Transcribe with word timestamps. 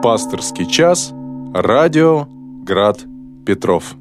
Пасторский 0.00 0.70
час. 0.70 1.12
Радио 1.52 2.28
Град 2.62 3.00
Петров. 3.44 3.96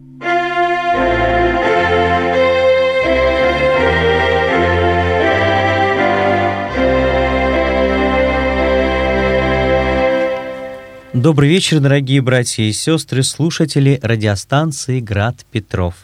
Добрый 11.13 11.49
вечер, 11.49 11.79
дорогие 11.79 12.21
братья 12.21 12.61
и 12.61 12.71
сестры, 12.71 13.23
слушатели 13.23 13.99
радиостанции 14.03 14.99
«Град 14.99 15.47
Петров». 15.51 15.95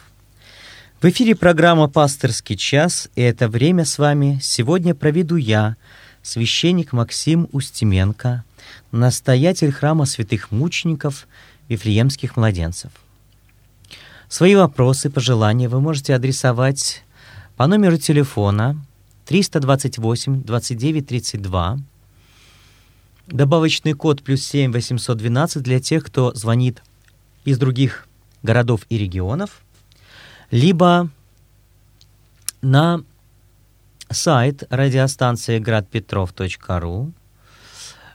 В 1.00 1.04
эфире 1.08 1.36
программа 1.36 1.88
«Пасторский 1.88 2.56
час», 2.56 3.08
и 3.14 3.22
это 3.22 3.46
время 3.46 3.84
с 3.84 3.98
вами 3.98 4.40
сегодня 4.42 4.96
проведу 4.96 5.36
я, 5.36 5.76
священник 6.24 6.92
Максим 6.92 7.48
Устименко, 7.52 8.44
настоятель 8.90 9.70
храма 9.70 10.06
святых 10.06 10.50
мучеников 10.50 11.28
Вифлеемских 11.68 12.36
младенцев. 12.36 12.90
Свои 14.28 14.56
вопросы, 14.56 15.10
пожелания 15.10 15.68
вы 15.68 15.80
можете 15.80 16.14
адресовать 16.14 17.04
по 17.56 17.66
номеру 17.66 17.98
телефона 17.98 18.76
328 19.26 20.42
29 20.42 21.06
32, 21.06 21.78
добавочный 23.26 23.92
код 23.92 24.22
плюс 24.22 24.42
7 24.44 24.72
812 24.72 25.62
для 25.62 25.78
тех, 25.78 26.04
кто 26.04 26.32
звонит 26.34 26.82
из 27.44 27.58
других 27.58 28.08
городов 28.42 28.86
и 28.88 28.96
регионов, 28.96 29.62
либо 30.50 31.10
на 32.62 33.04
сайт 34.10 34.64
радиостанции 34.70 35.58
градпетров.ру, 35.58 37.12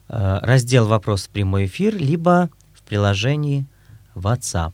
э, 0.08 0.40
раздел 0.42 0.88
«Вопрос 0.88 1.28
в 1.28 1.30
прямой 1.30 1.66
эфир», 1.66 1.96
либо 1.96 2.50
в 2.74 2.82
приложении 2.84 3.66
WhatsApp. 4.16 4.74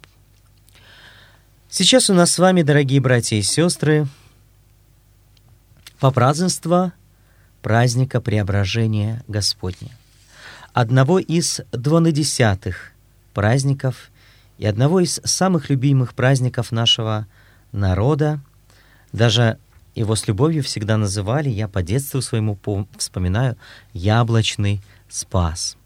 Сейчас 1.70 2.10
у 2.10 2.14
нас 2.14 2.32
с 2.32 2.40
вами, 2.40 2.62
дорогие 2.62 3.02
братья 3.02 3.36
и 3.36 3.42
сестры, 3.42 4.08
попразднество 6.00 6.94
праздника 7.62 8.22
Преображения 8.22 9.24
Господня, 9.28 9.92
одного 10.72 11.20
из 11.20 11.62
двунадесятых 11.72 12.92
праздников 13.34 14.12
и 14.58 14.66
одного 14.66 15.02
из 15.02 15.20
самых 15.24 15.70
любимых 15.70 16.14
праздников 16.14 16.72
нашего 16.72 17.28
народа. 17.72 18.40
Даже 19.12 19.58
его 19.96 20.16
с 20.16 20.28
любовью 20.28 20.64
всегда 20.64 20.98
называли, 20.98 21.50
я 21.50 21.68
по 21.68 21.82
детству 21.82 22.22
своему 22.22 22.58
вспоминаю, 22.98 23.58
яблочный 23.94 24.82
спас. 25.10 25.78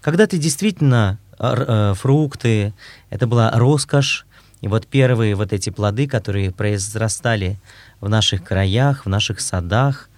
Когда-то 0.00 0.38
действительно 0.38 1.18
э, 1.38 1.94
фрукты, 1.96 2.72
это 3.10 3.26
была 3.26 3.50
роскошь, 3.52 4.26
и 4.60 4.68
вот 4.68 4.86
первые 4.86 5.34
вот 5.34 5.52
эти 5.52 5.70
плоды, 5.70 6.08
которые 6.08 6.50
произрастали 6.50 7.58
в 8.00 8.08
наших 8.08 8.44
краях, 8.44 9.06
в 9.06 9.08
наших 9.08 9.40
садах, 9.40 10.08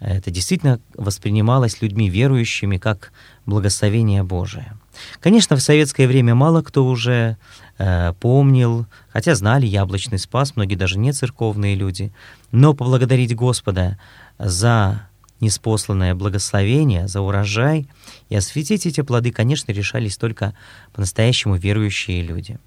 это 0.00 0.32
действительно 0.32 0.80
воспринималось 0.96 1.80
людьми 1.80 2.10
верующими 2.10 2.78
как 2.78 3.12
благословение 3.46 4.24
Божие. 4.24 4.72
Конечно, 5.20 5.56
в 5.56 5.62
советское 5.62 6.08
время 6.08 6.34
мало 6.34 6.62
кто 6.62 6.84
уже 6.84 7.36
э, 7.78 8.12
помнил, 8.20 8.86
хотя 9.08 9.34
знали 9.34 9.66
яблочный 9.66 10.18
спас, 10.18 10.56
многие 10.56 10.76
даже 10.76 10.98
не 10.98 11.12
церковные 11.12 11.74
люди, 11.74 12.12
но 12.50 12.74
поблагодарить 12.74 13.34
Господа 13.34 13.98
за 14.38 15.08
неспосланное 15.40 16.14
благословение, 16.14 17.08
за 17.08 17.20
урожай 17.20 17.88
и 18.28 18.36
осветить 18.36 18.86
эти 18.86 19.00
плоды, 19.00 19.32
конечно, 19.32 19.72
решались 19.72 20.16
только 20.16 20.54
по-настоящему 20.92 21.56
верующие 21.56 22.22
люди. 22.22 22.58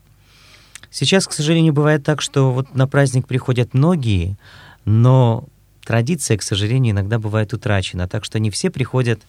Сейчас, 0.92 1.28
к 1.28 1.34
сожалению, 1.34 1.74
бывает 1.74 2.04
так, 2.04 2.22
что 2.22 2.52
вот 2.52 2.76
на 2.76 2.88
праздник 2.88 3.28
приходят 3.28 3.74
многие, 3.74 4.38
но 4.84 5.46
традиция, 5.86 6.38
к 6.38 6.44
сожалению, 6.44 6.94
иногда 6.94 7.20
бывает 7.20 7.54
утрачена, 7.54 8.08
так 8.08 8.26
что 8.26 8.40
не 8.40 8.50
все 8.50 8.70
приходят 8.70 9.22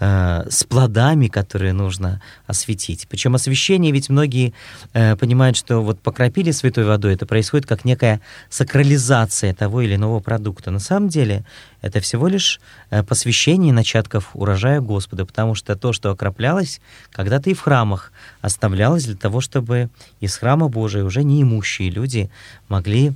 э, 0.00 0.46
с 0.48 0.64
плодами, 0.64 1.28
которые 1.28 1.72
нужно 1.72 2.20
осветить. 2.46 3.06
Причем 3.08 3.34
освещение, 3.34 3.92
ведь 3.92 4.08
многие 4.08 4.52
э, 4.92 5.14
понимают, 5.16 5.56
что 5.56 5.82
вот 5.82 6.00
покропили 6.00 6.50
святой 6.50 6.84
водой, 6.84 7.14
это 7.14 7.26
происходит 7.26 7.66
как 7.66 7.84
некая 7.84 8.20
сакрализация 8.48 9.54
того 9.54 9.82
или 9.82 9.94
иного 9.94 10.20
продукта. 10.20 10.70
На 10.70 10.80
самом 10.80 11.08
деле 11.08 11.44
это 11.82 12.00
всего 12.00 12.28
лишь 12.28 12.60
э, 12.90 13.02
посвящение 13.02 13.72
начатков 13.72 14.30
урожая 14.34 14.80
Господа, 14.80 15.24
потому 15.24 15.54
что 15.54 15.76
то, 15.76 15.92
что 15.92 16.10
окроплялось, 16.10 16.80
когда-то 17.12 17.50
и 17.50 17.54
в 17.54 17.60
храмах 17.60 18.12
оставлялось 18.40 19.04
для 19.04 19.16
того, 19.16 19.40
чтобы 19.40 19.90
из 20.20 20.36
храма 20.36 20.68
Божия 20.68 21.04
уже 21.04 21.22
неимущие 21.22 21.90
люди 21.90 22.30
могли 22.68 23.12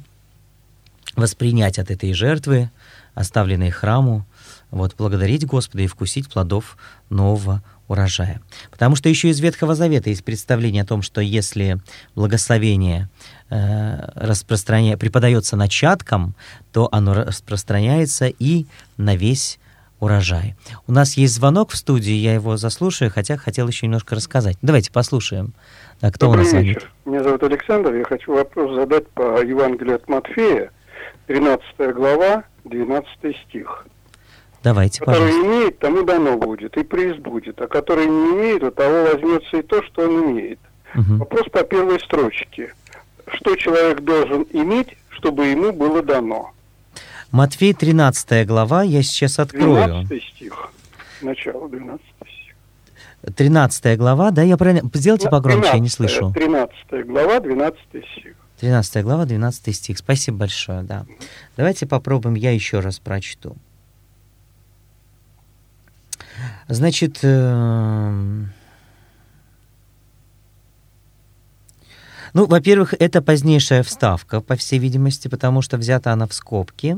воспринять 1.17 1.79
от 1.79 1.91
этой 1.91 2.13
жертвы, 2.13 2.71
оставленной 3.15 3.71
храму, 3.71 4.27
вот, 4.71 4.97
благодарить 4.97 5.47
Господа 5.47 5.83
и 5.85 5.87
вкусить 5.87 6.29
плодов 6.29 6.77
нового 7.09 7.63
урожая. 7.87 8.41
Потому 8.71 8.97
что 8.97 9.09
еще 9.09 9.29
из 9.29 9.41
Ветхого 9.41 9.75
Завета 9.75 10.11
есть 10.11 10.25
представление 10.25 10.83
о 10.83 10.87
том, 10.87 11.03
что 11.03 11.21
если 11.21 11.79
благословение 12.15 13.09
э, 13.51 14.11
распространя... 14.15 14.97
преподается 14.97 15.57
начаткам, 15.57 16.35
то 16.73 16.89
оно 16.93 17.15
распространяется 17.15 18.27
и 18.27 18.67
на 18.97 19.17
весь 19.17 19.59
урожай. 20.01 20.55
У 20.87 20.93
нас 20.93 21.17
есть 21.17 21.35
звонок 21.35 21.71
в 21.71 21.77
студии, 21.77 22.13
я 22.13 22.35
его 22.35 22.57
заслушаю, 22.57 23.11
хотя 23.11 23.37
хотел 23.37 23.69
еще 23.69 23.87
немножко 23.87 24.15
рассказать. 24.15 24.57
Давайте 24.63 24.91
послушаем. 24.91 25.55
Да, 26.01 26.11
кто 26.11 26.27
Добрый 26.27 26.41
у 26.41 26.45
нас 26.45 26.51
звонит? 26.51 26.77
вечер. 26.77 26.93
Меня 27.05 27.23
зовут 27.23 27.43
Александр. 27.43 27.95
Я 27.95 28.05
хочу 28.05 28.33
вопрос 28.33 28.75
задать 28.75 29.09
по 29.11 29.43
Евангелию 29.43 29.97
от 29.97 30.09
Матфея, 30.09 30.71
13 31.27 31.95
глава, 31.95 32.45
12 32.65 33.09
стих. 33.49 33.87
Давайте, 34.63 35.01
который 35.01 35.31
пожалуйста. 35.31 35.47
имеет, 35.47 35.79
тому 35.79 36.03
дано 36.05 36.39
будет, 36.39 36.77
и 36.77 36.85
преизбудет, 36.85 37.61
а 37.61 37.67
который 37.67 38.07
не 38.07 38.33
имеет, 38.33 38.63
у 38.63 38.71
того 38.71 39.05
возьмется 39.13 39.59
и 39.59 39.63
то, 39.63 39.83
что 39.83 40.03
он 40.05 40.31
имеет. 40.31 40.59
Мгм. 40.95 41.19
Вопрос 41.19 41.47
по 41.51 41.63
первой 41.65 42.01
строчке. 42.01 42.73
Что 43.27 43.57
человек 43.57 44.01
должен 44.01 44.47
иметь, 44.53 44.97
чтобы 45.11 45.47
ему 45.47 45.73
было 45.73 46.03
дано? 46.03 46.53
Матфей 47.31 47.75
13 47.75 48.47
глава, 48.47 48.85
я 48.85 49.03
сейчас 49.03 49.39
открою. 49.39 50.05
12 50.07 50.23
стих. 50.23 50.71
Начало 51.21 51.69
12 51.69 52.01
стих. 52.01 53.35
13 53.35 53.99
глава, 53.99 54.31
да, 54.31 54.43
я 54.43 54.57
правильно... 54.57 54.89
Сделайте 54.95 55.29
погромче, 55.29 55.71
я 55.75 55.79
не 55.79 55.89
слышу. 55.89 56.33
13 56.35 57.07
глава, 57.07 57.41
12 57.41 57.79
стих. 57.91 58.35
13 58.61 59.03
глава, 59.03 59.25
12 59.25 59.75
стих. 59.75 59.99
Спасибо 59.99 60.39
большое, 60.39 60.83
да. 60.83 61.07
Давайте 61.57 61.87
попробуем, 61.87 62.35
я 62.35 62.53
еще 62.53 62.81
раз 62.81 62.99
прочту. 62.99 63.57
Значит, 66.69 67.19
эм, 67.23 68.53
ну, 72.33 72.47
во-первых, 72.47 72.95
это 72.99 73.23
позднейшая 73.23 73.83
вставка, 73.83 74.41
по 74.41 74.57
всей 74.57 74.79
видимости, 74.79 75.29
потому 75.29 75.63
что 75.63 75.77
взята 75.77 76.13
она 76.13 76.27
в 76.27 76.35
скобки. 76.35 76.97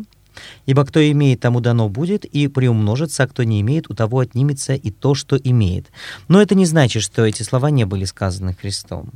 Ибо 0.67 0.85
кто 0.85 1.01
имеет, 1.11 1.41
тому 1.41 1.61
дано 1.61 1.89
будет, 1.89 2.25
и 2.25 2.49
приумножится, 2.49 3.25
а 3.25 3.27
кто 3.27 3.43
не 3.43 3.61
имеет, 3.61 3.91
у 3.91 3.95
того 3.95 4.21
отнимется 4.21 4.75
и 4.75 4.91
то, 4.91 5.15
что 5.15 5.37
имеет. 5.37 5.87
Но 6.29 6.41
это 6.41 6.55
не 6.55 6.67
значит, 6.67 7.03
что 7.03 7.25
эти 7.25 7.43
слова 7.43 7.71
не 7.71 7.85
были 7.85 8.05
сказаны 8.05 8.55
Христом. 8.55 9.11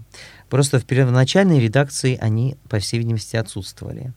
Просто 0.49 0.81
в 0.81 0.85
первоначальной 0.85 1.61
редакции 1.61 2.19
они, 2.21 2.57
по 2.69 2.81
всей 2.81 2.99
видимости, 2.99 3.37
отсутствовали. 3.37 4.13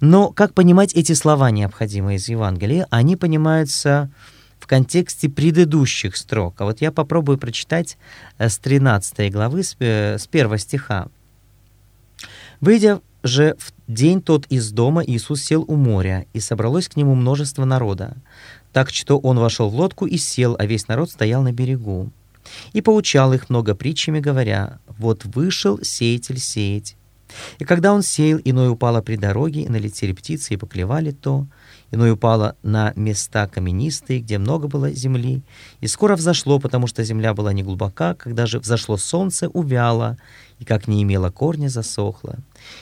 Но 0.00 0.30
как 0.30 0.52
понимать 0.52 0.92
эти 0.94 1.12
слова, 1.12 1.50
необходимые 1.50 2.16
из 2.16 2.28
Евангелия? 2.28 2.86
Они 2.90 3.16
понимаются 3.16 4.10
в 4.58 4.66
контексте 4.66 5.28
предыдущих 5.28 6.16
строк. 6.16 6.60
А 6.60 6.64
вот 6.64 6.80
я 6.80 6.90
попробую 6.90 7.38
прочитать 7.38 7.96
э, 8.38 8.48
с 8.48 8.58
13 8.58 9.32
главы, 9.32 9.62
с 9.62 9.76
э, 9.78 10.18
с 10.18 10.26
первого 10.26 10.58
стиха. 10.58 11.08
«Выйдя 12.60 13.00
же 13.22 13.56
в 13.58 13.72
день 13.88 14.22
тот 14.22 14.46
из 14.46 14.70
дома, 14.70 15.02
Иисус 15.04 15.42
сел 15.42 15.64
у 15.66 15.76
моря, 15.76 16.26
и 16.32 16.40
собралось 16.40 16.88
к 16.88 16.96
нему 16.96 17.14
множество 17.14 17.64
народа. 17.64 18.16
Так 18.72 18.90
что 18.90 19.18
он 19.18 19.38
вошел 19.38 19.70
в 19.70 19.74
лодку 19.74 20.06
и 20.06 20.16
сел, 20.16 20.56
а 20.58 20.66
весь 20.66 20.88
народ 20.88 21.10
стоял 21.10 21.42
на 21.42 21.52
берегу. 21.52 22.10
И 22.72 22.80
поучал 22.80 23.32
их 23.32 23.50
много 23.50 23.74
притчами, 23.74 24.20
говоря, 24.20 24.78
«Вот 24.86 25.24
вышел 25.24 25.78
сеятель 25.82 26.38
сеять. 26.38 26.96
И 27.58 27.64
когда 27.64 27.92
он 27.92 28.02
сеял, 28.02 28.40
иное 28.42 28.70
упало 28.70 29.02
при 29.02 29.16
дороге, 29.16 29.62
и 29.62 29.68
налетели 29.68 30.12
птицы, 30.12 30.54
и 30.54 30.56
поклевали 30.56 31.10
то, 31.10 31.46
иное 31.90 32.12
упало 32.12 32.56
на 32.62 32.92
места 32.96 33.46
каменистые, 33.46 34.20
где 34.20 34.38
много 34.38 34.66
было 34.66 34.90
земли, 34.90 35.42
и 35.80 35.86
скоро 35.86 36.16
взошло, 36.16 36.58
потому 36.58 36.86
что 36.86 37.04
земля 37.04 37.34
была 37.34 37.52
не 37.52 37.62
глубока, 37.62 38.14
когда 38.14 38.46
же 38.46 38.60
взошло 38.60 38.96
солнце, 38.96 39.48
увяло, 39.48 40.16
и 40.58 40.64
как 40.64 40.88
не 40.88 41.02
имело 41.02 41.30
корня, 41.30 41.68
засохло. 41.68 42.38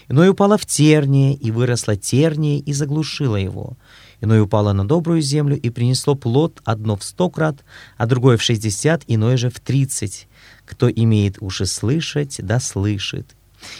Иное 0.08 0.30
упало 0.30 0.56
в 0.56 0.66
терние, 0.66 1.34
и 1.34 1.50
выросло 1.50 1.96
терние, 1.96 2.58
и 2.58 2.72
заглушило 2.72 3.36
его. 3.36 3.76
Иное 4.20 4.42
упало 4.42 4.72
на 4.72 4.86
добрую 4.86 5.20
землю 5.20 5.58
и 5.58 5.68
принесло 5.70 6.14
плод 6.14 6.60
одно 6.64 6.96
в 6.96 7.04
сто 7.04 7.28
крат, 7.28 7.64
а 7.96 8.06
другое 8.06 8.36
в 8.36 8.42
шестьдесят, 8.42 9.02
иное 9.06 9.36
же 9.36 9.50
в 9.50 9.60
тридцать. 9.60 10.26
Кто 10.64 10.90
имеет 10.90 11.36
уши 11.40 11.66
слышать, 11.66 12.36
да 12.38 12.60
слышит. 12.60 13.36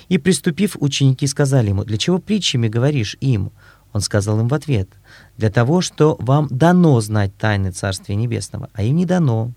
И, 0.08 0.18
приступив, 0.18 0.76
ученики 0.78 1.26
сказали 1.26 1.68
ему, 1.68 1.84
«Для 1.84 1.98
чего 1.98 2.18
притчами 2.18 2.68
говоришь 2.68 3.16
им?» 3.20 3.50
Он 3.92 4.00
сказал 4.02 4.40
им 4.40 4.48
в 4.48 4.54
ответ, 4.54 4.88
«Для 5.38 5.50
того, 5.50 5.80
что 5.80 6.16
вам 6.18 6.48
дано 6.50 7.00
знать 7.00 7.36
тайны 7.36 7.70
Царствия 7.70 8.14
Небесного, 8.14 8.68
а 8.74 8.82
им 8.82 8.96
не 8.96 9.06
дано. 9.06 9.52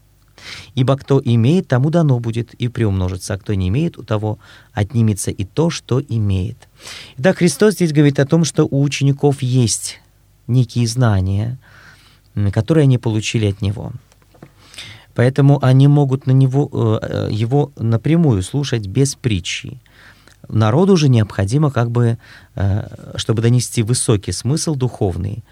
Ибо 0.75 0.97
кто 0.97 1.21
имеет, 1.23 1.67
тому 1.67 1.89
дано 1.89 2.19
будет 2.19 2.53
и 2.53 2.67
приумножится, 2.67 3.33
а 3.33 3.37
кто 3.37 3.53
не 3.53 3.69
имеет, 3.69 3.97
у 3.97 4.03
того 4.03 4.39
отнимется 4.73 5.31
и 5.31 5.43
то, 5.43 5.69
что 5.69 6.01
имеет». 6.01 6.67
Итак, 7.17 7.37
Христос 7.37 7.75
здесь 7.75 7.93
говорит 7.93 8.19
о 8.19 8.25
том, 8.25 8.45
что 8.45 8.65
у 8.65 8.81
учеников 8.81 9.41
есть 9.41 9.99
некие 10.47 10.87
знания, 10.87 11.57
которые 12.51 12.83
они 12.83 12.97
получили 12.97 13.47
от 13.47 13.61
Него. 13.61 13.93
Поэтому 15.19 15.59
они 15.61 15.87
могут 15.87 16.27
на 16.27 16.31
него, 16.31 16.69
э, 16.71 16.99
э, 17.01 17.29
его 17.29 17.71
напрямую 17.77 18.41
слушать 18.41 18.87
без 18.87 19.15
притчи. 19.15 19.81
Народу 20.47 20.95
же 20.95 21.09
необходимо, 21.09 21.71
как 21.71 21.91
бы, 21.91 22.17
э, 22.55 22.87
чтобы 23.15 23.41
донести 23.41 23.83
высокий 23.83 24.31
смысл 24.31 24.75
духовный, 24.75 25.43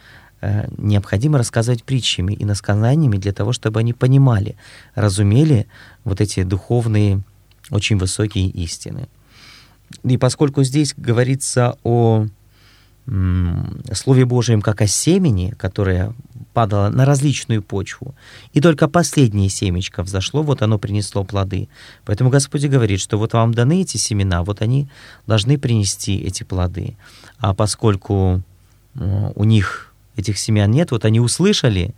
необходимо 0.42 1.38
рассказывать 1.38 1.84
притчами 1.84 2.34
и 2.34 2.46
насказаниями 2.46 3.18
для 3.18 3.34
того, 3.34 3.54
чтобы 3.54 3.80
они 3.80 3.94
понимали, 3.94 4.56
разумели 4.96 5.68
вот 6.04 6.22
эти 6.22 6.44
духовные, 6.44 7.22
очень 7.72 7.98
высокие 7.98 8.48
истины. 8.50 9.08
И 10.04 10.18
поскольку 10.18 10.64
здесь 10.64 10.94
говорится 10.96 11.78
о 11.84 12.28
Слове 13.94 14.26
Божьем 14.26 14.62
как 14.62 14.82
о 14.82 14.88
семени, 14.88 15.54
которое 15.58 16.14
падало 16.54 16.90
на 16.90 17.06
различную 17.06 17.64
почву, 17.64 18.16
и 18.52 18.60
только 18.60 18.90
последнее 18.90 19.48
семечко 19.48 20.04
взошло, 20.04 20.44
вот 20.44 20.62
оно 20.62 20.78
принесло 20.78 21.24
плоды. 21.24 21.70
Поэтому 22.04 22.30
Господь 22.30 22.66
говорит, 22.66 23.00
что 23.00 23.18
вот 23.18 23.34
вам 23.34 23.54
даны 23.54 23.82
эти 23.82 23.96
семена, 23.98 24.44
вот 24.44 24.62
они 24.62 24.90
должны 25.26 25.58
принести 25.58 26.18
эти 26.18 26.44
плоды. 26.44 26.98
А 27.38 27.54
поскольку 27.54 28.42
у 28.96 29.44
них 29.46 29.87
этих 30.18 30.38
семян 30.38 30.72
нет, 30.72 30.92
вот 30.92 31.06
они 31.06 31.20
услышали, 31.20 31.96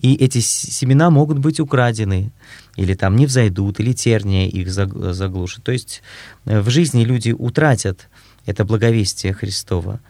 и 0.00 0.14
эти 0.14 0.38
семена 0.38 1.10
могут 1.10 1.38
быть 1.38 1.60
украдены, 1.60 2.30
или 2.76 2.94
там 2.94 3.16
не 3.16 3.26
взойдут, 3.26 3.80
или 3.80 3.92
терния 3.92 4.48
их 4.48 4.70
заглушит. 4.70 5.64
То 5.64 5.72
есть 5.72 6.02
э, 6.44 6.60
в 6.60 6.70
жизни 6.70 7.04
люди 7.04 7.32
утратят 7.32 8.08
это 8.46 8.64
благовестие 8.64 9.32
Христова. 9.32 10.00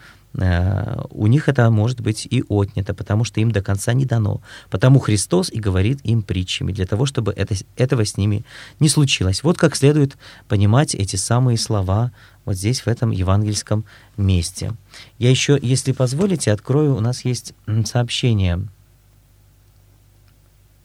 Э, 0.41 1.03
у 1.11 1.27
них 1.27 1.49
это 1.49 1.69
может 1.71 2.01
быть 2.01 2.27
и 2.31 2.45
отнято, 2.49 2.95
потому 2.95 3.25
что 3.25 3.41
им 3.41 3.51
до 3.51 3.61
конца 3.61 3.93
не 3.93 4.05
дано. 4.05 4.41
Потому 4.71 5.01
Христос 5.01 5.51
и 5.51 5.59
говорит 5.59 6.01
им 6.05 6.23
притчами, 6.23 6.73
для 6.73 6.87
того, 6.87 7.07
чтобы 7.07 7.33
это, 7.33 7.55
этого 7.77 8.05
с 8.05 8.17
ними 8.17 8.45
не 8.79 8.89
случилось. 8.89 9.43
Вот 9.43 9.59
как 9.59 9.75
следует 9.75 10.17
понимать 10.47 10.95
эти 10.95 11.17
самые 11.17 11.59
слова 11.59 12.13
вот 12.45 12.57
здесь, 12.57 12.81
в 12.81 12.87
этом 12.87 13.11
евангельском 13.11 13.85
месте. 14.17 14.73
Я 15.19 15.29
еще, 15.31 15.59
если 15.61 15.93
позволите, 15.93 16.53
открою, 16.53 16.97
у 16.97 17.01
нас 17.01 17.25
есть 17.25 17.53
сообщение 17.85 18.67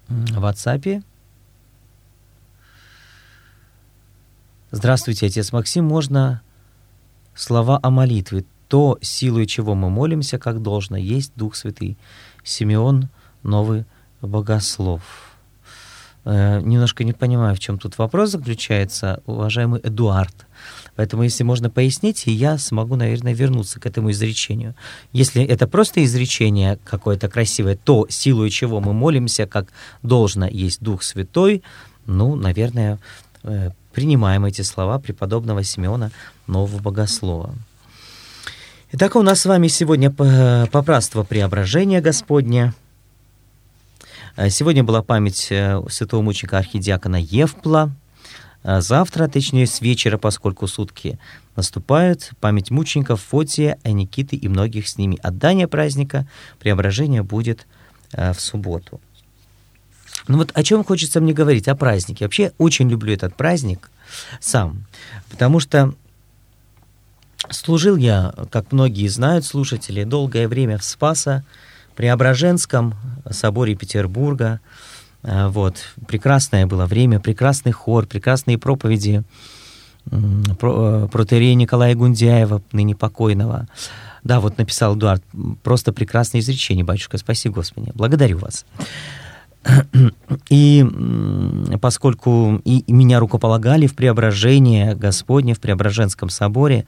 в 0.10 0.44
WhatsApp. 0.44 1.04
Здравствуйте, 4.72 5.28
отец 5.28 5.52
Максим. 5.52 5.86
Можно 5.86 6.42
слова 7.36 7.80
о 7.82 7.92
молитве? 7.92 8.44
То, 8.74 8.98
силой 9.02 9.46
чего 9.46 9.76
мы 9.76 9.92
молимся, 9.92 10.40
как 10.40 10.64
должно, 10.64 10.98
есть 10.98 11.34
Дух 11.36 11.56
Святый. 11.56 11.96
Симеон, 12.44 13.10
новый 13.44 13.86
богослов. 14.20 15.04
Э, 16.26 16.60
немножко 16.60 17.04
не 17.04 17.14
понимаю, 17.14 17.56
в 17.56 17.60
чем 17.60 17.78
тут 17.78 18.00
вопрос 18.00 18.32
заключается, 18.32 19.22
уважаемый 19.28 19.80
Эдуард. 19.84 20.48
Поэтому, 20.96 21.22
если 21.22 21.44
можно 21.44 21.70
пояснить, 21.70 22.24
я 22.26 22.58
смогу, 22.58 22.96
наверное, 22.96 23.36
вернуться 23.36 23.80
к 23.80 23.86
этому 23.86 24.10
изречению. 24.10 24.74
Если 25.12 25.44
это 25.44 25.68
просто 25.68 26.04
изречение 26.04 26.80
какое-то 26.84 27.30
красивое, 27.30 27.76
то, 27.76 28.08
силой 28.10 28.50
чего 28.50 28.80
мы 28.80 28.94
молимся, 28.94 29.46
как 29.46 29.68
должно, 30.02 30.48
есть 30.48 30.82
Дух 30.82 31.04
Святой, 31.04 31.62
ну, 32.08 32.34
наверное, 32.36 32.98
э, 33.44 33.70
принимаем 33.92 34.46
эти 34.46 34.64
слова 34.64 34.98
преподобного 34.98 35.62
Симеона, 35.64 36.10
нового 36.48 36.82
богослова. 36.82 37.54
Итак, 38.96 39.16
у 39.16 39.24
нас 39.24 39.42
с 39.42 39.46
вами 39.48 39.70
сегодня 39.70 40.12
попраство 40.12 41.24
преображения 41.24 42.00
Господня. 42.00 42.76
Э, 44.36 44.52
сегодня 44.52 44.84
была 44.84 45.02
память 45.02 45.48
э, 45.50 45.82
святого 45.90 46.22
мученика 46.22 46.60
архидиакона 46.60 47.16
Евпла. 47.16 47.90
Э, 48.62 48.82
завтра, 48.82 49.28
точнее 49.28 49.66
с 49.66 49.82
вечера, 49.82 50.20
поскольку 50.20 50.68
сутки 50.68 51.18
наступают, 51.56 52.34
память 52.40 52.70
мучеников 52.70 53.24
Фотия, 53.24 53.80
Никиты 53.84 54.36
и 54.36 54.48
многих 54.48 54.88
с 54.88 54.96
ними. 55.00 55.18
Отдание 55.24 55.68
праздника 55.68 56.28
преображения 56.60 57.24
будет 57.24 57.66
в 58.12 58.36
субботу. 58.36 59.02
Ну 60.28 60.38
вот 60.38 60.52
о 60.54 60.62
чем 60.62 60.84
хочется 60.84 61.20
мне 61.20 61.34
говорить, 61.34 61.68
о 61.68 61.74
празднике. 61.74 62.26
Вообще 62.26 62.52
очень 62.60 62.92
люблю 62.92 63.12
этот 63.12 63.36
праздник 63.36 63.90
сам, 64.40 64.86
потому 65.32 65.60
что 65.60 65.96
Служил 67.50 67.98
я, 67.98 68.34
как 68.52 68.72
многие 68.72 69.08
знают 69.08 69.46
слушатели, 69.46 70.04
долгое 70.04 70.48
время 70.48 70.78
в 70.78 70.84
Спаса, 70.84 71.44
Преображенском 71.96 72.96
соборе 73.30 73.76
Петербурга. 73.76 74.60
Э, 75.22 75.48
вот. 75.48 75.78
Прекрасное 76.08 76.66
было 76.66 76.86
время, 76.86 77.20
прекрасный 77.20 77.72
хор, 77.72 78.06
прекрасные 78.08 78.58
проповеди 78.58 79.24
про, 80.60 81.06
э, 81.06 81.08
протерея 81.12 81.56
Николая 81.56 81.96
Гундяева, 81.96 82.62
ныне 82.72 82.96
покойного. 82.96 83.68
Да, 84.24 84.40
вот 84.40 84.58
написал 84.58 84.96
Эдуард, 84.96 85.24
просто 85.64 85.92
прекрасное 85.92 86.42
изречение, 86.42 86.86
батюшка, 86.86 87.18
спаси 87.18 87.50
Господи, 87.50 87.92
благодарю 87.94 88.40
вас. 88.40 88.66
И 90.50 90.86
поскольку 91.82 92.62
и 92.66 92.84
меня 92.92 93.20
рукополагали 93.20 93.88
в 93.88 93.96
преображение 93.96 94.96
Господне 94.96 95.54
в 95.54 95.62
Преображенском 95.62 96.30
соборе, 96.30 96.86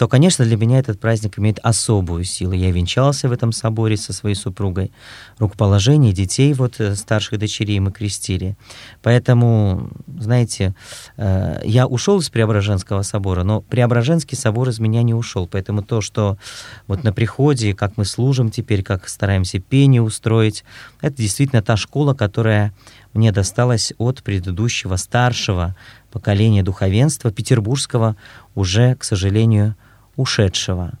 то, 0.00 0.08
конечно, 0.08 0.46
для 0.46 0.56
меня 0.56 0.78
этот 0.78 0.98
праздник 0.98 1.38
имеет 1.38 1.58
особую 1.58 2.24
силу. 2.24 2.52
Я 2.52 2.70
венчался 2.70 3.28
в 3.28 3.32
этом 3.32 3.52
соборе 3.52 3.98
со 3.98 4.14
своей 4.14 4.34
супругой. 4.34 4.92
Рукоположение 5.38 6.14
детей, 6.14 6.54
вот 6.54 6.80
э, 6.80 6.94
старших 6.94 7.38
дочерей 7.38 7.80
мы 7.80 7.92
крестили. 7.92 8.56
Поэтому, 9.02 9.90
знаете, 10.18 10.74
э, 11.18 11.60
я 11.64 11.86
ушел 11.86 12.18
из 12.18 12.30
Преображенского 12.30 13.02
собора, 13.02 13.42
но 13.42 13.60
Преображенский 13.60 14.38
собор 14.38 14.70
из 14.70 14.78
меня 14.78 15.02
не 15.02 15.12
ушел. 15.12 15.46
Поэтому 15.46 15.82
то, 15.82 16.00
что 16.00 16.38
вот 16.86 17.04
на 17.04 17.12
приходе, 17.12 17.74
как 17.74 17.98
мы 17.98 18.06
служим 18.06 18.50
теперь, 18.50 18.82
как 18.82 19.06
стараемся 19.06 19.58
пение 19.58 20.00
устроить, 20.00 20.64
это 21.02 21.18
действительно 21.18 21.60
та 21.60 21.76
школа, 21.76 22.14
которая 22.14 22.72
мне 23.12 23.32
досталась 23.32 23.92
от 23.98 24.22
предыдущего 24.22 24.96
старшего 24.96 25.76
поколения 26.10 26.62
духовенства 26.62 27.30
петербургского, 27.30 28.16
уже, 28.54 28.94
к 28.94 29.04
сожалению, 29.04 29.76
ушедшего. 30.20 30.92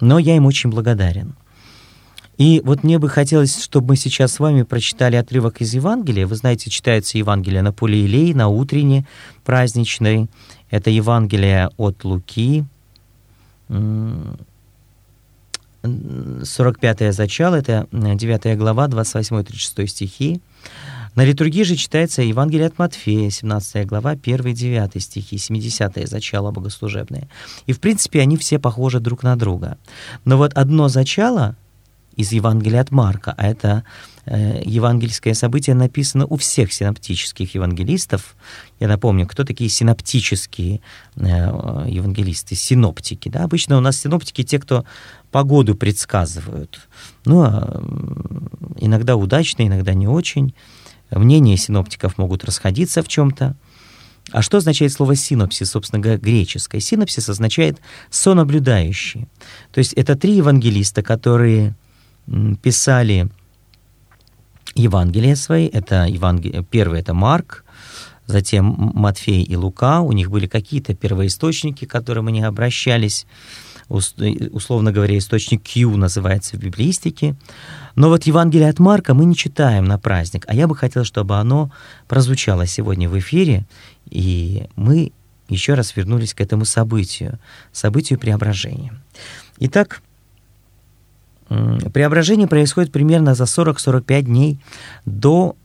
Но 0.00 0.18
я 0.18 0.36
им 0.36 0.46
очень 0.46 0.70
благодарен. 0.70 1.34
И 2.38 2.62
вот 2.64 2.84
мне 2.84 2.98
бы 2.98 3.08
хотелось, 3.10 3.62
чтобы 3.62 3.88
мы 3.88 3.96
сейчас 3.96 4.32
с 4.32 4.40
вами 4.40 4.62
прочитали 4.62 5.16
отрывок 5.16 5.60
из 5.60 5.74
Евангелия. 5.74 6.26
Вы 6.26 6.36
знаете, 6.36 6.70
читается 6.70 7.18
Евангелие 7.18 7.60
на 7.60 7.72
поле 7.72 8.06
Илей, 8.06 8.32
на 8.32 8.48
утренней 8.48 9.04
праздничной. 9.44 10.28
Это 10.70 10.88
Евангелие 10.88 11.68
от 11.76 12.04
Луки, 12.04 12.64
45 15.82 17.14
зачало, 17.14 17.54
это 17.56 17.86
9 17.92 18.58
глава, 18.58 18.86
28-36 18.88 19.86
стихи. 19.86 20.40
На 21.14 21.24
литургии 21.24 21.64
же 21.64 21.76
читается 21.76 22.22
Евангелие 22.22 22.66
от 22.66 22.78
Матфея, 22.78 23.30
17 23.30 23.86
глава, 23.86 24.14
1-9 24.14 25.00
стихи, 25.00 25.36
70-е 25.36 26.06
зачало 26.06 26.50
богослужебное. 26.50 27.28
И, 27.66 27.72
в 27.72 27.80
принципе, 27.80 28.20
они 28.20 28.36
все 28.36 28.58
похожи 28.58 29.00
друг 29.00 29.22
на 29.22 29.36
друга. 29.36 29.76
Но 30.24 30.36
вот 30.36 30.52
одно 30.54 30.88
зачало 30.88 31.56
из 32.16 32.32
Евангелия 32.32 32.80
от 32.80 32.90
Марка, 32.90 33.34
а 33.36 33.46
это 33.46 33.84
э, 34.26 34.62
евангельское 34.64 35.34
событие 35.34 35.74
написано 35.74 36.26
у 36.26 36.36
всех 36.36 36.72
синоптических 36.72 37.54
евангелистов. 37.54 38.36
Я 38.78 38.88
напомню, 38.88 39.26
кто 39.26 39.44
такие 39.44 39.70
синоптические 39.70 40.80
э, 41.16 41.22
евангелисты, 41.88 42.54
синоптики. 42.54 43.28
Да? 43.28 43.44
Обычно 43.44 43.78
у 43.78 43.80
нас 43.80 43.98
синоптики 43.98 44.44
те, 44.44 44.58
кто 44.58 44.84
погоду 45.30 45.74
предсказывают. 45.74 46.88
Ну, 47.24 47.42
а 47.42 47.82
иногда 48.78 49.16
удачно, 49.16 49.66
иногда 49.66 49.94
не 49.94 50.08
очень. 50.08 50.54
Мнения 51.10 51.56
синоптиков 51.56 52.18
могут 52.18 52.44
расходиться 52.44 53.02
в 53.02 53.08
чем-то. 53.08 53.56
А 54.32 54.42
что 54.42 54.58
означает 54.58 54.92
слово 54.92 55.16
синопсис, 55.16 55.70
собственно 55.70 56.00
говоря, 56.00 56.18
греческое? 56.18 56.80
Синопсис 56.80 57.28
означает 57.28 57.78
сонаблюдающий. 58.10 59.26
То 59.72 59.78
есть 59.78 59.92
это 59.94 60.14
три 60.14 60.36
евангелиста, 60.36 61.02
которые 61.02 61.74
писали 62.62 63.28
Евангелия 64.74 65.34
свои. 65.34 65.66
Это 65.66 66.04
Евангелие, 66.04 66.62
первый 66.62 67.00
это 67.00 67.12
Марк, 67.12 67.64
затем 68.26 68.92
Матфей 68.94 69.42
и 69.42 69.56
Лука. 69.56 70.00
У 70.00 70.12
них 70.12 70.30
были 70.30 70.46
какие-то 70.46 70.94
первоисточники, 70.94 71.84
к 71.84 71.90
которым 71.90 72.28
они 72.28 72.42
обращались 72.42 73.26
условно 73.90 74.92
говоря, 74.92 75.18
источник 75.18 75.62
Q 75.62 75.96
называется 75.96 76.56
в 76.56 76.60
библистике. 76.60 77.34
Но 77.96 78.08
вот 78.08 78.22
Евангелие 78.24 78.68
от 78.68 78.78
Марка 78.78 79.14
мы 79.14 79.24
не 79.24 79.34
читаем 79.34 79.84
на 79.84 79.98
праздник, 79.98 80.44
а 80.46 80.54
я 80.54 80.68
бы 80.68 80.76
хотел, 80.76 81.04
чтобы 81.04 81.36
оно 81.36 81.70
прозвучало 82.06 82.66
сегодня 82.66 83.08
в 83.08 83.18
эфире, 83.18 83.66
и 84.08 84.68
мы 84.76 85.12
еще 85.48 85.74
раз 85.74 85.96
вернулись 85.96 86.34
к 86.34 86.40
этому 86.40 86.64
событию, 86.64 87.40
событию 87.72 88.18
преображения. 88.18 88.94
Итак, 89.58 90.02
преображение 91.48 92.46
происходит 92.46 92.92
примерно 92.92 93.34
за 93.34 93.44
40-45 93.44 94.22
дней 94.22 94.60
до 95.04 95.56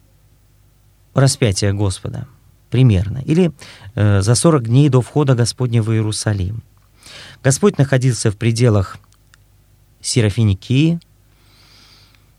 распятия 1.14 1.74
Господа, 1.74 2.26
примерно, 2.72 3.20
или 3.20 3.52
э, 3.94 4.22
за 4.22 4.34
40 4.34 4.64
дней 4.64 4.90
до 4.90 5.02
входа 5.02 5.36
Господня 5.36 5.84
в 5.84 5.92
Иерусалим– 5.92 6.64
Господь 7.46 7.78
находился 7.78 8.32
в 8.32 8.38
пределах 8.38 8.98
Серафиникии. 10.02 11.00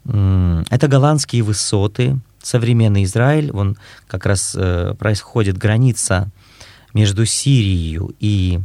Это 0.04 0.88
голландские 0.88 1.44
высоты, 1.44 2.18
современный 2.42 3.04
Израиль. 3.04 3.52
Он 3.52 3.76
как 4.08 4.26
раз 4.26 4.56
э, 4.58 4.94
происходит 4.98 5.58
граница 5.58 6.28
между 6.92 7.25
Сирией 7.25 8.00
и 8.18 8.58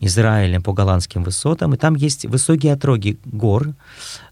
Израилем 0.00 0.62
по 0.62 0.72
голландским 0.72 1.22
высотам. 1.22 1.74
И 1.74 1.76
там 1.76 1.96
есть 1.96 2.24
высокие 2.24 2.72
отроги 2.72 3.18
гор, 3.26 3.74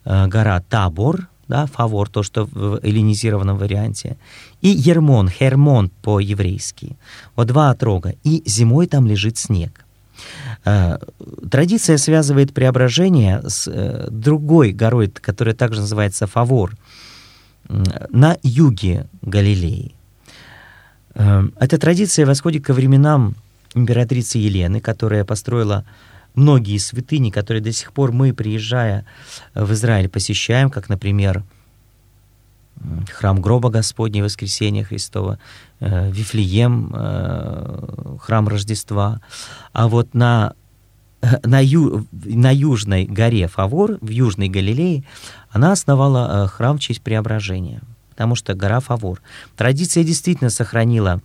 э, 0.07 0.27
гора 0.29 0.59
Табор, 0.61 1.29
да, 1.49 1.67
Фавор, 1.67 2.09
то, 2.09 2.23
что 2.23 2.49
в 2.51 2.81
эллинизированном 2.83 3.59
варианте, 3.59 4.17
и 4.63 4.69
Ермон, 4.69 5.29
Хермон 5.29 5.91
по-еврейски. 6.01 6.97
Вот 7.37 7.49
два 7.49 7.69
отрога. 7.69 8.15
И 8.25 8.43
зимой 8.47 8.87
там 8.87 9.07
лежит 9.07 9.37
снег. 9.37 9.85
Э, 10.65 10.99
традиция 11.51 11.97
связывает 11.97 12.53
преображение 12.53 13.43
с 13.49 13.69
э, 13.69 14.09
другой 14.11 14.73
горой, 14.73 15.09
которая 15.09 15.55
также 15.55 15.81
называется 15.81 16.27
Фавор, 16.27 16.77
на 17.69 18.37
юге 18.43 19.07
Галилеи. 19.23 19.95
Э, 21.15 21.45
эта 21.59 21.79
традиция 21.79 22.27
восходит 22.27 22.65
ко 22.65 22.75
временам 22.75 23.35
императрицы 23.75 24.39
Елены, 24.39 24.81
которая 24.81 25.25
построила 25.25 25.85
многие 26.35 26.79
святыни, 26.79 27.31
которые 27.31 27.63
до 27.63 27.73
сих 27.73 27.93
пор 27.93 28.13
мы, 28.13 28.33
приезжая 28.33 29.05
в 29.55 29.73
Израиль, 29.73 30.09
посещаем, 30.09 30.71
как, 30.71 30.89
например, 30.89 31.43
храм 33.11 33.41
гроба 33.41 33.71
Господня, 33.71 34.23
воскресения 34.23 34.85
Христова, 34.85 35.39
э, 35.81 36.11
Вифлеем, 36.11 36.93
э, 36.95 38.17
храм 38.21 38.49
Рождества. 38.49 39.21
А 39.73 39.89
вот 39.89 40.15
на, 40.15 40.55
на, 41.45 41.61
ю, 41.61 42.07
на 42.13 42.53
южной 42.53 43.05
горе 43.05 43.49
Фавор, 43.49 43.99
в 44.01 44.09
Южной 44.09 44.49
Галилее, 44.49 45.05
она 45.51 45.73
основала 45.73 46.45
э, 46.45 46.49
храм 46.49 46.79
в 46.79 46.81
честь 46.81 47.03
преображения, 47.03 47.83
потому 48.11 48.35
что 48.35 48.55
гора 48.55 48.81
Фавор. 48.81 49.21
Традиция 49.57 50.05
действительно 50.05 50.51
сохранила 50.51 51.21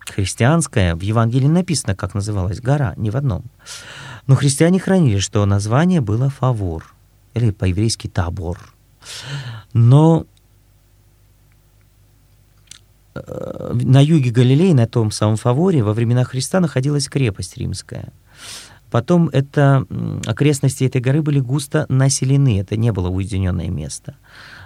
христианская, 0.00 0.94
в 0.94 1.02
Евангелии 1.02 1.46
написано, 1.46 1.94
как 1.94 2.14
называлась 2.14 2.60
гора, 2.60 2.94
не 2.96 3.10
в 3.10 3.16
одном. 3.16 3.44
Но 4.26 4.34
христиане 4.34 4.80
хранили, 4.80 5.18
что 5.18 5.44
название 5.46 6.00
было 6.00 6.30
Фавор, 6.30 6.94
или 7.34 7.50
по-еврейски 7.50 8.08
Табор. 8.08 8.58
Но 9.72 10.26
на 13.26 14.00
юге 14.02 14.30
Галилеи, 14.30 14.72
на 14.72 14.86
том 14.86 15.10
самом 15.10 15.36
Фаворе, 15.36 15.82
во 15.82 15.92
времена 15.92 16.24
Христа 16.24 16.60
находилась 16.60 17.08
крепость 17.08 17.56
римская. 17.56 18.12
Потом 18.90 19.28
это, 19.28 19.86
окрестности 20.26 20.84
этой 20.84 21.00
горы 21.00 21.22
были 21.22 21.38
густо 21.38 21.86
населены, 21.88 22.60
это 22.60 22.76
не 22.76 22.92
было 22.92 23.08
уединенное 23.08 23.68
место. 23.68 24.16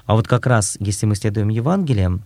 А 0.07 0.15
вот 0.15 0.27
как 0.27 0.47
раз, 0.47 0.77
если 0.81 1.07
мы 1.07 1.15
следуем 1.15 1.51
Евангелиям, 1.51 2.23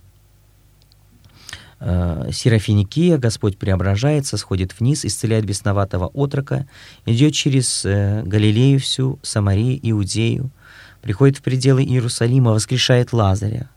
э, 1.81 2.31
Серафиникия, 2.33 3.19
Господь 3.19 3.59
преображается, 3.59 4.37
сходит 4.37 4.79
вниз, 4.79 5.05
исцеляет 5.05 5.45
бесноватого 5.45 6.07
отрока, 6.07 6.69
идет 7.05 7.35
через 7.35 7.85
э, 7.85 8.23
Галилею 8.25 8.79
всю, 8.79 9.19
Самарию, 9.23 9.79
Иудею, 9.83 10.51
приходит 11.03 11.39
в 11.39 11.43
пределы 11.43 11.83
Иерусалима, 11.83 12.53
воскрешает 12.53 13.13
Лазаря, 13.13 13.71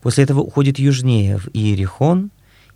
После 0.00 0.24
этого 0.24 0.40
уходит 0.40 0.78
южнее 0.78 1.38
в 1.38 1.48
Иерихон, 1.52 2.30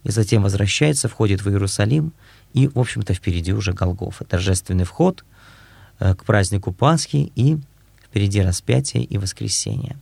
и 0.04 0.10
затем 0.10 0.42
возвращается, 0.42 1.08
входит 1.08 1.42
в 1.42 1.48
Иерусалим, 1.48 2.12
и, 2.54 2.68
в 2.68 2.78
общем-то, 2.78 3.14
впереди 3.14 3.52
уже 3.52 3.72
Голгофа. 3.72 4.24
Торжественный 4.24 4.84
вход 4.84 5.24
э, 6.00 6.14
к 6.14 6.24
празднику 6.24 6.72
Пасхи 6.72 7.32
и 7.34 7.58
впереди 8.04 8.42
распятие 8.42 9.04
и 9.04 9.16
воскресение. 9.16 9.96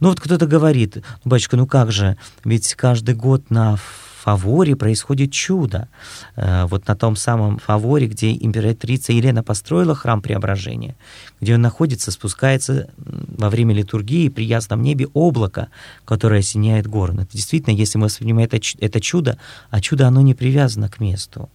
Ну 0.00 0.08
вот 0.08 0.20
кто-то 0.20 0.46
говорит, 0.46 0.96
ну, 0.96 1.30
батюшка, 1.30 1.56
ну 1.56 1.66
как 1.66 1.92
же, 1.92 2.16
ведь 2.44 2.74
каждый 2.74 3.14
год 3.14 3.50
на 3.50 3.76
Фаворе 4.22 4.76
происходит 4.76 5.32
чудо. 5.32 5.88
Э, 6.36 6.66
вот 6.66 6.86
на 6.86 6.94
том 6.94 7.16
самом 7.16 7.58
Фаворе, 7.58 8.06
где 8.06 8.32
императрица 8.32 9.12
Елена 9.12 9.42
построила 9.42 9.96
храм 9.96 10.22
Преображения, 10.22 10.94
где 11.40 11.56
он 11.56 11.60
находится, 11.60 12.12
спускается 12.12 12.88
во 12.96 13.50
время 13.50 13.74
литургии 13.74 14.28
при 14.28 14.44
ясном 14.44 14.82
небе 14.82 15.08
облако, 15.12 15.70
которое 16.04 16.38
осеняет 16.38 16.86
горы. 16.86 17.14
Это 17.14 17.32
действительно, 17.32 17.74
если 17.74 17.98
мы 17.98 18.04
воспринимаем 18.04 18.46
это, 18.46 18.60
это 18.78 19.00
чудо, 19.00 19.38
а 19.70 19.80
чудо, 19.80 20.06
оно 20.06 20.20
не 20.20 20.34
привязано 20.34 20.88
к 20.88 21.00
месту. 21.00 21.50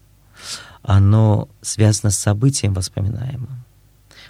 Оно 0.83 1.47
связано 1.61 2.11
с 2.11 2.17
событием 2.17 2.73
воспоминаемым. 2.73 3.63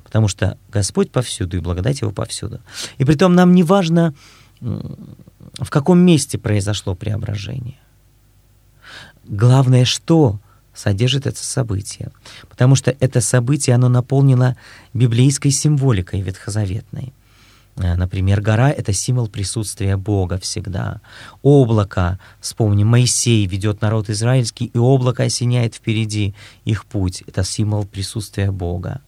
Потому 0.04 0.28
что 0.28 0.60
Господь 0.70 1.10
повсюду, 1.10 1.58
и 1.58 1.60
благодать 1.60 2.02
Его 2.02 2.12
повсюду. 2.12 2.60
И 3.00 3.04
при 3.04 3.16
том 3.16 3.34
нам 3.34 3.56
не 3.56 3.64
важно, 3.64 4.14
в 4.60 5.70
каком 5.70 5.98
месте 5.98 6.38
произошло 6.38 6.94
преображение. 6.94 7.80
Главное, 9.28 9.86
что 9.86 10.40
содержит 10.74 11.26
это 11.26 11.44
событие. 11.44 12.12
Потому 12.50 12.76
что 12.76 12.96
это 13.00 13.20
событие, 13.22 13.76
оно 13.76 13.90
наполнено 13.90 14.56
библейской 14.94 15.50
символикой 15.50 16.22
ветхозаветной. 16.22 17.14
Э, 17.78 17.96
например, 17.96 18.42
гора— 18.42 18.70
это 18.78 18.94
символ 18.94 19.28
присутствия 19.28 19.98
Бога 19.98 20.38
всегда. 20.38 21.02
Облако, 21.42 22.20
вспомним, 22.40 22.88
Моисей 22.88 23.46
ведет 23.48 23.82
народ 23.82 24.10
израильский, 24.10 24.66
и 24.66 24.78
облако 24.78 25.24
осеняет 25.24 25.76
впереди 25.76 26.34
их 26.66 26.86
путь. 26.86 27.24
Это 27.28 27.44
символ 27.44 27.86
присутствия 27.86 28.52
Бога. 28.52 29.02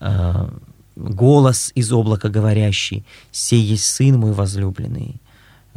Э, 0.00 0.48
голос 0.96 1.72
из 1.74 1.92
облака 1.92 2.28
говорящий 2.28 3.04
«Сей 3.30 3.60
есть 3.60 3.84
Сын 3.84 4.18
мой 4.18 4.32
возлюбленный». 4.32 5.20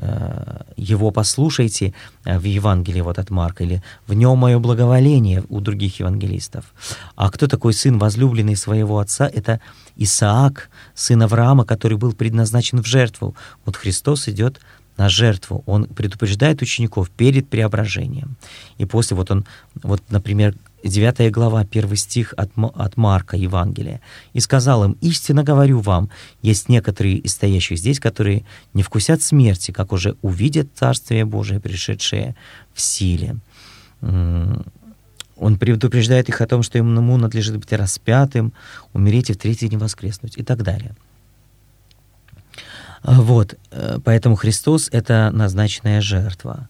Э, 0.01 0.62
его 0.77 1.12
послушайте 1.12 1.94
э, 2.24 2.39
в 2.39 2.44
Евангелии 2.46 3.01
вот 3.01 3.20
от 3.20 3.29
Марка, 3.29 3.63
или 3.63 3.84
в 4.08 4.13
нем 4.13 4.38
мое 4.38 4.58
благоволение 4.60 5.44
у 5.50 5.60
других 5.60 6.00
евангелистов. 6.00 6.74
А 7.15 7.29
кто 7.29 7.48
такой 7.48 7.74
сын 7.74 8.00
возлюбленный 8.00 8.56
своего 8.56 9.00
отца? 9.00 9.27
Это 9.27 9.60
Исаак, 9.98 10.70
сын 10.96 11.22
Авраама, 11.22 11.65
который 11.65 11.98
был 11.98 12.13
предназначен 12.13 12.82
в 12.82 12.86
жертву. 12.86 13.36
Вот 13.65 13.75
Христос 13.75 14.29
идет 14.29 14.62
на 14.98 15.10
жертву. 15.10 15.63
Он 15.65 15.86
предупреждает 15.86 16.62
учеников 16.62 17.10
перед 17.10 17.50
преображением. 17.50 18.38
И 18.77 18.86
после 18.86 19.18
вот 19.18 19.32
он, 19.32 19.46
вот, 19.84 20.01
например, 20.10 20.56
9 20.83 21.31
глава, 21.31 21.62
1 21.62 21.95
стих 21.95 22.33
от, 22.38 22.51
от 22.55 22.98
Марка 22.98 23.38
Евангелия. 23.38 24.01
«И 24.33 24.39
сказал 24.39 24.83
им, 24.83 24.98
истинно 25.01 25.43
говорю 25.43 25.79
вам, 25.79 26.09
есть 26.41 26.69
некоторые 26.69 27.17
из 27.17 27.33
стоящих 27.33 27.77
здесь, 27.77 28.00
которые 28.00 28.45
не 28.74 28.83
вкусят 28.83 29.21
смерти, 29.21 29.71
как 29.71 29.91
уже 29.91 30.15
увидят 30.21 30.67
Царствие 30.75 31.25
Божие, 31.25 31.59
пришедшее 31.59 32.36
в 32.74 32.81
силе». 32.81 33.38
Он 34.01 35.57
предупреждает 35.57 36.27
их 36.27 36.41
о 36.41 36.48
том, 36.48 36.63
что 36.63 36.77
ему 36.77 37.17
надлежит 37.17 37.55
быть 37.57 37.71
распятым, 37.71 38.53
умереть 38.93 39.29
и 39.29 39.33
в 39.33 39.38
третий 39.38 39.69
день 39.69 39.79
воскреснуть 39.79 40.38
и 40.38 40.43
так 40.43 40.63
далее. 40.63 40.95
Вот, 43.03 43.55
э, 43.71 44.00
поэтому 44.03 44.36
Христос— 44.36 44.89
это 44.91 45.31
назначенная 45.31 46.01
жертва. 46.01 46.67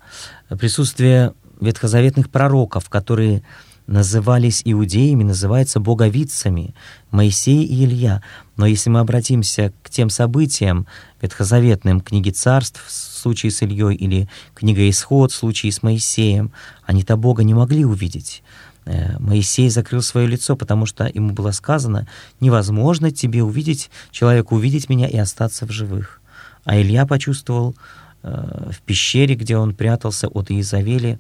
Присутствие 0.50 1.34
ветхозаветных 1.60 2.30
пророков, 2.30 2.90
которые 2.90 3.42
назывались 3.90 4.62
иудеями, 4.66 5.24
называются 5.24 5.80
боговицами 5.80 6.76
Моисей 7.10 7.64
и 7.64 7.86
Илья. 7.86 8.22
Но 8.56 8.68
если 8.68 8.92
мы 8.92 9.00
обратимся 9.00 9.74
к 9.82 9.90
тем 9.90 10.12
событиям 10.12 10.86
ветхозаветным, 11.22 12.00
книги 12.00 12.30
царств 12.30 12.86
в 12.86 12.92
случае 12.92 13.52
с 13.52 13.64
Ильей 13.64 13.96
или 13.96 14.30
книга 14.54 14.88
Исход 14.90 15.32
в 15.32 15.36
случае 15.36 15.72
с 15.72 15.82
Моисеем, 15.82 16.52
они-то 16.86 17.18
Бога 17.18 17.44
не 17.44 17.56
могли 17.56 17.84
увидеть. 17.84 18.44
э, 18.86 19.18
Моисей 19.20 19.70
закрыл 19.70 20.04
свое 20.04 20.28
лицо, 20.28 20.56
потому 20.56 20.86
что 20.86 21.10
ему 21.12 21.34
было 21.34 21.52
сказано, 21.52 22.08
невозможно 22.40 23.10
тебе 23.10 23.44
увидеть, 23.44 23.90
человеку 24.12 24.56
увидеть 24.56 24.88
меня 24.90 25.08
и 25.08 25.18
остаться 25.18 25.66
в 25.66 25.72
живых. 25.72 26.22
А 26.64 26.80
Илья 26.80 27.08
почувствовал 27.08 27.76
э, 28.22 28.72
в 28.72 28.82
пещере, 28.82 29.34
где 29.34 29.58
он 29.58 29.74
прятался 29.74 30.28
от 30.28 30.52
Иезавели, 30.52 31.20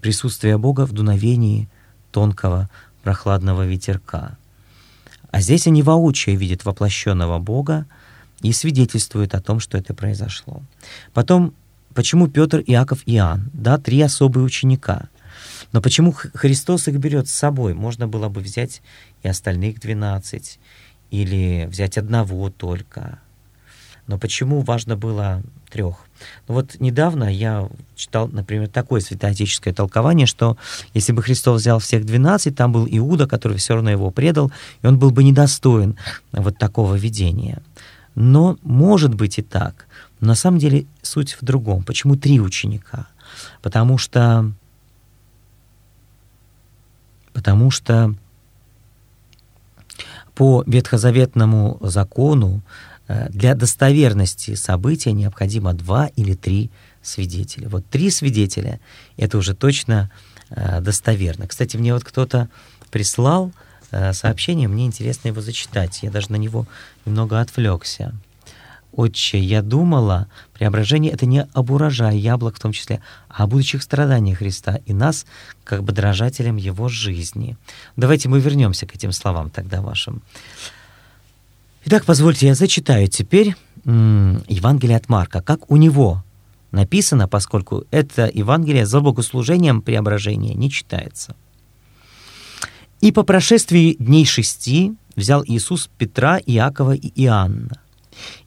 присутствие 0.00 0.58
Бога 0.58 0.86
в 0.86 0.92
дуновении 0.92 1.68
тонкого 2.10 2.68
прохладного 3.02 3.66
ветерка. 3.66 4.36
А 5.30 5.40
здесь 5.40 5.66
они 5.66 5.82
воочию 5.82 6.36
видят 6.36 6.64
воплощенного 6.64 7.38
Бога 7.38 7.86
и 8.42 8.52
свидетельствуют 8.52 9.34
о 9.34 9.40
том, 9.40 9.60
что 9.60 9.78
это 9.78 9.94
произошло. 9.94 10.62
Потом, 11.12 11.54
почему 11.94 12.28
Петр, 12.28 12.62
Иаков 12.66 13.02
Иоанн? 13.06 13.50
Да, 13.52 13.78
три 13.78 14.00
особые 14.00 14.44
ученика. 14.44 15.08
Но 15.72 15.80
почему 15.80 16.12
Христос 16.12 16.88
их 16.88 16.98
берет 16.98 17.28
с 17.28 17.32
собой? 17.32 17.74
Можно 17.74 18.08
было 18.08 18.28
бы 18.28 18.40
взять 18.40 18.82
и 19.22 19.28
остальных 19.28 19.78
двенадцать, 19.78 20.58
или 21.10 21.66
взять 21.70 21.98
одного 21.98 22.50
только. 22.50 23.20
Но 24.06 24.18
почему 24.18 24.60
важно 24.60 24.96
было 24.96 25.42
трех? 25.70 26.06
Ну 26.48 26.54
вот 26.54 26.76
недавно 26.80 27.24
я 27.24 27.68
читал, 27.94 28.28
например, 28.28 28.68
такое 28.68 29.00
святоотеческое 29.00 29.74
толкование, 29.74 30.26
что 30.26 30.56
если 30.94 31.12
бы 31.12 31.22
Христос 31.22 31.60
взял 31.60 31.78
всех 31.78 32.04
двенадцать, 32.04 32.56
там 32.56 32.72
был 32.72 32.86
Иуда, 32.90 33.26
который 33.26 33.58
все 33.58 33.74
равно 33.74 33.90
его 33.90 34.10
предал, 34.10 34.50
и 34.82 34.86
он 34.86 34.98
был 34.98 35.10
бы 35.10 35.24
недостоин 35.24 35.96
вот 36.32 36.58
такого 36.58 36.94
видения. 36.94 37.62
Но 38.14 38.58
может 38.62 39.14
быть 39.14 39.38
и 39.38 39.42
так. 39.42 39.86
Но 40.20 40.28
на 40.28 40.34
самом 40.34 40.58
деле 40.58 40.86
суть 41.02 41.36
в 41.40 41.44
другом. 41.44 41.82
Почему 41.82 42.16
три 42.16 42.40
ученика? 42.40 43.06
Потому 43.62 43.98
что 43.98 44.50
потому 47.32 47.70
что 47.70 48.14
по 50.34 50.64
ветхозаветному 50.66 51.78
закону 51.80 52.62
для 53.30 53.54
достоверности 53.54 54.54
события 54.54 55.12
необходимо 55.12 55.72
два 55.74 56.06
или 56.16 56.34
три 56.34 56.70
свидетеля. 57.02 57.68
Вот 57.68 57.86
три 57.86 58.10
свидетеля— 58.10 58.80
это 59.16 59.38
уже 59.38 59.54
точно 59.54 60.10
э, 60.50 60.80
достоверно. 60.80 61.46
Кстати, 61.46 61.76
мне 61.76 61.94
вот 61.94 62.04
кто-то 62.04 62.48
прислал 62.90 63.52
э, 63.90 64.12
сообщение, 64.12 64.68
мне 64.68 64.86
интересно 64.86 65.28
его 65.28 65.40
зачитать. 65.40 66.02
Я 66.02 66.10
даже 66.10 66.30
на 66.32 66.36
него 66.36 66.66
немного 67.06 67.40
отвлекся. 67.40 68.14
«Отче, 68.92 69.38
я 69.38 69.62
думала, 69.62 70.26
преображение— 70.52 71.12
это 71.14 71.24
не 71.24 71.46
об 71.54 71.70
урожае 71.70 72.18
яблок 72.18 72.56
в 72.56 72.60
том 72.60 72.72
числе, 72.72 73.00
а 73.28 73.44
о 73.44 73.46
будущих 73.46 73.84
страданиях 73.84 74.38
Христа 74.38 74.80
и 74.84 74.92
нас, 74.92 75.26
как 75.62 75.84
бы 75.84 75.92
дрожателям 75.92 76.56
Его 76.56 76.88
жизни». 76.88 77.56
Давайте 77.96 78.28
мы 78.28 78.40
вернемся 78.40 78.86
к 78.86 78.94
этим 78.94 79.12
словам 79.12 79.48
тогда 79.48 79.80
вашим. 79.80 80.22
Итак, 81.84 82.04
позвольте, 82.04 82.46
я 82.46 82.54
зачитаю 82.54 83.08
теперь 83.08 83.54
Евангелие 83.84 84.96
от 84.96 85.08
Марка, 85.08 85.40
как 85.40 85.70
у 85.70 85.76
него 85.76 86.22
написано, 86.70 87.26
поскольку 87.26 87.84
это 87.90 88.30
Евангелие 88.32 88.86
за 88.86 89.00
богослужением 89.00 89.82
преображения 89.82 90.54
не 90.54 90.70
читается. 90.70 91.34
«И 93.00 93.12
по 93.12 93.22
прошествии 93.22 93.96
дней 93.98 94.26
шести 94.26 94.94
взял 95.16 95.42
Иисус 95.44 95.88
Петра, 95.96 96.38
Иакова 96.38 96.94
и 96.94 97.08
Иоанна 97.24 97.80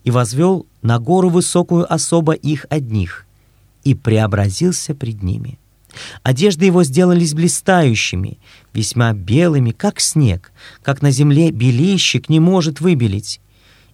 и 0.03 0.11
возвел 0.11 0.67
на 0.81 0.99
гору 0.99 1.29
высокую 1.29 1.91
особо 1.91 2.33
их 2.33 2.67
одних 2.69 3.25
и 3.83 3.95
преобразился 3.95 4.93
пред 4.93 5.23
ними. 5.23 5.57
Одежды 6.23 6.65
его 6.65 6.83
сделались 6.83 7.33
блистающими, 7.33 8.39
весьма 8.73 9.13
белыми, 9.13 9.71
как 9.71 9.99
снег, 9.99 10.51
как 10.81 11.01
на 11.01 11.11
земле 11.11 11.51
белейщик 11.51 12.29
не 12.29 12.39
может 12.39 12.81
выбелить. 12.81 13.39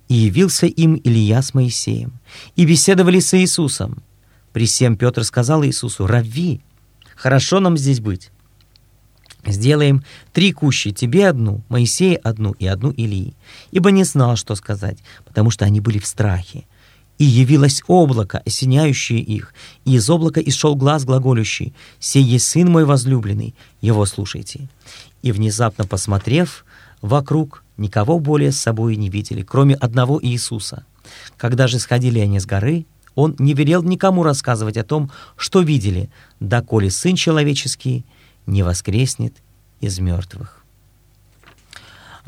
И 0.08 0.15
явился 0.15 0.65
им 0.65 1.00
Илья 1.03 1.41
с 1.41 1.53
Моисеем, 1.53 2.20
и 2.56 2.65
беседовали 2.65 3.20
с 3.20 3.38
Иисусом. 3.38 4.01
При 4.53 4.65
всем 4.65 4.98
Петр 4.98 5.24
сказал 5.24 5.63
Иисусу, 5.63 6.08
«Рави, 6.08 6.62
хорошо 7.15 7.60
нам 7.60 7.77
здесь 7.77 8.00
быть. 8.00 8.32
Сделаем 9.46 10.03
три 10.34 10.51
кущи, 10.51 10.91
тебе 10.91 11.30
одну, 11.30 11.63
Моисея 11.69 12.17
одну 12.17 12.52
и 12.54 12.65
одну 12.65 12.91
Илии». 12.91 13.36
Ибо 13.71 13.91
не 13.91 14.04
знал, 14.04 14.36
что 14.36 14.56
сказать, 14.56 14.97
потому 15.26 15.52
что 15.52 15.65
они 15.65 15.80
были 15.80 16.00
в 16.00 16.08
страхе. 16.08 16.65
И 17.19 17.25
явилось 17.25 17.84
облако, 17.88 18.41
осеняющее 18.45 19.19
их, 19.19 19.53
и 19.86 19.95
из 19.95 20.10
облака 20.10 20.41
исшел 20.41 20.75
глаз 20.75 21.05
глаголющий, 21.05 21.73
«Сей 21.99 22.23
есть 22.23 22.47
Сын 22.47 22.71
мой 22.71 22.86
возлюбленный, 22.86 23.53
его 23.82 24.05
слушайте». 24.05 24.69
И 25.21 25.32
внезапно 25.32 25.86
посмотрев 25.86 26.65
вокруг, 27.01 27.63
никого 27.77 28.19
более 28.19 28.51
с 28.51 28.60
собой 28.60 28.95
не 28.95 29.10
видели, 29.10 29.43
кроме 29.43 29.75
одного 29.75 30.19
Иисуса. 30.23 30.86
Когда 31.38 31.67
же 31.67 31.77
сходили 31.79 32.19
они 32.19 32.39
с 32.39 32.45
горы, 32.45 32.86
он 33.15 33.36
не 33.38 33.53
велел 33.53 33.84
никому 33.84 34.23
рассказывать 34.23 34.77
о 34.77 34.86
том, 34.86 35.12
что 35.36 35.62
видели, 35.62 36.10
доколе 36.39 36.89
Сын 36.89 37.17
Человеческий 37.17 38.05
не 38.45 38.63
воскреснет 38.63 39.34
из 39.82 39.99
мертвых. 39.99 40.59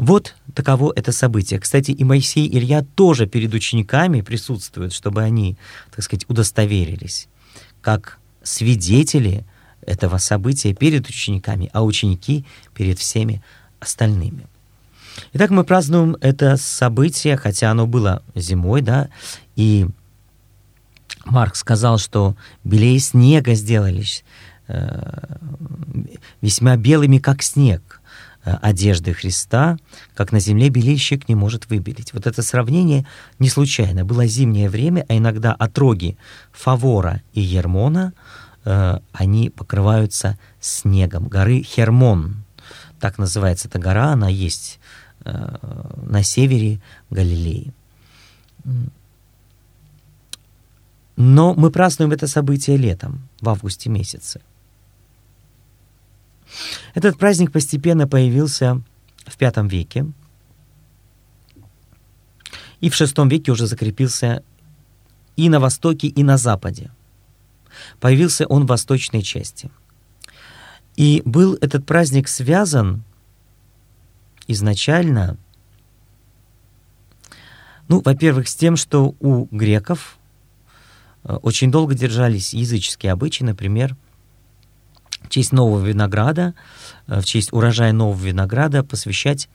Вот 0.02 0.36
таково 0.56 0.92
это 0.96 1.12
событие. 1.12 1.60
Кстати, 1.60 1.92
и 1.92 2.04
Моисей, 2.04 2.48
и 2.48 2.58
Илья 2.58 2.84
тоже 2.96 3.28
перед 3.28 3.54
учениками 3.54 4.22
присутствуют, 4.22 4.94
чтобы 4.94 5.22
они, 5.22 5.58
так 5.96 6.04
сказать, 6.04 6.26
удостоверились, 6.28 7.28
как 7.82 8.18
свидетели 8.42 9.46
этого 9.86 10.18
события 10.18 10.74
перед 10.74 11.08
учениками, 11.08 11.70
а 11.72 11.84
ученики 11.84 12.46
перед 12.74 12.98
всеми 12.98 13.44
остальными. 13.80 14.48
Итак, 15.34 15.52
мы 15.52 15.64
празднуем 15.64 16.18
это 16.20 16.58
событие, 16.58 17.38
хотя 17.38 17.70
оно 17.70 17.86
было 17.86 18.24
зимой, 18.34 18.82
да, 18.82 19.10
и 19.56 19.86
Марк 21.26 21.56
сказал, 21.56 22.00
что 22.00 22.36
белее 22.64 22.98
снега 22.98 23.54
сделались, 23.54 24.24
э, 24.68 25.36
весьма 26.42 26.76
белыми, 26.76 27.20
как 27.20 27.44
снег. 27.44 28.01
Э, 28.43 28.58
одежды 28.62 29.13
Христа, 29.13 29.77
как 30.15 30.32
на 30.32 30.39
земле 30.39 30.69
белильщик 30.69 31.30
не 31.30 31.36
может 31.36 31.69
выбелить. 31.69 32.12
Вот 32.13 32.25
это 32.25 32.41
сравнение 32.41 33.06
не 33.38 33.49
случайно. 33.49 34.04
Было 34.04 34.25
зимнее 34.25 34.67
время, 34.67 35.06
а 35.10 35.15
иногда 35.15 35.54
отроги 35.54 36.17
Фавора 36.51 37.21
и 37.34 37.41
Ермона, 37.41 38.13
э, 38.65 38.97
они 39.12 39.51
покрываются 39.51 40.39
снегом. 40.60 41.27
Горы 41.27 41.62
Хермон, 41.62 42.43
так 42.99 43.19
называется 43.19 43.67
эта 43.67 43.77
гора, 43.77 44.13
она 44.13 44.27
есть 44.27 44.80
э, 45.23 45.58
на 46.01 46.23
севере 46.23 46.82
Галилеи. 47.12 47.73
Но 51.15 51.54
мы 51.54 51.69
празднуем 51.69 52.12
это 52.12 52.25
событие 52.25 52.77
летом, 52.77 53.27
в 53.39 53.49
августе 53.49 53.91
месяце. 53.91 54.41
Этот 56.93 57.17
праздник 57.17 57.51
постепенно 57.51 58.08
появился 58.08 58.82
в 59.25 59.39
V 59.39 59.67
веке, 59.67 60.06
и 62.80 62.89
в 62.89 62.99
VI 62.99 63.30
веке 63.30 63.51
уже 63.51 63.67
закрепился 63.67 64.43
и 65.36 65.49
на 65.49 65.60
востоке, 65.60 66.08
и 66.08 66.23
на 66.23 66.38
западе. 66.38 66.91
Появился 67.99 68.45
он 68.47 68.65
в 68.65 68.67
восточной 68.67 69.21
части. 69.21 69.71
И 70.97 71.21
был 71.23 71.58
этот 71.62 71.86
праздник 71.86 72.27
связан 72.27 73.04
изначально, 74.47 75.38
ну, 77.88 78.01
во-первых, 78.04 78.47
с 78.49 78.56
тем, 78.56 78.75
что 78.75 79.15
у 79.19 79.47
греков 79.51 80.17
э, 81.23 81.34
очень 81.36 81.71
долго 81.71 81.95
держались 81.95 82.54
языческие 82.54 83.13
обычаи, 83.13 83.43
например, 83.43 83.95
честь 85.32 85.52
нового 85.52 85.84
винограда, 85.84 86.54
э, 87.08 87.20
в 87.20 87.26
честь 87.26 87.52
урожая 87.54 87.94
нового 87.94 88.22
винограда 88.22 88.84
посвящать 88.84 89.50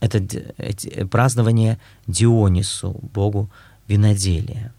это 0.00 1.06
празднование 1.10 1.80
Дионису, 2.06 2.92
богу 3.12 3.50
виноделия. 3.88 4.72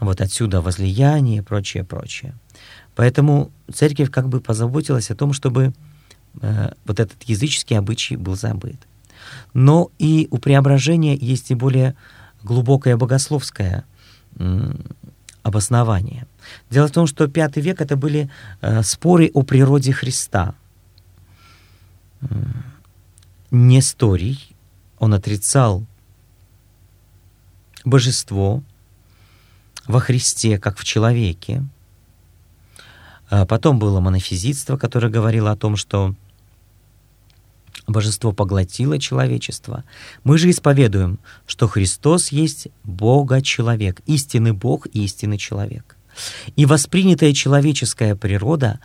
Вот 0.00 0.20
отсюда 0.20 0.60
возлияние 0.60 1.38
и 1.38 1.40
прочее, 1.42 1.82
прочее. 1.82 2.34
Поэтому 2.94 3.50
церковь 3.72 4.10
как 4.10 4.28
бы 4.28 4.40
позаботилась 4.40 5.10
о 5.10 5.16
том, 5.16 5.32
чтобы 5.32 5.72
э, 6.40 6.72
вот 6.84 7.00
этот 7.00 7.22
языческий 7.24 7.76
обычай 7.76 8.16
был 8.16 8.36
забыт. 8.36 8.76
Но 9.54 9.90
и 9.98 10.28
у 10.30 10.38
преображения 10.38 11.16
есть 11.16 11.50
и 11.50 11.54
более 11.54 11.94
глубокое 12.42 12.96
богословское 12.96 13.84
обоснование. 15.42 16.26
Дело 16.70 16.88
в 16.88 16.92
том, 16.92 17.06
что 17.06 17.26
V 17.26 17.60
век 17.60 17.80
это 17.80 17.96
были 17.96 18.30
э, 18.60 18.82
споры 18.82 19.30
о 19.34 19.42
природе 19.42 19.92
Христа. 19.92 20.54
Несторий, 23.50 24.54
он 24.98 25.14
отрицал 25.14 25.84
божество 27.84 28.62
во 29.86 30.00
Христе, 30.00 30.58
как 30.58 30.78
в 30.78 30.84
человеке. 30.84 31.64
А 33.30 33.46
потом 33.46 33.78
было 33.78 34.00
монофизитство, 34.00 34.76
которое 34.76 35.08
говорило 35.08 35.50
о 35.50 35.56
том, 35.56 35.76
что 35.76 36.14
божество 37.88 38.32
поглотило 38.32 38.98
человечество. 38.98 39.84
Мы 40.24 40.38
же 40.38 40.50
исповедуем, 40.50 41.18
что 41.46 41.66
Христос 41.68 42.28
есть 42.28 42.68
Бога-человек, 42.84 44.00
истинный 44.06 44.52
Бог 44.52 44.86
и 44.92 45.04
истинный 45.04 45.38
человек. 45.38 45.96
И 46.56 46.66
воспринятая 46.66 47.32
человеческая 47.32 48.14
природа 48.14 48.80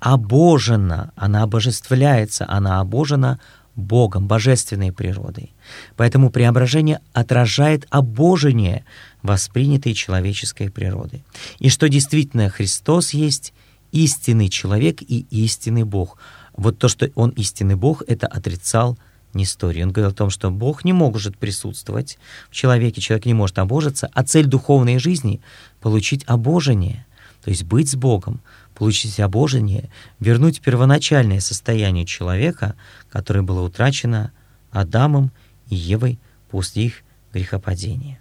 обожена, 0.00 1.12
она 1.16 1.42
обожествляется, 1.42 2.46
она 2.48 2.80
обожена 2.80 3.40
Богом, 3.74 4.26
божественной 4.26 4.92
природой. 4.92 5.52
Поэтому 5.96 6.30
преображение 6.30 7.00
отражает 7.12 7.86
обожение 7.90 8.84
воспринятой 9.22 9.94
человеческой 9.94 10.70
природы. 10.70 11.22
И 11.60 11.68
что 11.68 11.88
действительно 11.88 12.48
Христос 12.48 13.10
есть 13.10 13.52
истинный 13.92 14.48
человек 14.48 15.00
и 15.02 15.26
истинный 15.30 15.84
Бог. 15.84 16.18
Вот 16.58 16.78
то, 16.78 16.88
что 16.88 17.10
Он 17.14 17.30
истинный 17.30 17.76
Бог, 17.76 18.02
это 18.06 18.26
отрицал 18.26 18.98
Несторий. 19.32 19.84
Он 19.84 19.92
говорил 19.92 20.10
о 20.10 20.14
том, 20.14 20.28
что 20.28 20.50
Бог 20.50 20.84
не 20.84 20.92
может 20.92 21.38
присутствовать 21.38 22.18
в 22.50 22.54
человеке, 22.54 23.00
человек 23.00 23.26
не 23.26 23.34
может 23.34 23.58
обожиться, 23.58 24.10
а 24.12 24.24
цель 24.24 24.46
духовной 24.46 24.98
жизни— 24.98 25.40
получить 25.80 26.24
обожение, 26.26 27.06
то 27.44 27.50
есть 27.50 27.62
быть 27.62 27.88
с 27.88 27.94
Богом, 27.94 28.40
получить 28.74 29.20
обожение, 29.20 29.88
вернуть 30.18 30.60
первоначальное 30.60 31.40
состояние 31.40 32.04
человека, 32.04 32.74
которое 33.10 33.42
было 33.42 33.62
утрачено 33.62 34.32
Адамом 34.72 35.30
и 35.68 35.76
Евой 35.76 36.18
после 36.50 36.86
их 36.86 37.02
грехопадения. 37.32 38.18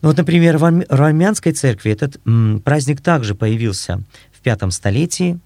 Ну 0.00 0.08
вот, 0.08 0.16
например, 0.16 0.58
в 0.58 0.64
армянской 0.64 1.52
церкви 1.52 1.92
этот 1.92 2.20
м, 2.26 2.60
праздник 2.60 3.00
также 3.00 3.36
появился 3.36 4.02
в 4.32 4.40
пятом 4.40 4.72
столетии. 4.72 5.38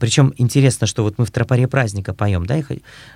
Причем 0.00 0.32
интересно, 0.38 0.86
что 0.86 1.02
вот 1.02 1.18
мы 1.18 1.24
в 1.26 1.30
тропаре 1.30 1.68
праздника 1.68 2.14
поем, 2.14 2.46
да, 2.46 2.58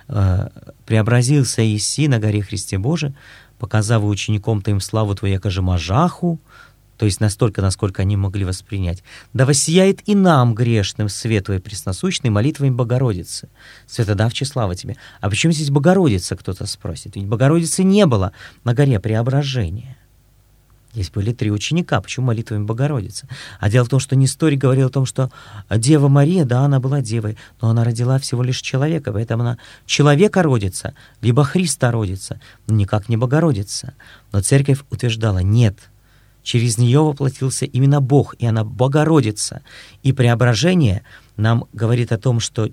э, 0.07 0.49
«Преобразился 0.85 1.61
Иси 1.63 2.07
на 2.07 2.19
горе 2.19 2.41
Христе 2.41 2.77
Боже, 2.77 3.13
показав 3.57 4.03
учеником 4.03 4.61
Твоим 4.61 4.79
славу 4.79 5.15
Твою, 5.15 5.35
яко 5.35 5.49
же 5.49 5.61
мажаху, 5.61 6.39
то 6.97 7.05
есть 7.05 7.19
настолько, 7.19 7.63
насколько 7.63 8.03
они 8.03 8.15
могли 8.15 8.45
воспринять. 8.45 9.03
«Да 9.33 9.47
воссияет 9.47 10.07
и 10.07 10.13
нам, 10.13 10.53
грешным, 10.53 11.09
свет 11.09 11.45
Твой 11.45 11.59
пресносущный, 11.59 12.29
молитвами 12.29 12.69
Богородицы». 12.69 13.49
Светодавче 13.87 14.45
слава 14.45 14.75
Тебе. 14.75 14.97
А 15.19 15.29
почему 15.29 15.51
здесь 15.53 15.71
Богородица, 15.71 16.35
кто-то 16.35 16.67
спросит? 16.67 17.15
Ведь 17.15 17.25
Богородицы 17.25 17.83
не 17.83 18.05
было 18.05 18.33
на 18.63 18.75
горе 18.75 18.99
Преображения. 18.99 19.97
Здесь 20.93 21.09
были 21.09 21.31
три 21.31 21.51
ученика. 21.51 22.01
Почему 22.01 22.27
молитвами 22.27 22.65
Богородицы? 22.65 23.27
А 23.59 23.69
дело 23.69 23.85
в 23.85 23.89
том, 23.89 23.99
что 23.99 24.15
Несторий 24.15 24.57
говорил 24.57 24.87
о 24.87 24.91
том, 24.91 25.05
что 25.05 25.31
Дева 25.69 26.07
Мария, 26.07 26.45
да, 26.45 26.61
она 26.61 26.79
была 26.79 27.01
девой, 27.01 27.37
но 27.61 27.69
она 27.69 27.83
родила 27.83 28.19
всего 28.19 28.43
лишь 28.43 28.61
человека, 28.61 29.13
поэтому 29.13 29.43
она 29.43 29.57
человека 29.85 30.43
родится, 30.43 30.93
либо 31.21 31.43
Христа 31.43 31.91
родится, 31.91 32.41
но 32.67 32.75
никак 32.75 33.09
не 33.09 33.17
Богородица. 33.17 33.93
Но 34.31 34.41
церковь 34.41 34.79
утверждала, 34.89 35.39
нет— 35.39 35.77
Через 36.43 36.77
нее 36.77 37.01
воплотился 37.01 37.65
именно 37.65 38.01
Бог, 38.01 38.35
и 38.39 38.45
она 38.45 38.63
Богородица. 38.63 39.61
И 40.01 40.11
преображение 40.11 41.03
нам 41.37 41.65
говорит 41.73 42.11
о 42.11 42.17
том, 42.17 42.39
что 42.39 42.69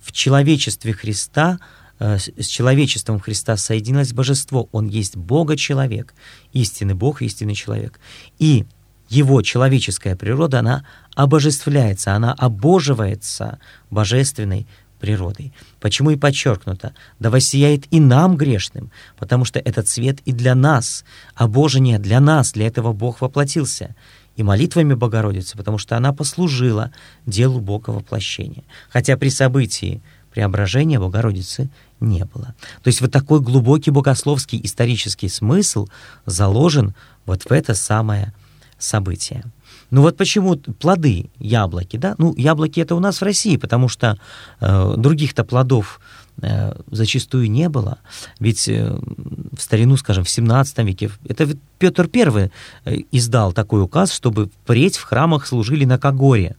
в 0.00 0.12
человечестве 0.12 0.92
Христа, 0.92 1.58
с 1.98 2.46
человечеством 2.46 3.20
Христа 3.20 3.56
соединилось 3.56 4.12
божество. 4.12 4.68
Он 4.72 4.86
есть 4.86 5.16
Бога-человек, 5.16 6.14
истинный 6.52 6.94
Бог, 6.94 7.22
истинный 7.22 7.54
человек. 7.54 8.00
И 8.38 8.66
его 9.08 9.42
человеческая 9.42 10.16
природа, 10.16 10.60
она 10.60 10.84
обожествляется, 11.14 12.14
она 12.14 12.32
обоживается 12.32 13.58
божественной 13.90 14.66
природой. 14.98 15.52
Почему 15.80 16.10
и 16.10 16.16
подчеркнуто, 16.16 16.94
да 17.18 17.30
воссияет 17.30 17.84
и 17.92 18.00
нам 18.00 18.36
грешным, 18.36 18.90
потому 19.18 19.44
что 19.44 19.58
этот 19.58 19.86
свет 19.86 20.20
и 20.24 20.32
для 20.32 20.54
нас, 20.54 21.04
а 21.34 21.44
обожение 21.44 21.98
для 21.98 22.20
нас, 22.20 22.52
для 22.52 22.66
этого 22.66 22.92
Бог 22.92 23.20
воплотился, 23.20 23.94
и 24.36 24.42
молитвами 24.42 24.94
Богородицы, 24.94 25.56
потому 25.56 25.78
что 25.78 25.96
она 25.96 26.12
послужила 26.12 26.90
делу 27.26 27.60
Бога 27.60 27.90
воплощения. 27.90 28.64
Хотя 28.88 29.16
при 29.16 29.28
событии 29.28 30.02
преображения 30.34 30.98
Богородицы 30.98 31.70
не 32.00 32.24
было. 32.24 32.54
То 32.82 32.88
есть 32.88 33.00
вот 33.00 33.12
такой 33.12 33.40
глубокий 33.40 33.90
богословский 33.90 34.60
исторический 34.64 35.28
смысл 35.28 35.86
заложен 36.26 36.94
вот 37.24 37.44
в 37.44 37.52
это 37.52 37.74
самое 37.74 38.32
событие. 38.78 39.44
Ну 39.90 40.02
вот 40.02 40.16
почему 40.16 40.56
плоды, 40.56 41.30
яблоки, 41.38 41.96
да? 41.96 42.16
Ну, 42.18 42.34
яблоки 42.36 42.80
это 42.80 42.96
у 42.96 43.00
нас 43.00 43.20
в 43.20 43.24
России, 43.24 43.56
потому 43.56 43.88
что 43.88 44.18
э, 44.60 44.94
других-то 44.96 45.44
плодов 45.44 46.00
э, 46.42 46.74
зачастую 46.90 47.48
не 47.48 47.68
было. 47.68 47.98
Ведь 48.40 48.68
э, 48.68 48.90
в 48.90 49.60
старину, 49.60 49.96
скажем, 49.96 50.24
в 50.24 50.30
17 50.30 50.78
веке, 50.78 51.10
это 51.28 51.48
Петр 51.78 52.10
I 52.12 52.50
э, 52.84 52.96
издал 53.12 53.52
такой 53.52 53.82
указ, 53.82 54.12
чтобы 54.12 54.46
впредь 54.46 54.96
в 54.96 55.04
храмах 55.04 55.46
служили 55.46 55.84
на 55.84 55.96
Кагоре. 55.96 56.56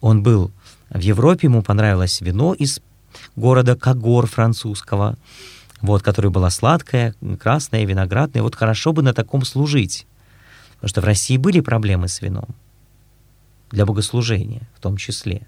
Он 0.00 0.22
был 0.22 0.50
в 0.90 1.00
Европе, 1.00 1.46
ему 1.46 1.62
понравилось 1.62 2.20
вино 2.20 2.54
из 2.54 2.80
города 3.36 3.76
Кагор 3.76 4.26
французского, 4.26 5.16
вот, 5.80 6.02
которое 6.02 6.30
было 6.30 6.48
сладкое, 6.50 7.14
красное, 7.40 7.84
виноградное. 7.84 8.42
Вот 8.42 8.54
хорошо 8.54 8.92
бы 8.92 9.02
на 9.02 9.14
таком 9.14 9.44
служить. 9.44 10.06
Потому 10.74 10.88
что 10.88 11.00
в 11.00 11.04
России 11.04 11.36
были 11.36 11.60
проблемы 11.60 12.08
с 12.08 12.22
вином, 12.22 12.48
для 13.70 13.86
богослужения 13.86 14.62
в 14.76 14.80
том 14.80 14.96
числе. 14.96 15.46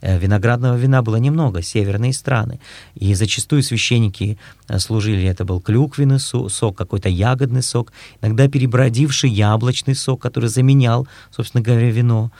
Э, 0.00 0.18
виноградного 0.18 0.76
вина 0.76 1.02
было 1.02 1.16
немного, 1.16 1.62
северные 1.62 2.12
страны. 2.12 2.60
И 2.94 3.14
зачастую 3.14 3.62
священники 3.62 4.38
э, 4.68 4.78
служили, 4.78 5.24
это 5.24 5.44
был 5.44 5.60
клюквенный 5.60 6.18
сок, 6.20 6.76
какой-то 6.76 7.08
ягодный 7.08 7.62
сок, 7.62 7.92
иногда 8.22 8.48
перебродивший 8.48 9.30
яблочный 9.30 9.94
сок, 9.94 10.22
который 10.22 10.48
заменял, 10.48 11.06
собственно 11.30 11.62
говоря, 11.62 11.90
вино. 11.90 12.30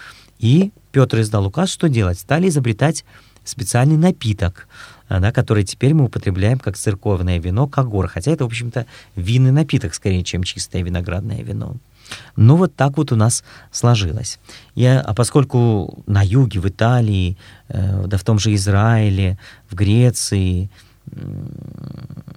И 0.40 0.72
Петр 0.90 1.20
издал 1.20 1.46
указ, 1.46 1.70
что 1.70 1.88
делать? 1.88 2.18
Стали 2.18 2.48
изобретать 2.48 3.05
специальный 3.44 3.96
напиток, 3.96 4.68
э, 5.09 5.20
да, 5.20 5.33
который 5.33 5.64
теперь 5.64 5.92
мы 5.92 6.05
употребляем 6.05 6.59
как 6.59 6.76
церковное 6.76 7.38
вино, 7.38 7.66
кагор, 7.66 8.09
хотя 8.09 8.33
это, 8.33 8.44
в 8.44 8.46
общем-то, 8.46 8.87
винный 9.16 9.53
напиток 9.53 9.94
скорее, 9.94 10.24
чем 10.24 10.42
чистое 10.42 10.83
виноградное 10.83 11.42
вино. 11.42 11.76
Ну, 12.37 12.57
вот 12.57 12.74
так 12.74 12.96
вот 12.96 13.12
у 13.12 13.16
нас 13.16 13.44
сложилось. 13.70 14.40
Я, 14.74 15.00
а 15.00 15.14
поскольку 15.14 16.03
на 16.07 16.22
юге, 16.22 16.59
в 16.61 16.68
Италии, 16.68 17.37
э, 17.68 18.05
да 18.07 18.16
в 18.16 18.24
том 18.24 18.38
же 18.38 18.55
Израиле, 18.55 19.38
в 19.68 19.74
Греции, 19.74 20.70
э, 21.12 21.16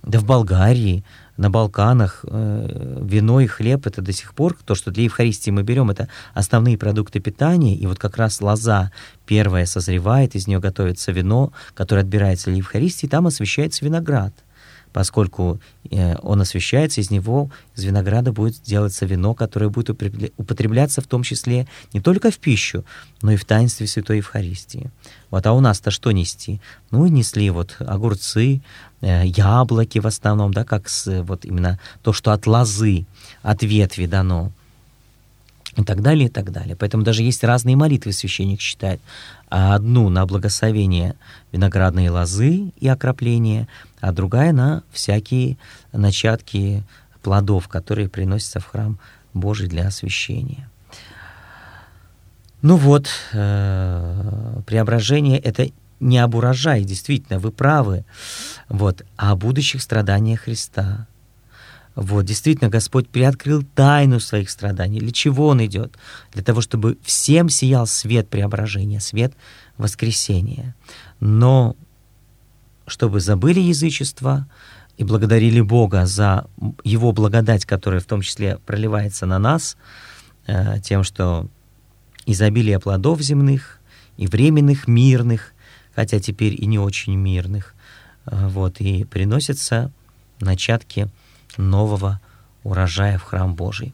да 0.03 0.19
в 0.19 0.25
Болгарии, 0.25 1.03
на 1.37 1.49
Балканах 1.49 2.23
э, 2.23 2.99
вино 3.01 3.41
и 3.41 3.47
хлеб 3.47 3.87
это 3.87 4.01
до 4.01 4.11
сих 4.11 4.33
пор 4.33 4.57
то, 4.65 4.75
что 4.75 4.91
для 4.91 5.03
Евхаристии 5.03 5.51
мы 5.51 5.63
берем, 5.63 5.89
это 5.89 6.07
основные 6.33 6.77
продукты 6.77 7.19
питания, 7.19 7.75
и 7.75 7.85
вот 7.87 7.99
как 7.99 8.17
раз 8.17 8.41
лоза 8.41 8.91
первая 9.25 9.65
созревает, 9.65 10.35
из 10.35 10.47
нее 10.47 10.59
готовится 10.59 11.11
вино, 11.11 11.51
которое 11.73 12.01
отбирается 12.01 12.45
для 12.45 12.57
Евхаристии, 12.57 13.07
там 13.07 13.27
освещается 13.27 13.83
виноград 13.83 14.33
поскольку 14.93 15.59
э, 15.89 16.15
он 16.21 16.39
освещается, 16.39 17.01
из 17.01 17.09
него, 17.09 17.49
из 17.75 17.83
винограда 17.83 18.31
будет 18.31 18.61
делаться 18.61 19.05
вино, 19.05 19.33
которое 19.33 19.69
будет 19.69 19.89
употребляться 20.37 21.01
в 21.01 21.07
том 21.07 21.23
числе 21.23 21.67
не 21.93 21.99
только 21.99 22.31
в 22.31 22.37
пищу, 22.37 22.85
но 23.21 23.31
и 23.31 23.35
в 23.35 23.43
таинстве 23.43 23.87
Святой 23.87 24.17
Евхаристии. 24.17 24.91
Вот, 25.31 25.45
а 25.47 25.53
у 25.53 25.59
нас-то 25.59 25.89
что 25.89 26.11
нести? 26.11 26.61
Ну, 26.91 27.07
несли 27.07 27.49
вот 27.49 27.75
огурцы, 27.79 28.61
яблоки 29.03 29.99
в 29.99 30.07
основном, 30.07 30.53
да, 30.53 30.63
как 30.63 30.89
с, 30.89 31.23
вот 31.23 31.45
именно 31.45 31.79
то, 32.01 32.13
что 32.13 32.31
от 32.31 32.47
лозы, 32.47 33.05
от 33.41 33.63
ветви 33.63 34.05
дано 34.05 34.51
и 35.75 35.83
так 35.83 36.01
далее, 36.01 36.27
и 36.27 36.29
так 36.29 36.51
далее. 36.51 36.75
Поэтому 36.75 37.03
даже 37.03 37.23
есть 37.23 37.43
разные 37.43 37.75
молитвы, 37.75 38.13
священник 38.13 38.61
считает. 38.61 39.01
А 39.49 39.75
одну 39.75 40.09
на 40.09 40.25
благословение 40.25 41.15
виноградной 41.51 42.09
лозы 42.09 42.71
и 42.79 42.87
окропление, 42.87 43.67
а 43.99 44.11
другая 44.11 44.51
на 44.51 44.83
всякие 44.91 45.57
начатки 45.91 46.83
плодов, 47.21 47.67
которые 47.67 48.09
приносятся 48.09 48.59
в 48.59 48.67
храм 48.67 48.99
Божий 49.33 49.67
для 49.67 49.87
освящения. 49.87 50.69
Ну 52.61 52.77
вот, 52.77 53.09
э, 53.33 54.61
преображение— 54.65 55.37
это 55.39 55.69
не 56.03 56.19
об 56.19 56.35
урожае, 56.35 56.83
действительно, 56.83 57.39
вы 57.39 57.51
правы, 57.51 58.05
вот, 58.69 59.03
а 59.17 59.31
о 59.31 59.35
будущих 59.35 59.81
страданиях 59.81 60.41
Христа— 60.41 61.07
вот, 61.95 62.25
действительно, 62.25 62.69
Господь 62.69 63.07
приоткрыл 63.07 63.63
тайну 63.75 64.19
своих 64.19 64.49
страданий. 64.49 64.99
Для 64.99 65.11
чего 65.11 65.47
Он 65.47 65.63
идет? 65.63 65.95
Для 66.31 66.43
того, 66.43 66.61
чтобы 66.61 66.97
всем 67.03 67.49
сиял 67.49 67.85
свет 67.85 68.29
преображения, 68.29 68.99
свет 68.99 69.33
воскресения. 69.77 70.75
Но 71.19 71.75
чтобы 72.87 73.19
забыли 73.19 73.59
язычество 73.59 74.47
и 74.97 75.03
благодарили 75.03 75.61
Бога 75.61 76.05
за 76.05 76.47
Его 76.83 77.11
благодать, 77.11 77.65
которая 77.65 78.01
в 78.01 78.05
том 78.05 78.21
числе 78.21 78.57
проливается 78.65 79.25
на 79.27 79.37
нас, 79.37 79.77
э, 80.47 80.79
тем, 80.81 81.03
что 81.03 81.47
изобилие 82.25 82.79
плодов 82.79 83.21
земных 83.21 83.79
и 84.17 84.25
временных 84.25 84.87
мирных, 84.87 85.52
хотя 85.95 86.19
теперь 86.19 86.61
и 86.61 86.65
не 86.65 86.79
очень 86.79 87.15
мирных, 87.15 87.75
э, 88.25 88.47
вот, 88.47 88.79
и 88.81 89.03
приносятся 89.05 89.91
начатки 90.39 91.07
нового 91.57 92.19
урожая 92.63 93.17
в 93.17 93.23
храм 93.23 93.53
Божий. 93.53 93.93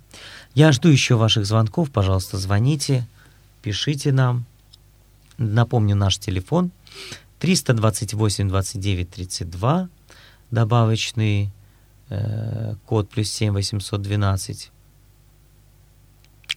Я 0.53 0.71
жду 0.71 0.89
еще 0.89 1.15
ваших 1.15 1.45
звонков, 1.45 1.91
пожалуйста, 1.91 2.38
звоните, 2.38 3.07
пишите 3.62 4.12
нам. 4.12 4.45
Напомню, 5.38 5.95
наш 5.95 6.17
телефон 6.17 6.71
328 7.39 8.49
29 8.49 9.09
32, 9.09 9.89
добавочный 10.51 11.51
э, 12.09 12.75
код 12.85 13.09
плюс 13.09 13.31
7 13.31 13.53
812. 13.53 14.71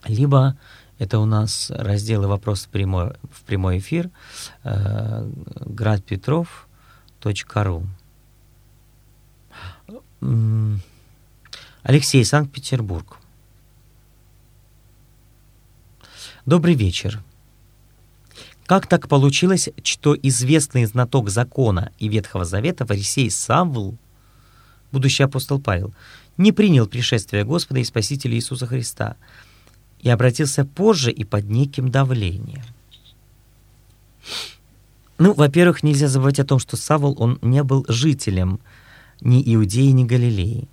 Либо 0.07 0.57
это 0.99 1.19
у 1.19 1.25
нас 1.25 1.71
разделы 1.71 2.29
«Вопрос 2.29 2.65
в 2.65 2.69
прямой, 2.69 3.15
в 3.31 3.43
прямой 3.47 3.79
эфир» 3.79 4.11
э, 4.65 5.31
градпетров.ру. 5.67 7.87
Алексей, 11.83 12.25
Санкт-Петербург. 12.25 13.19
Добрый 16.47 16.75
вечер. 16.75 17.23
Как 18.67 18.87
так 18.87 19.09
получилось, 19.09 19.69
что 19.85 20.17
известный 20.23 20.85
знаток 20.87 21.29
закона 21.29 21.93
и 21.99 22.09
Ветхого 22.09 22.45
Завета 22.45 22.87
Фарисей 22.87 23.31
Савл, 23.31 23.97
будущий 24.93 25.25
апостол 25.25 25.61
Павел, 25.61 25.93
не 26.37 26.53
принял 26.53 26.87
пришествие 26.87 27.45
Господа 27.45 27.81
и 27.81 27.85
Спасителя 27.85 28.35
Иисуса 28.35 28.67
Христа 28.67 29.17
и 30.03 30.11
обратился 30.11 30.65
позже 30.65 31.11
и 31.11 31.25
под 31.25 31.49
неким 31.49 31.91
давлением? 31.91 32.63
Ну, 35.19 35.33
во-первых, 35.35 35.83
нельзя 35.83 36.09
забывать 36.09 36.41
о 36.41 36.45
том, 36.45 36.59
что 36.59 36.77
Савл, 36.77 37.15
он 37.19 37.39
не 37.43 37.63
был 37.63 37.85
жителем 37.89 38.61
ни 39.21 39.43
Иудеи, 39.55 39.91
ни 39.91 40.05
Галилеи. 40.05 40.69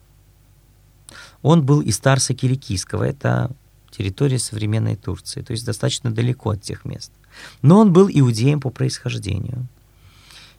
Он 1.42 1.64
был 1.64 1.82
из 1.82 2.00
Тарса 2.00 2.34
Киликийского, 2.34 3.04
это 3.04 3.52
территория 3.92 4.40
современной 4.40 4.96
Турции, 4.96 5.42
то 5.42 5.52
есть 5.52 5.66
достаточно 5.66 6.12
далеко 6.12 6.52
от 6.52 6.62
тех 6.62 6.86
мест. 6.86 7.12
Но 7.62 7.80
он 7.80 7.94
был 7.94 8.10
иудеем 8.12 8.60
по 8.60 8.70
происхождению. 8.70 9.68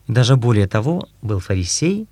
Даже 0.07 0.35
более 0.35 0.67
того, 0.67 1.07
был 1.21 1.39
фарисей, 1.39 2.07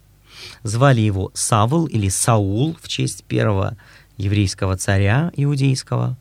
звали 0.64 1.02
его 1.02 1.32
Савл 1.34 1.86
или 1.86 2.10
Саул 2.10 2.78
в 2.82 2.88
честь 2.88 3.24
первого 3.24 3.78
еврейского 4.18 4.78
царя 4.78 5.32
иудейского. 5.36 6.18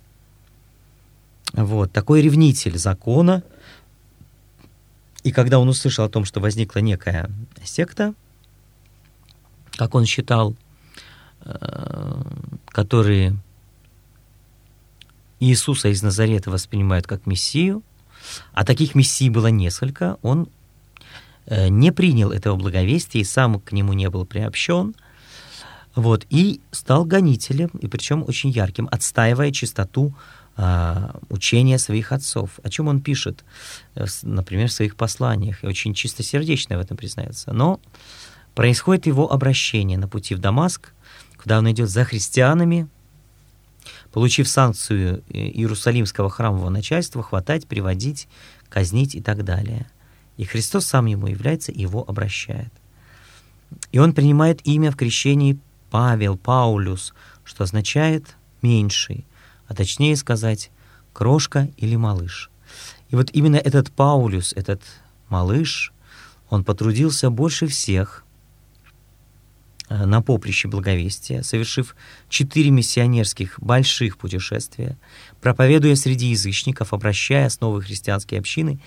Вот, 1.53 1.93
такой 1.93 2.23
ревнитель 2.23 2.79
закона. 2.79 3.43
И 5.25 5.33
когда 5.33 5.59
он 5.59 5.69
услышал 5.69 6.05
о 6.05 6.09
том, 6.09 6.25
что 6.25 6.41
возникла 6.41 6.81
некая 6.81 7.31
секта, 7.65 8.15
как 9.77 9.95
он 9.95 10.05
считал, 10.07 10.57
Э, 11.45 12.23
которые 12.67 13.37
Иисуса 15.41 15.89
из 15.89 16.03
Назарета 16.03 16.51
воспринимают 16.51 17.07
как 17.07 17.27
Мессию, 17.27 17.83
а 18.53 18.65
таких 18.65 18.95
Мессий 18.95 19.31
было 19.31 19.47
несколько, 19.47 20.19
он 20.23 20.49
э, 21.47 21.69
не 21.69 21.91
принял 21.91 22.31
этого 22.33 22.57
благовестия 22.57 23.23
и 23.23 23.25
сам 23.25 23.61
к 23.61 23.73
нему 23.73 23.95
не 23.95 24.11
был 24.11 24.27
приобщен, 24.27 24.95
вот, 25.95 26.27
и 26.29 26.61
стал 26.71 27.05
гонителем, 27.05 27.71
и 27.81 27.89
причем 27.89 28.23
очень 28.27 28.51
ярким, 28.51 28.89
отстаивая 28.91 29.51
чистоту 29.51 30.15
учения 31.29 31.79
своих 31.79 32.11
отцов. 32.11 32.59
О 32.65 32.69
чем 32.69 32.89
он 32.89 33.01
пишет, 33.01 33.45
э, 33.95 34.07
например, 34.23 34.69
в 34.69 34.73
своих 34.73 34.97
посланиях, 34.97 35.63
и 35.63 35.67
очень 35.69 35.95
чистосердечно 35.95 36.77
в 36.77 36.81
этом 36.81 36.97
признается. 36.97 37.53
Но 37.53 37.81
происходит 38.55 39.07
его 39.07 39.31
обращение 39.33 39.99
на 39.99 40.09
пути 40.09 40.35
в 40.35 40.41
Дамаск, 40.41 40.93
когда 41.37 41.59
он 41.59 41.71
идет 41.71 41.89
за 41.89 42.05
христианами, 42.05 42.89
получив 44.13 44.49
санкцию 44.49 45.23
э, 45.29 45.39
Иерусалимского 45.39 46.29
храмового 46.29 46.71
начальства, 46.71 47.23
хватать, 47.23 47.69
приводить, 47.69 48.27
казнить 48.69 49.15
и 49.15 49.21
так 49.21 49.45
далее. 49.45 49.87
И 50.39 50.45
Христос 50.45 50.87
сам 50.87 51.07
ему 51.07 51.29
является 51.29 51.71
и 51.71 51.83
его 51.83 52.05
обращает. 52.09 52.73
И 53.93 53.99
он 53.99 54.13
принимает 54.13 54.67
имя 54.67 54.91
в 54.91 54.97
крещении 54.97 55.59
Павел, 55.91 56.37
Паулюс, 56.37 57.15
что 57.45 57.63
означает 57.63 58.25
«меньший», 58.61 59.25
а 59.69 59.75
точнее 59.75 60.17
сказать 60.17 60.71
«крошка» 61.13 61.69
или 61.77 61.95
«малыш». 61.95 62.51
И 63.11 63.17
вот 63.17 63.31
именно 63.33 63.57
этот 63.57 63.93
Паулюс, 63.93 64.53
этот 64.55 64.83
малыш, 65.29 65.93
он 66.51 66.65
потрудился 66.65 67.31
больше 67.31 67.67
всех 67.67 68.25
Э, 69.91 70.05
на 70.05 70.21
поприще 70.21 70.69
благовестия, 70.69 71.43
совершив 71.43 71.97
четыре 72.29 72.71
миссионерских 72.71 73.59
больших 73.59 74.19
путешествия, 74.19 74.99
проповедуя 75.41 75.95
среди 75.95 76.27
язычников, 76.27 76.93
обращая 76.93 77.47
основы 77.47 77.81
христианской 77.81 78.39
общины, 78.39 78.81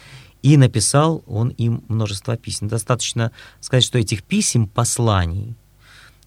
и 0.43 0.57
написал 0.57 1.23
он 1.25 1.49
им 1.49 1.83
множество 1.87 2.37
писем. 2.37 2.67
Достаточно 2.67 3.31
сказать, 3.61 3.83
что 3.83 3.97
этих 3.97 4.21
писем, 4.23 4.67
посланий, 4.67 5.55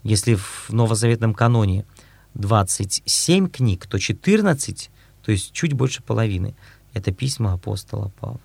если 0.03 0.35
в 0.35 0.71
новозаветном 0.71 1.35
каноне 1.35 1.85
27 2.35 3.49
книг, 3.49 3.87
то 3.87 3.99
14, 3.99 4.90
то 5.25 5.33
есть 5.33 5.53
чуть 5.53 5.73
больше 5.73 6.03
половины, 6.03 6.55
это 6.92 7.12
письма 7.12 7.53
апостола 7.53 8.11
Павла. 8.20 8.40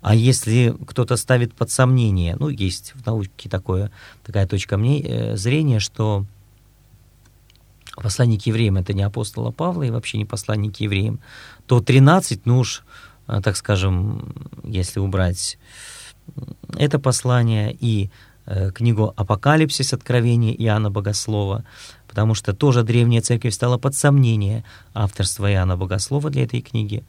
А 0.00 0.14
если 0.14 0.74
кто-то 0.86 1.16
ставит 1.16 1.54
под 1.54 1.70
сомнение, 1.70 2.36
ну, 2.38 2.48
есть 2.48 2.94
в 2.94 3.04
науке 3.04 3.48
такое, 3.48 3.90
такая 4.24 4.46
точка 4.46 4.76
э, 4.76 5.36
зрения, 5.36 5.78
что 5.80 6.24
посланник 7.96 8.46
евреям 8.46 8.78
это 8.78 8.94
не 8.94 9.02
апостола 9.02 9.50
Павла 9.50 9.82
и 9.82 9.90
вообще 9.90 10.16
не 10.16 10.24
посланник 10.24 10.80
евреям, 10.80 11.20
то 11.66 11.80
13, 11.80 12.46
ну 12.46 12.60
уж, 12.60 12.84
э, 13.26 13.40
так 13.42 13.56
скажем, 13.56 14.34
если 14.64 15.00
убрать 15.00 15.58
это 16.76 16.98
послание 16.98 17.76
и 17.78 18.10
э, 18.46 18.70
книгу 18.70 19.12
«Апокалипсис. 19.16 19.92
Откровение» 19.92 20.54
Иоанна 20.64 20.90
Богослова, 20.90 21.64
потому 22.10 22.34
что 22.34 22.52
тоже 22.52 22.82
древняя 22.82 23.22
церковь 23.22 23.54
стала 23.54 23.78
под 23.78 23.94
сомнение 23.94 24.64
авторства 24.94 25.48
Иоанна 25.48 25.76
Богослова 25.76 26.28
для 26.28 26.42
этой 26.42 26.60
книги. 26.60 27.04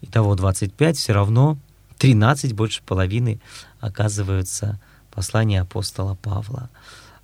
Итого 0.00 0.34
25, 0.34 0.96
все 0.96 1.12
равно 1.12 1.58
13, 1.98 2.54
больше 2.54 2.82
половины 2.82 3.38
оказываются 3.80 4.80
послания 5.10 5.60
апостола 5.60 6.14
Павла. 6.14 6.70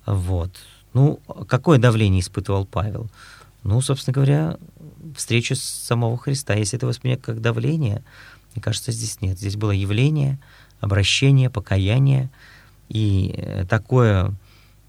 Вот. 0.05 0.59
Ну, 0.93 1.21
какое 1.47 1.79
давление 1.79 2.21
испытывал 2.21 2.65
Павел? 2.65 3.09
Ну, 3.63 3.81
собственно 3.81 4.13
говоря, 4.13 4.57
встречу 5.17 5.55
с 5.55 5.63
самого 5.63 6.19
Христа. 6.19 6.53
Если 6.53 6.77
это 6.77 6.85
воспринять 6.85 7.23
как 7.23 7.41
давление, 7.41 8.03
мне 8.53 8.61
кажется, 8.61 8.91
здесь 8.91 9.21
нет. 9.21 9.39
Здесь 9.39 9.55
было 9.55 9.71
явление, 9.71 10.37
обращение, 10.81 11.49
покаяние 11.49 12.29
и 12.89 13.33
э, 13.37 13.65
такое 13.67 14.35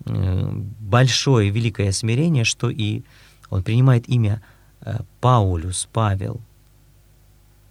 большое, 0.04 1.50
великое 1.50 1.92
смирение, 1.92 2.44
что 2.44 2.70
и 2.70 3.02
он 3.50 3.62
принимает 3.62 4.08
имя 4.08 4.42
э, 4.80 4.98
Паулюс, 5.20 5.88
Павел. 5.92 6.40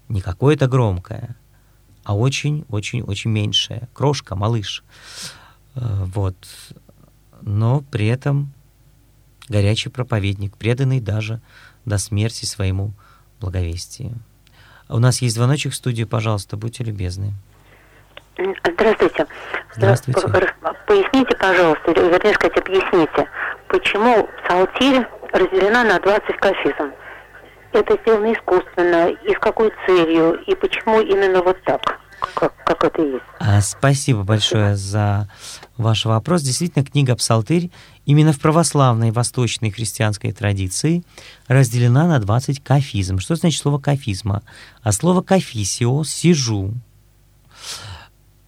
Не 0.10 0.22
какое-то 0.22 0.67
громкое, 0.67 1.36
а 2.04 2.15
очень-очень-очень 2.15 3.30
меньшая, 3.30 3.88
крошка, 3.93 4.36
малыш. 4.36 4.84
Э, 5.76 6.06
вот. 6.06 6.36
Но 7.41 7.82
при 7.91 8.08
этом 8.08 8.54
горячий 9.48 9.89
проповедник, 9.89 10.56
преданный 10.58 11.02
даже 11.02 11.41
до 11.86 11.98
смерти 11.98 12.46
своему 12.46 12.93
благовестию. 13.39 14.17
У 14.89 15.00
нас 15.00 15.22
есть 15.22 15.36
звоночек 15.36 15.74
в 15.74 15.76
студию, 15.76 16.08
пожалуйста, 16.08 16.56
будьте 16.58 16.84
любезны. 16.84 17.34
Здравствуйте. 18.38 19.28
Здравствуйте. 19.76 20.22
Поясните, 20.88 21.36
пожалуйста, 21.38 21.91
вернее 21.91 22.34
сказать, 22.34 22.58
объясните, 22.58 23.30
почему 23.67 24.28
псалтирь 24.43 25.06
разделена 25.32 25.84
на 25.84 26.00
20 26.00 26.38
кафизм? 26.38 26.93
это 27.74 27.98
сделано 28.02 28.34
искусственно, 28.34 29.10
и 29.10 29.34
с 29.34 29.39
какой 29.39 29.72
целью, 29.86 30.36
и 30.46 30.56
почему 30.56 31.02
именно 31.02 31.41
вот 31.41 31.58
так, 31.63 31.82
как, 32.36 32.54
как 32.63 32.84
это 32.84 33.02
есть. 33.02 33.24
А, 33.39 33.62
спасибо 33.62 34.24
большое 34.24 34.76
за 34.76 35.28
ваш 35.78 36.06
вопрос. 36.06 36.41
Действительно, 36.41 36.86
книга 36.86 37.15
«Псалтырь» 37.15 37.72
именно 38.06 38.32
в 38.32 38.39
православной 38.39 39.12
восточной 39.12 39.72
христианской 39.72 40.32
традиции 40.32 41.04
разделена 41.48 42.08
на 42.08 42.19
20 42.19 42.63
кафизм. 42.63 43.19
Что 43.19 43.36
значит 43.36 43.62
слово 43.62 43.80
«кафизма»? 43.80 44.43
А 44.84 44.91
слово 44.91 45.22
«кафисио»— 45.22 46.04
«сижу». 46.06 46.72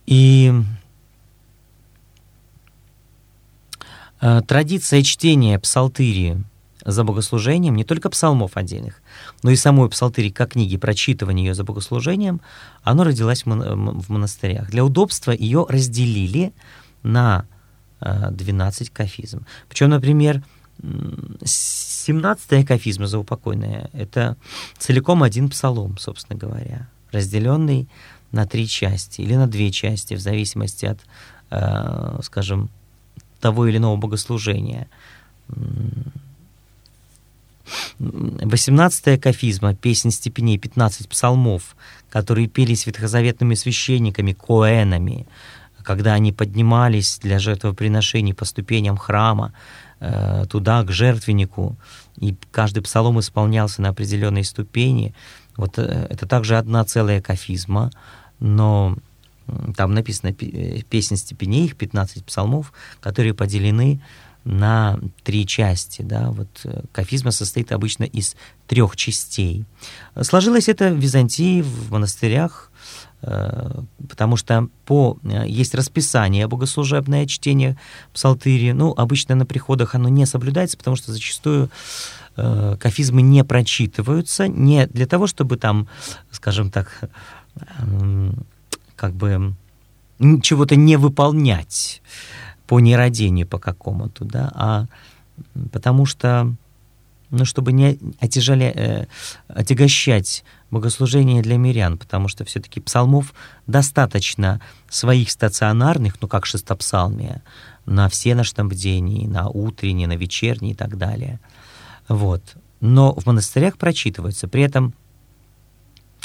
И 0.05 0.53
э, 4.21 4.41
традиция 4.47 5.03
чтения 5.03 5.59
псалтыри 5.59 6.37
за 6.83 7.03
богослужением 7.03 7.75
не 7.75 7.83
только 7.83 8.09
псалмов 8.09 8.57
отдельных, 8.57 9.01
но 9.41 9.49
и 9.49 9.55
самой 9.55 9.89
псалтыри 9.89 10.29
как 10.29 10.51
книги, 10.51 10.77
прочитывание 10.77 11.47
ее 11.47 11.55
за 11.55 11.63
богослужением, 11.63 12.41
оно 12.83 13.03
родилось 13.03 13.43
в 13.45 14.09
монастырях. 14.09 14.69
Для 14.69 14.85
удобства 14.85 15.31
ее 15.31 15.65
разделили 15.67 16.53
на 17.01 17.45
12 18.01 18.91
кафизм. 18.91 19.45
Причем, 19.67 19.89
например, 19.89 20.43
17-я 20.81 22.65
кафизма 22.65 23.07
заупокойная— 23.07 23.89
это 23.93 24.37
целиком 24.77 25.23
один 25.23 25.49
псалом, 25.49 25.97
собственно 25.97 26.37
говоря, 26.37 26.87
разделенный 27.11 27.87
на 28.31 28.45
три 28.45 28.67
части 28.67 29.21
или 29.21 29.35
на 29.35 29.47
две 29.47 29.71
части, 29.71 30.13
в 30.13 30.19
зависимости 30.19 30.85
от, 30.85 30.99
э, 31.51 32.19
скажем, 32.23 32.69
того 33.39 33.67
или 33.67 33.77
иного 33.77 33.95
богослужения. 33.97 34.87
18-я 37.99 39.17
кафизма, 39.17 39.73
песен 39.73 40.11
степеней, 40.11 40.57
15 40.57 41.09
псалмов, 41.09 41.75
которые 42.09 42.47
пелись 42.47 42.85
ветхозаветными 42.85 43.55
священниками, 43.55 44.33
коэнами, 44.33 45.25
когда 45.83 46.13
они 46.13 46.31
поднимались 46.31 47.19
для 47.19 47.39
жертвоприношений 47.39 48.33
по 48.33 48.45
ступеням 48.45 48.97
храма, 48.97 49.53
э, 49.99 50.45
туда, 50.49 50.83
к 50.83 50.91
жертвеннику, 50.91 51.77
и 52.17 52.35
каждый 52.51 52.81
псалом 52.81 53.19
исполнялся 53.19 53.81
на 53.81 53.89
определенной 53.89 54.43
ступени. 54.43 55.13
Вот 55.57 55.77
э, 55.77 56.07
это 56.09 56.27
также 56.27 56.57
одна 56.57 56.83
целая 56.85 57.21
кафизма, 57.21 57.91
но 58.39 58.97
там 59.75 59.93
написано 59.93 60.35
э, 60.39 60.81
песен 60.89 61.17
степеней, 61.17 61.65
их 61.65 61.75
15 61.75 62.25
псалмов, 62.25 62.73
которые 62.99 63.33
поделены 63.33 64.01
на 64.43 64.99
три 65.23 65.47
части. 65.47 66.01
Да? 66.01 66.31
Вот 66.31 66.47
э, 66.65 66.81
кафизма 66.91 67.31
состоит 67.31 67.71
обычно 67.71 68.03
из 68.03 68.35
трех 68.67 68.95
частей. 68.95 69.65
Сложилось 70.21 70.67
это 70.67 70.89
в 70.89 70.97
Византии, 70.97 71.61
в 71.61 71.91
монастырях, 71.91 72.71
потому 73.21 74.37
что 74.37 74.67
по, 74.85 75.17
есть 75.23 75.73
расписание 75.73 76.45
богослужебное 76.47 77.25
чтение 77.25 77.75
псалтыри. 78.13 78.71
Ну, 78.71 78.93
обычно 78.95 79.33
на 79.33 79.47
приходах 79.47 79.95
оно 79.95 80.09
не 80.09 80.27
соблюдается, 80.27 80.77
потому 80.77 80.95
что 80.95 81.11
зачастую 81.11 81.71
кафизмы 82.35 83.21
не 83.21 83.43
прочитываются, 83.43 84.47
не 84.47 84.87
для 84.87 85.05
того, 85.05 85.27
чтобы 85.27 85.57
там, 85.57 85.87
скажем 86.31 86.69
так, 86.69 87.09
как 88.95 89.13
бы 89.13 89.55
чего-то 90.41 90.75
не 90.75 90.97
выполнять 90.97 92.01
по 92.67 92.79
нерадению 92.79 93.47
по 93.47 93.59
какому-то, 93.59 94.25
да, 94.25 94.51
а 94.55 94.85
потому 95.71 96.05
что, 96.05 96.53
ну, 97.29 97.45
чтобы 97.45 97.73
не 97.73 97.99
отяжали, 98.19 98.71
э, 98.75 99.05
отягощать 99.47 100.43
богослужение 100.71 101.41
для 101.41 101.57
мирян, 101.57 101.97
потому 101.97 102.27
что 102.27 102.43
все-таки 102.45 102.79
псалмов 102.79 103.33
достаточно 103.67 104.61
своих 104.89 105.29
стационарных, 105.29 106.15
ну, 106.21 106.27
как 106.27 106.45
шестопсалмия, 106.45 107.43
на 107.85 108.09
все 108.09 108.31
всеночном 108.31 108.69
бдении, 108.69 109.27
на 109.27 109.47
утренние, 109.47 110.07
на 110.07 110.15
вечерние 110.15 110.73
и 110.73 110.75
так 110.75 110.97
далее. 110.97 111.39
Вот. 112.07 112.41
Но 112.81 113.13
в 113.13 113.25
монастырях 113.25 113.77
прочитываются. 113.77 114.47
При 114.47 114.63
этом 114.63 114.93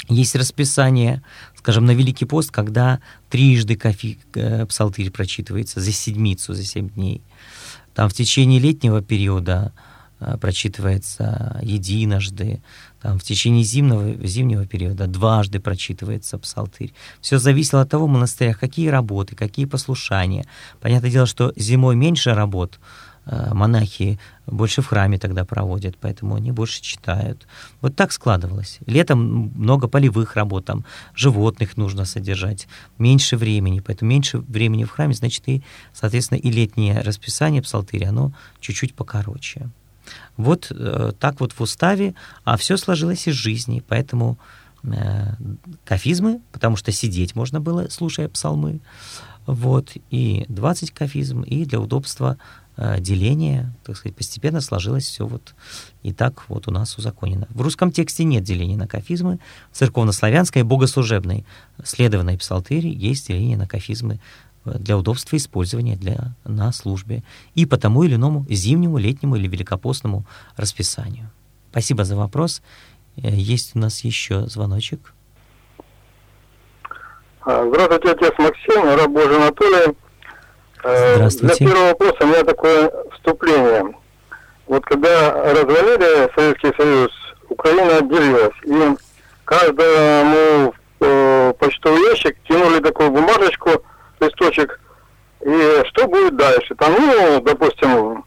есть 0.09 0.35
расписание, 0.35 1.21
скажем, 1.55 1.85
на 1.85 1.91
Великий 1.91 2.25
пост, 2.25 2.51
когда 2.51 2.99
трижды 3.29 3.75
кофе, 3.75 4.17
э, 4.33 4.65
псалтырь 4.65 5.11
прочитывается 5.11 5.79
за 5.79 5.91
седмицу, 5.91 6.53
за 6.53 6.63
семь 6.63 6.89
дней. 6.89 7.21
Там 7.93 8.09
в 8.09 8.13
течение 8.13 8.59
летнего 8.59 9.01
периода 9.01 9.73
э, 10.19 10.37
прочитывается 10.37 11.59
единожды, 11.61 12.61
там 13.01 13.19
в 13.19 13.23
течение 13.23 13.63
зимнего, 13.63 14.25
зимнего 14.27 14.65
периода 14.65 15.07
дважды 15.07 15.59
прочитывается 15.59 16.37
псалтырь. 16.37 16.93
Все 17.21 17.37
зависело 17.37 17.81
от 17.81 17.89
того, 17.89 18.07
в 18.07 18.09
монастырях 18.09 18.59
какие 18.59 18.87
работы, 18.89 19.35
какие 19.35 19.65
послушания. 19.65 20.45
Понятное 20.79 21.11
дело, 21.11 21.25
что 21.25 21.53
зимой 21.55 21.95
меньше 21.95 22.33
работ, 22.33 22.79
монахи 23.25 24.19
больше 24.47 24.81
в 24.81 24.87
храме 24.87 25.17
тогда 25.17 25.45
проводят, 25.45 25.95
поэтому 25.99 26.35
они 26.35 26.51
больше 26.51 26.81
читают. 26.81 27.47
Вот 27.79 27.95
так 27.95 28.11
складывалось. 28.11 28.79
Летом 28.85 29.51
много 29.55 29.87
полевых 29.87 30.35
работ, 30.35 30.65
там 30.65 30.85
животных 31.15 31.77
нужно 31.77 32.05
содержать, 32.05 32.67
меньше 32.97 33.37
времени, 33.37 33.79
поэтому 33.79 34.09
меньше 34.09 34.39
времени 34.39 34.83
в 34.83 34.91
храме, 34.91 35.13
значит, 35.13 35.47
и, 35.47 35.63
соответственно, 35.93 36.39
и 36.39 36.51
летнее 36.51 36.99
расписание 37.01 37.61
псалтыря, 37.61 38.09
оно 38.09 38.33
чуть-чуть 38.59 38.93
покороче. 38.93 39.69
Вот 40.35 40.67
э, 40.71 41.13
так 41.19 41.39
вот 41.39 41.53
в 41.53 41.61
уставе, 41.61 42.15
а 42.43 42.57
все 42.57 42.75
сложилось 42.77 43.27
из 43.27 43.35
жизни, 43.35 43.83
поэтому 43.87 44.37
э, 44.83 45.33
кафизмы, 45.85 46.41
потому 46.51 46.75
что 46.75 46.91
сидеть 46.91 47.35
можно 47.35 47.61
было, 47.61 47.87
слушая 47.89 48.27
псалмы, 48.27 48.81
вот, 49.45 49.93
и 50.09 50.45
20 50.49 50.91
кафизм, 50.91 51.41
и 51.41 51.65
для 51.65 51.79
удобства 51.79 52.37
Э, 52.37 52.60
деление, 52.77 53.71
так 53.83 53.97
сказать, 53.97 54.15
постепенно 54.15 54.61
сложилось 54.61 55.03
все 55.03 55.25
вот 55.27 55.53
и 56.03 56.13
так 56.13 56.49
вот 56.49 56.67
у 56.67 56.71
нас 56.71 56.97
узаконено. 56.97 57.47
В 57.49 57.61
русском 57.61 57.91
тексте 57.91 58.23
нет 58.23 58.43
деления 58.43 58.77
на 58.77 58.87
кафизмы, 58.87 59.39
в 59.71 59.77
церковно-славянской, 59.77 60.63
богослужебной, 60.63 61.45
следованной 61.83 62.37
псалтыри 62.37 62.89
есть 62.89 63.27
деление 63.27 63.57
на 63.57 63.67
кафизмы 63.67 64.19
э, 64.65 64.77
для 64.77 64.97
удобства 64.97 65.35
использования 65.35 65.95
для, 65.95 66.33
на 66.43 66.71
службе 66.71 67.23
и 67.55 67.65
по 67.65 67.77
тому 67.77 68.03
или 68.03 68.15
иному 68.15 68.45
зимнему, 68.49 68.97
летнему 68.97 69.35
или 69.35 69.47
великопостному 69.47 70.25
расписанию. 70.55 71.29
Спасибо 71.71 72.03
за 72.03 72.15
вопрос. 72.15 72.61
Э, 73.17 73.29
есть 73.33 73.75
у 73.75 73.79
нас 73.79 74.03
еще 74.03 74.47
звоночек. 74.47 75.13
А, 77.43 77.67
здравствуйте, 77.67 78.11
отец 78.11 78.33
Максим, 78.37 78.83
раб 78.83 79.09
Божий 79.09 79.35
Анатолий. 79.35 79.95
Э, 80.83 81.15
Здравствуйте. 81.15 81.57
Для 81.57 81.67
первого 81.67 81.87
вопроса 81.89 82.17
у 82.21 82.25
меня 82.27 82.43
такое 82.43 82.91
вступление. 83.13 83.95
Вот 84.67 84.83
когда 84.85 85.31
развалили 85.53 86.31
Советский 86.35 86.73
Союз, 86.77 87.11
Украина 87.49 87.97
отделилась, 87.97 88.55
и 88.63 88.95
каждому 89.45 90.73
э, 91.01 91.53
почтовый 91.59 92.01
ящик 92.09 92.37
тянули 92.47 92.79
такую 92.79 93.11
бумажечку, 93.11 93.83
листочек, 94.19 94.79
и 95.41 95.83
что 95.89 96.07
будет 96.07 96.35
дальше? 96.37 96.73
Там, 96.75 96.93
ну, 96.97 97.41
допустим, 97.41 98.23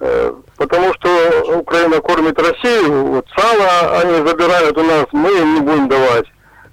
э, 0.00 0.34
потому 0.56 0.92
что 0.94 1.58
Украина 1.58 2.00
кормит 2.00 2.38
Россию, 2.38 3.06
вот 3.06 3.26
сало 3.36 4.00
они 4.00 4.26
забирают 4.26 4.76
у 4.76 4.82
нас, 4.82 5.06
мы 5.12 5.30
им 5.30 5.54
не 5.54 5.60
будем 5.60 5.88
давать. 5.88 6.26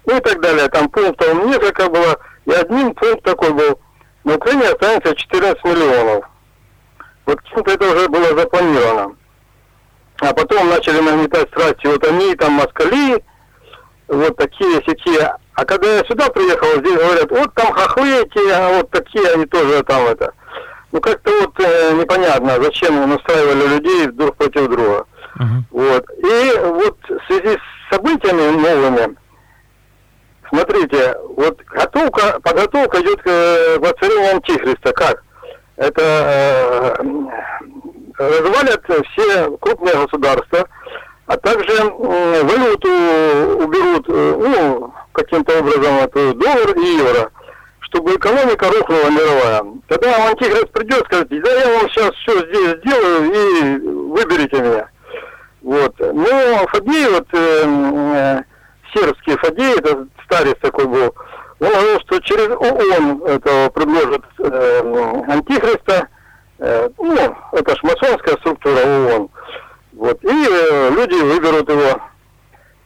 Ну 0.06 0.18
и 0.18 0.22
так 0.22 0.42
далее. 0.42 0.68
Там 0.70 0.90
пунктов 0.90 1.46
несколько 1.46 1.88
было, 1.90 2.18
и 2.46 2.52
один 2.52 2.94
пункт 2.94 3.24
такой 3.24 3.54
был– 3.54 3.80
на 4.30 4.36
Украине 4.36 4.68
останется 4.68 5.16
14 5.16 5.64
миллионов. 5.66 6.26
Вот 7.26 7.42
почему-то 7.42 7.72
это 7.72 7.92
уже 7.92 8.10
было 8.10 8.40
запланировано. 8.40 9.16
А 10.22 10.34
потом 10.34 10.70
начали 10.70 11.00
нагнетать 11.00 11.50
страсти 11.50 11.88
вот 11.88 12.04
они, 12.06 12.36
там, 12.36 12.54
москали, 12.54 13.24
вот 14.08 14.38
такие, 14.38 14.82
всякие. 14.82 15.36
А 15.54 15.66
когда 15.66 15.96
я 15.96 16.04
сюда 16.06 16.30
приехал, 16.30 16.80
здесь 16.80 16.96
говорят, 16.96 17.32
вот 17.32 17.54
там 17.56 17.74
хохлы 17.74 18.22
эти, 18.22 18.52
а 18.52 18.78
вот 18.78 18.92
такие 18.92 19.28
они 19.30 19.46
тоже 19.46 19.84
там 19.84 20.06
это. 20.06 20.32
Ну, 20.92 21.02
как-то 21.02 21.32
вот 21.42 21.60
э, 21.60 21.94
непонятно, 21.94 22.62
зачем 22.62 23.10
настраивали 23.10 23.68
людей 23.76 24.08
друг 24.08 24.36
против 24.36 24.68
друга. 24.70 25.06
Uh-huh. 25.38 25.62
Вот. 25.72 26.06
И 26.18 26.58
вот 26.66 26.98
в 27.08 27.28
связи 27.28 27.58
с 27.58 27.94
событиями 27.94 28.58
новыми, 28.58 29.16
Смотрите, 30.50 31.16
вот 31.36 31.60
готовка, 31.68 32.40
подготовка 32.42 33.02
идет 33.02 33.22
к 33.22 33.28
э, 33.28 33.78
воцарению 33.78 34.36
Антихриста. 34.36 34.92
Как? 34.94 35.24
Это 35.78 36.02
э, 36.02 37.04
развалят 38.18 38.84
все 38.84 39.58
крупные 39.58 39.96
государства, 39.96 40.68
а 41.28 41.38
также 41.38 41.72
э, 41.72 42.44
валюту 42.44 42.90
уберут, 43.64 44.06
э, 44.10 44.36
ну, 44.38 44.94
каким-то 45.14 45.60
образом, 45.60 46.00
это 46.00 46.34
доллар 46.34 46.78
и 46.78 46.96
евро, 46.98 47.32
чтобы 47.82 48.16
экономика 48.16 48.68
рухнула 48.70 49.10
мировая. 49.10 49.64
Тогда 49.88 50.30
Антихрист 50.30 50.72
придет, 50.72 51.06
скажет, 51.06 51.30
да 51.30 51.52
я 51.52 51.78
вам 51.78 51.90
сейчас 51.90 52.12
все 52.16 52.40
здесь 52.48 52.78
сделаю 52.80 53.32
и 53.32 53.88
выберите 53.88 54.62
меня. 54.62 54.90
Вот. 55.62 55.94
Но 56.00 56.68
Фадей, 56.70 57.10
вот, 57.10 57.28
э, 57.34 57.64
э, 57.66 58.42
сербский 58.94 59.38
Фадей, 59.38 59.78
это 59.78 60.08
старец 60.30 60.56
такой 60.62 60.86
был, 60.86 61.14
он 61.60 61.68
говорил, 61.70 62.00
что 62.02 62.20
через 62.22 62.50
ООН 62.50 63.24
этого 63.26 63.70
предложат 63.70 64.22
э, 64.40 65.24
антихриста, 65.28 66.08
э, 66.60 66.90
ну, 66.98 67.36
это 67.52 67.76
ж 67.76 67.84
масонская 67.84 68.36
структура 68.38 68.80
ООН, 68.80 69.30
вот, 69.94 70.24
и 70.24 70.48
э, 70.50 70.90
люди 70.92 71.22
выберут 71.22 71.70
его. 71.70 72.02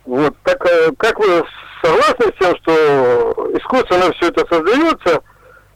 Вот, 0.05 0.35
так 0.43 0.65
э, 0.65 0.91
как 0.97 1.19
вы 1.19 1.43
согласны 1.83 2.25
с 2.27 2.39
тем, 2.39 2.55
что 2.57 3.51
искусственно 3.57 4.11
все 4.13 4.29
это 4.29 4.45
создается 4.49 5.21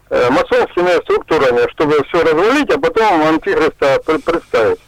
э, 0.10 0.30
масонскими 0.32 1.02
структурами, 1.04 1.70
чтобы 1.72 2.04
все 2.06 2.24
развалить, 2.24 2.72
а 2.74 2.80
потом 2.80 3.22
антихриста 3.28 4.00
представить? 4.06 4.80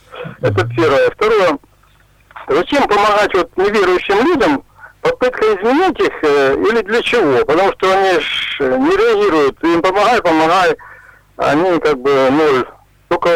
Это 0.41 0.67
первое. 0.75 1.11
Второе. 1.11 1.59
Зачем 2.47 2.88
помогать 2.88 3.34
вот 3.36 3.55
неверующим 3.57 4.25
людям, 4.25 4.63
попытка 5.02 5.45
изменить 5.56 6.00
их 6.00 6.14
э, 6.24 6.56
или 6.56 6.82
для 6.82 7.02
чего? 7.02 7.45
Потому 7.45 7.72
что 7.74 7.91
они 7.91 8.20
ж 8.20 8.58
не 8.60 8.97
реагируют. 8.97 9.64
Им 9.64 9.82
помогай, 9.82 10.22
помогай. 10.22 10.76
Они 11.38 11.80
как 11.80 12.00
бы 12.00 12.30
ноль. 12.32 12.66
Только 13.08 13.30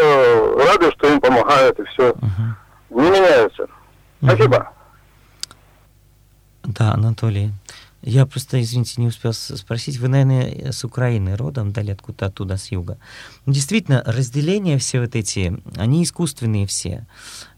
рады, 0.68 0.92
что 0.92 1.08
им 1.08 1.20
помогают, 1.20 1.80
и 1.80 1.84
все. 1.86 2.12
Угу. 2.12 3.02
Не 3.02 3.10
меняются. 3.10 3.68
Спасибо. 4.22 4.72
Да, 6.64 6.94
Анатолий. 6.94 7.52
Я 8.06 8.26
просто, 8.26 8.62
извините, 8.62 9.00
не 9.00 9.08
успел 9.08 9.32
спросить. 9.32 9.98
Вы, 9.98 10.10
наверное, 10.10 10.74
с 10.74 10.84
Украины 10.84 11.38
родом, 11.38 11.72
дали 11.72 11.92
откуда-то 11.92 12.26
оттуда, 12.26 12.58
с 12.58 12.70
юга. 12.70 12.98
Действительно, 13.46 14.04
разделения 14.06 14.78
все 14.78 15.00
вот 15.00 15.16
эти, 15.16 15.58
они 15.78 16.04
искусственные 16.04 16.68
все. 16.68 17.08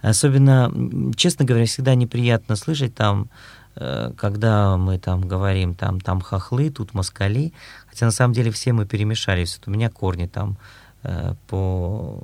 Особенно, 0.04 0.72
честно 1.16 1.46
говоря, 1.46 1.66
всегда 1.66 1.96
неприятно 1.96 2.56
слышать 2.56 2.94
там, 2.94 3.24
э, 3.24 3.65
когда 3.76 4.78
мы 4.78 4.98
там 5.00 5.22
говорим, 5.28 5.76
там, 5.76 6.00
там 6.00 6.22
хохлы, 6.22 6.70
тут 6.70 6.94
москали. 6.94 7.54
Хотя 7.88 8.06
на 8.06 8.12
самом 8.12 8.34
деле 8.34 8.52
все 8.52 8.74
мы 8.74 8.86
перемешались. 8.86 9.58
Вот 9.58 9.68
у 9.68 9.72
меня 9.72 9.90
корни 9.90 10.28
там 10.28 10.58
э, 11.04 11.34
по, 11.48 12.24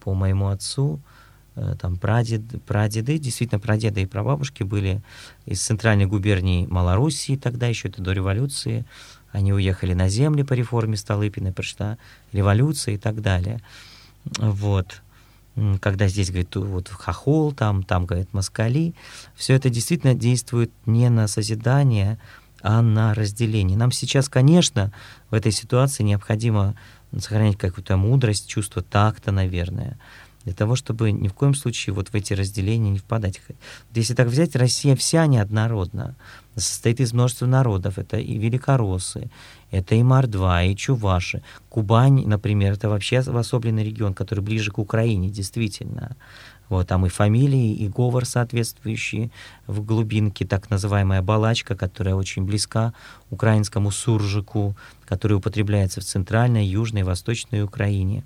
по 0.00 0.14
моему 0.14 0.48
отцу, 0.48 1.00
Э, 1.54 1.74
там 1.78 1.96
прадед, 1.96 2.42
прадеды, 2.64 3.18
действительно 3.18 3.60
прадеды 3.60 4.02
и 4.02 4.06
прабабушки 4.06 4.62
были 4.62 5.02
из 5.44 5.60
центральной 5.62 6.06
губернии 6.06 6.66
Малоруссии, 6.66 7.36
тогда 7.36 7.66
еще 7.66 7.88
это 7.88 8.00
до 8.00 8.12
революции. 8.12 8.86
Они 9.32 9.52
уехали 9.52 9.94
на 9.94 10.08
земли 10.08 10.42
по 10.42 10.54
реформе 10.54 10.96
Столыпина, 10.96 11.52
пришла 11.52 11.98
революция 12.32 12.94
и 12.94 12.98
так 12.98 13.20
далее. 13.20 13.60
Вот. 14.38 15.02
Когда 15.80 16.08
здесь, 16.08 16.30
говорит, 16.30 16.54
вот 16.56 16.88
хохол, 16.88 17.52
там, 17.52 17.82
там, 17.82 18.06
говорит, 18.06 18.32
москали, 18.32 18.94
все 19.34 19.54
это 19.54 19.68
действительно 19.68 20.14
действует 20.14 20.70
не 20.86 21.10
на 21.10 21.28
созидание, 21.28 22.18
а 22.62 22.80
на 22.80 23.12
разделение. 23.12 23.76
Нам 23.76 23.92
сейчас, 23.92 24.28
конечно, 24.28 24.92
в 25.30 25.34
этой 25.34 25.52
ситуации 25.52 26.04
необходимо 26.04 26.74
сохранять 27.18 27.58
какую-то 27.58 27.96
мудрость, 27.96 28.48
чувство 28.48 28.82
такта, 28.82 29.32
наверное, 29.32 29.98
для 30.44 30.54
того, 30.54 30.74
чтобы 30.74 31.12
ни 31.12 31.28
в 31.28 31.34
коем 31.34 31.54
случае 31.54 31.94
вот 31.94 32.08
в 32.08 32.14
эти 32.14 32.32
разделения 32.32 32.90
не 32.90 32.98
впадать. 32.98 33.40
Если 33.94 34.14
так 34.14 34.28
взять, 34.28 34.56
Россия 34.56 34.96
вся 34.96 35.26
неоднородна, 35.26 36.16
состоит 36.56 37.00
из 37.00 37.12
множества 37.12 37.46
народов. 37.46 37.98
Это 37.98 38.16
и 38.16 38.38
великороссы, 38.38 39.30
это 39.72 39.94
и 39.94 40.02
Мордва, 40.02 40.62
и 40.62 40.76
Чуваши. 40.76 41.42
Кубань, 41.68 42.26
например, 42.26 42.74
это 42.74 42.88
вообще 42.88 43.18
особенный 43.18 43.82
регион, 43.82 44.14
который 44.14 44.40
ближе 44.40 44.70
к 44.70 44.78
Украине, 44.78 45.30
действительно. 45.30 46.16
Вот, 46.68 46.88
там 46.88 47.04
и 47.04 47.08
фамилии, 47.08 47.74
и 47.74 47.88
говор 47.88 48.24
соответствующий 48.24 49.32
в 49.66 49.84
глубинке, 49.84 50.46
так 50.46 50.70
называемая 50.70 51.20
балачка, 51.20 51.74
которая 51.74 52.14
очень 52.14 52.44
близка 52.44 52.94
украинскому 53.30 53.90
суржику, 53.90 54.76
который 55.04 55.34
употребляется 55.34 56.00
в 56.00 56.04
центральной, 56.04 56.66
южной, 56.66 57.02
восточной 57.02 57.62
Украине. 57.62 58.24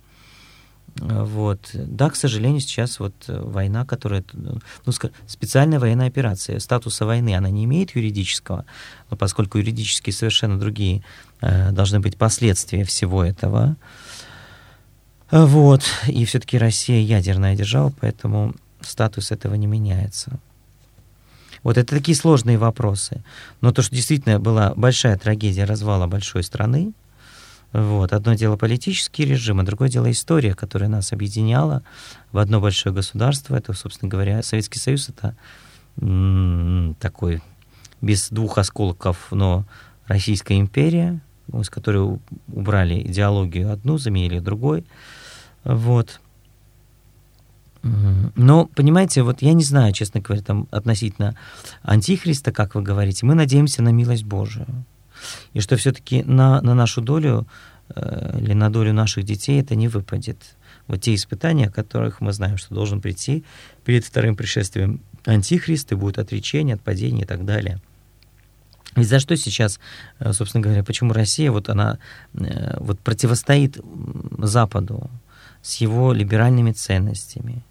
Вот. 0.98 1.70
Да, 1.74 2.08
к 2.10 2.16
сожалению, 2.16 2.60
сейчас 2.60 2.98
вот 3.00 3.14
э, 3.28 3.38
война, 3.38 3.84
которая, 3.84 4.24
ну, 4.32 4.58
специальная 5.26 5.78
военная 5.78 6.06
операция, 6.06 6.58
статуса 6.58 7.04
войны, 7.04 7.36
она 7.36 7.50
не 7.50 7.64
имеет 7.64 7.94
юридического, 7.94 8.64
но 9.10 9.16
поскольку 9.16 9.58
юридически 9.58 10.10
совершенно 10.10 10.58
другие 10.58 11.02
э, 11.42 11.70
должны 11.72 12.00
быть 12.00 12.16
последствия 12.16 12.84
всего 12.84 13.22
этого, 13.22 13.76
вот, 15.30 15.82
и 16.06 16.24
все-таки 16.24 16.56
Россия 16.56 17.00
ядерная 17.00 17.56
держава, 17.56 17.92
поэтому 18.00 18.54
статус 18.80 19.32
этого 19.32 19.54
не 19.54 19.66
меняется. 19.66 20.38
Вот 21.62 21.76
это 21.76 21.96
такие 21.96 22.16
сложные 22.16 22.58
вопросы. 22.58 23.24
Но 23.60 23.72
то, 23.72 23.82
что 23.82 23.94
действительно 23.94 24.38
была 24.38 24.72
большая 24.76 25.18
трагедия 25.18 25.64
развала 25.64 26.06
большой 26.06 26.44
страны, 26.44 26.92
вот. 27.76 28.14
Одно 28.14 28.32
дело 28.32 28.56
политический 28.56 29.26
режим, 29.26 29.60
а 29.60 29.62
другое 29.62 29.90
дело 29.90 30.10
история, 30.10 30.54
которая 30.54 30.88
нас 30.88 31.12
объединяла 31.12 31.82
в 32.32 32.38
одно 32.38 32.58
большое 32.58 32.94
государство. 32.94 33.54
Это, 33.54 33.74
собственно 33.74 34.08
говоря, 34.08 34.42
Советский 34.42 34.78
Союз— 34.78 35.08
это 35.10 35.36
такой 36.98 37.42
без 38.00 38.30
двух 38.30 38.56
осколков, 38.56 39.28
но 39.30 39.66
Российская 40.06 40.58
империя, 40.58 41.20
из 41.52 41.68
которой 41.68 42.18
убрали 42.48 43.02
идеологию 43.02 43.70
одну, 43.70 43.98
заменили 43.98 44.38
другой. 44.38 44.86
Вот. 45.62 46.20
Но, 47.82 48.66
понимаете, 48.74 49.22
вот 49.22 49.42
я 49.42 49.52
не 49.52 49.64
знаю, 49.64 49.92
честно 49.92 50.22
говоря, 50.22 50.42
там 50.42 50.66
относительно 50.70 51.36
Антихриста, 51.82 52.52
как 52.52 52.74
вы 52.74 52.80
говорите, 52.80 53.26
мы 53.26 53.34
надеемся 53.34 53.82
на 53.82 53.90
милость 53.90 54.24
Божию 54.24 54.66
и 55.52 55.60
что 55.60 55.76
все-таки 55.76 56.22
на, 56.22 56.60
на 56.60 56.74
нашу 56.74 57.00
долю 57.00 57.46
э, 57.94 58.38
или 58.40 58.52
на 58.52 58.70
долю 58.70 58.92
наших 58.92 59.24
детей 59.24 59.60
это 59.60 59.74
не 59.74 59.88
выпадет. 59.88 60.38
Вот 60.86 61.02
те 61.02 61.14
испытания, 61.14 61.66
о 61.66 61.70
которых 61.70 62.20
мы 62.20 62.32
знаем, 62.32 62.56
что 62.58 62.74
должен 62.74 63.00
прийти 63.00 63.44
перед 63.84 64.04
вторым 64.04 64.36
пришествием 64.36 65.00
Антихрист, 65.24 65.92
и 65.92 65.96
будет 65.96 66.18
отречение, 66.18 66.76
отпадение 66.76 67.24
и 67.24 67.26
так 67.26 67.44
далее. 67.44 67.80
Ведь 68.94 69.08
за 69.08 69.20
что 69.20 69.36
сейчас, 69.36 69.78
э, 70.18 70.32
собственно 70.32 70.62
говоря, 70.62 70.82
почему 70.82 71.12
Россия, 71.12 71.52
вот 71.52 71.68
она 71.68 71.98
э, 72.34 72.76
вот 72.80 72.98
противостоит 73.00 73.78
Западу 74.38 75.10
с 75.62 75.76
его 75.76 76.12
либеральными 76.12 76.72
ценностями, 76.72 77.62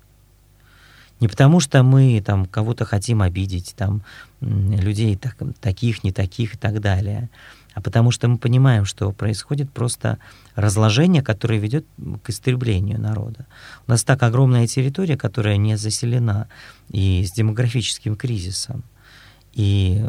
не 1.20 1.28
потому, 1.28 1.60
что 1.60 1.84
мы 1.84 2.22
там 2.26 2.46
кого-то 2.46 2.86
хотим 2.86 3.22
обидеть, 3.22 3.74
там 3.78 4.02
людей 4.42 5.16
так, 5.16 5.38
таких, 5.62 6.04
не 6.04 6.12
таких 6.12 6.56
и 6.56 6.58
так 6.58 6.82
далее, 6.82 7.30
а 7.74 7.82
потому 7.82 8.12
что 8.12 8.28
мы 8.28 8.38
понимаем, 8.38 8.86
что 8.86 9.12
происходит 9.12 9.70
просто 9.72 10.18
разложение, 10.56 11.22
которое 11.22 11.60
ведет 11.60 11.86
к 12.24 12.30
истреблению 12.30 13.00
народа. 13.00 13.46
У 13.86 13.92
нас 13.92 14.04
так 14.04 14.24
огромная 14.24 14.68
территория, 14.68 15.18
которая 15.18 15.58
не 15.58 15.76
заселена 15.76 16.48
и 16.90 17.26
с 17.26 17.32
демографическим 17.34 18.16
кризисом. 18.16 18.84
И 19.54 20.06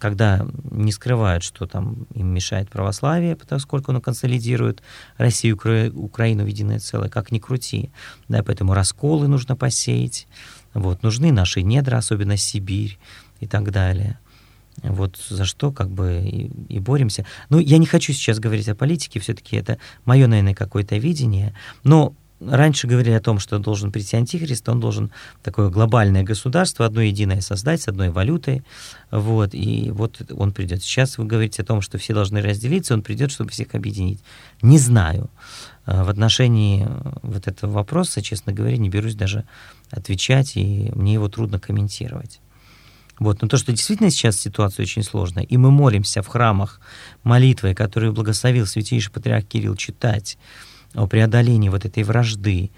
когда 0.00 0.46
не 0.70 0.90
скрывают, 0.90 1.44
что 1.44 1.66
там 1.66 2.06
им 2.14 2.28
мешает 2.28 2.70
православие, 2.70 3.36
поскольку 3.36 3.92
оно 3.92 4.00
консолидирует 4.00 4.82
Россию, 5.18 5.56
Украину 5.94 6.44
в 6.44 6.46
единое 6.46 6.80
целое, 6.80 7.08
как 7.08 7.30
ни 7.30 7.38
крути. 7.38 7.90
Да, 8.28 8.42
поэтому 8.42 8.74
расколы 8.74 9.28
нужно 9.28 9.56
посеять. 9.56 10.26
Вот, 10.74 11.02
нужны 11.02 11.32
наши 11.32 11.62
недра, 11.62 11.98
особенно 11.98 12.36
Сибирь 12.36 12.98
и 13.40 13.46
так 13.46 13.70
далее. 13.70 14.18
Вот 14.82 15.18
за 15.28 15.44
что 15.44 15.72
как 15.72 15.90
бы 15.90 16.22
и, 16.24 16.50
и 16.68 16.78
боремся. 16.78 17.26
Ну, 17.50 17.58
я 17.58 17.78
не 17.78 17.86
хочу 17.86 18.12
сейчас 18.12 18.38
говорить 18.38 18.68
о 18.68 18.74
политике, 18.74 19.20
все-таки 19.20 19.56
это 19.56 19.78
мое, 20.04 20.26
наверное, 20.26 20.54
какое-то 20.54 20.96
видение. 20.96 21.54
Но 21.84 22.14
раньше 22.40 22.86
говорили 22.86 23.14
о 23.14 23.20
том, 23.20 23.38
что 23.38 23.58
должен 23.58 23.92
прийти 23.92 24.16
антихрист, 24.16 24.68
он 24.68 24.80
должен 24.80 25.10
такое 25.42 25.68
глобальное 25.68 26.22
государство, 26.22 26.86
одно 26.86 27.02
единое 27.02 27.40
создать 27.40 27.82
с 27.82 27.88
одной 27.88 28.10
валютой, 28.10 28.62
вот, 29.10 29.54
и 29.54 29.90
вот 29.90 30.20
он 30.32 30.52
придет. 30.52 30.82
Сейчас 30.82 31.18
вы 31.18 31.26
говорите 31.26 31.62
о 31.62 31.64
том, 31.64 31.80
что 31.80 31.98
все 31.98 32.14
должны 32.14 32.40
разделиться, 32.40 32.94
он 32.94 33.02
придет, 33.02 33.30
чтобы 33.30 33.50
всех 33.50 33.74
объединить. 33.74 34.20
Не 34.62 34.78
знаю. 34.78 35.30
А, 35.86 36.04
в 36.04 36.08
отношении 36.08 36.86
вот 37.22 37.48
этого 37.48 37.70
вопроса, 37.70 38.22
честно 38.22 38.52
говоря, 38.52 38.76
не 38.76 38.88
берусь 38.88 39.14
даже 39.14 39.44
отвечать, 39.90 40.56
и 40.56 40.90
мне 40.94 41.14
его 41.14 41.28
трудно 41.28 41.58
комментировать. 41.58 42.40
Вот. 43.18 43.42
Но 43.42 43.48
то, 43.48 43.58
что 43.58 43.70
действительно 43.72 44.10
сейчас 44.10 44.40
ситуация 44.40 44.84
очень 44.84 45.02
сложная, 45.02 45.44
и 45.44 45.56
мы 45.56 45.70
молимся 45.70 46.22
в 46.22 46.26
храмах 46.26 46.80
молитвой, 47.22 47.74
которую 47.74 48.14
благословил 48.14 48.66
святейший 48.66 49.12
патриарх 49.12 49.46
Кирилл 49.46 49.76
читать, 49.76 50.38
о 50.94 51.06
преодолении 51.06 51.68
вот 51.68 51.84
этой 51.84 52.02
вражды, 52.02 52.70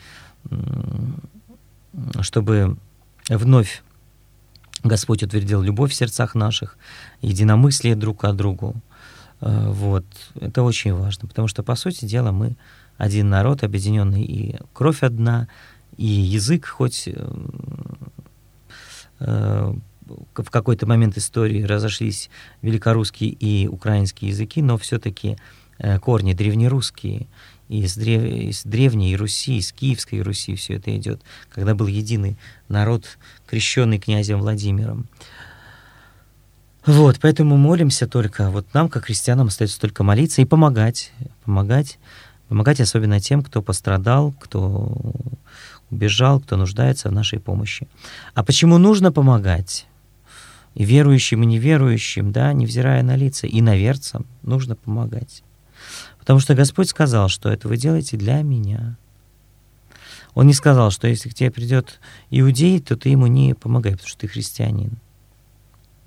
чтобы 2.20 2.76
вновь 3.28 3.82
Господь 4.84 5.22
утвердил 5.22 5.62
любовь 5.62 5.92
в 5.92 5.94
сердцах 5.94 6.34
наших, 6.34 6.76
единомыслие 7.20 7.94
друг 7.94 8.22
к 8.22 8.32
другу. 8.32 8.74
Э, 9.40 9.68
вот. 9.68 10.04
Это 10.40 10.62
очень 10.62 10.92
важно, 10.92 11.28
потому 11.28 11.48
что, 11.48 11.62
по 11.62 11.76
сути 11.76 12.04
дела, 12.04 12.32
мы 12.32 12.56
один 12.98 13.28
народ, 13.28 13.62
объединенный, 13.62 14.22
и 14.22 14.56
кровь 14.72 15.02
одна, 15.02 15.48
и 15.96 16.06
язык 16.06 16.66
хоть 16.66 17.06
э, 17.06 17.12
э, 19.20 19.74
в 20.34 20.50
какой-то 20.50 20.86
момент 20.86 21.16
истории 21.16 21.62
разошлись 21.62 22.28
великорусские 22.60 23.30
и 23.30 23.68
украинские 23.68 24.30
языки, 24.30 24.60
но 24.62 24.76
все-таки 24.76 25.38
корни 26.00 26.34
древнерусские— 26.34 27.26
из, 27.80 27.96
древ... 27.96 28.22
из 28.22 28.62
древней 28.64 29.16
Руси, 29.16 29.58
из 29.58 29.72
Киевской 29.72 30.20
Руси 30.20 30.54
все 30.56 30.74
это 30.74 30.94
идет, 30.96 31.22
когда 31.50 31.74
был 31.74 31.86
единый 31.86 32.36
народ, 32.68 33.18
крещенный 33.46 33.98
князем 33.98 34.40
Владимиром. 34.40 35.08
Вот, 36.84 37.18
поэтому 37.20 37.56
молимся 37.56 38.06
только, 38.06 38.50
вот 38.50 38.66
нам, 38.74 38.88
как 38.88 39.04
христианам, 39.04 39.46
остается 39.46 39.80
только 39.80 40.02
молиться 40.02 40.42
и 40.42 40.44
помогать, 40.44 41.12
помогать, 41.44 41.98
помогать 42.48 42.80
особенно 42.80 43.20
тем, 43.20 43.42
кто 43.42 43.62
пострадал, 43.62 44.34
кто 44.40 44.92
убежал, 45.90 46.40
кто 46.40 46.56
нуждается 46.56 47.08
в 47.08 47.12
нашей 47.12 47.38
помощи. 47.38 47.86
А 48.34 48.42
почему 48.42 48.78
нужно 48.78 49.12
помогать? 49.12 49.86
И 50.74 50.84
верующим, 50.84 51.42
и 51.42 51.46
неверующим, 51.46 52.32
да, 52.32 52.52
невзирая 52.52 53.02
на 53.02 53.14
лица, 53.14 53.46
и 53.46 53.60
наверцам 53.60 54.26
нужно 54.42 54.74
помогать. 54.74 55.42
Потому 56.22 56.38
что 56.38 56.54
Господь 56.54 56.88
сказал, 56.88 57.28
что 57.28 57.48
это 57.48 57.66
вы 57.66 57.76
делаете 57.76 58.16
для 58.16 58.42
меня. 58.42 58.96
Он 60.34 60.46
не 60.46 60.54
сказал, 60.54 60.92
что 60.92 61.08
если 61.08 61.28
к 61.28 61.34
тебе 61.34 61.50
придет 61.50 61.98
иудей, 62.30 62.78
то 62.78 62.96
ты 62.96 63.08
ему 63.08 63.26
не 63.26 63.54
помогай, 63.54 63.92
потому 63.92 64.08
что 64.08 64.20
ты 64.20 64.28
христианин. 64.28 64.92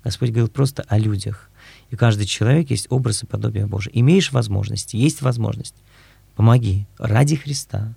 Господь 0.02 0.30
говорил 0.30 0.48
просто 0.48 0.84
о 0.88 0.96
людях. 0.96 1.50
И 1.90 1.96
каждый 1.96 2.24
человек 2.24 2.70
есть 2.70 2.86
образ 2.88 3.24
и 3.24 3.26
подобие 3.26 3.66
Божие. 3.66 3.98
Имеешь 4.00 4.32
возможность, 4.32 4.94
есть 4.94 5.20
возможность, 5.20 5.74
помоги 6.34 6.86
ради 6.96 7.36
Христа. 7.36 7.94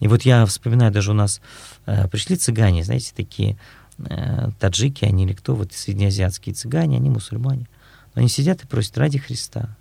И 0.00 0.08
вот 0.08 0.22
я 0.22 0.44
вспоминаю, 0.44 0.90
даже 0.90 1.12
у 1.12 1.14
нас 1.14 1.40
э, 1.86 2.08
пришли 2.08 2.34
цыгане, 2.34 2.82
знаете, 2.82 3.12
такие 3.14 3.56
э, 3.98 4.50
таджики, 4.58 5.04
они 5.04 5.22
или 5.22 5.34
кто, 5.34 5.54
вот 5.54 5.72
среднеазиатские 5.72 6.56
цыгане, 6.56 6.96
они 6.96 7.10
мусульмане. 7.10 7.68
Но 8.16 8.20
они 8.20 8.28
сидят 8.28 8.64
и 8.64 8.66
просят 8.66 8.98
ради 8.98 9.18
Христа. 9.18 9.76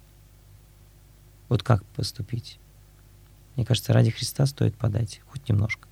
Вот 1.52 1.64
как 1.64 1.84
поступить? 1.88 2.60
Мне 3.58 3.66
кажется, 3.66 3.92
ради 3.92 4.10
Христа 4.10 4.46
стоит 4.46 4.74
подать, 4.74 5.20
хоть 5.28 5.50
немножко. 5.50 5.90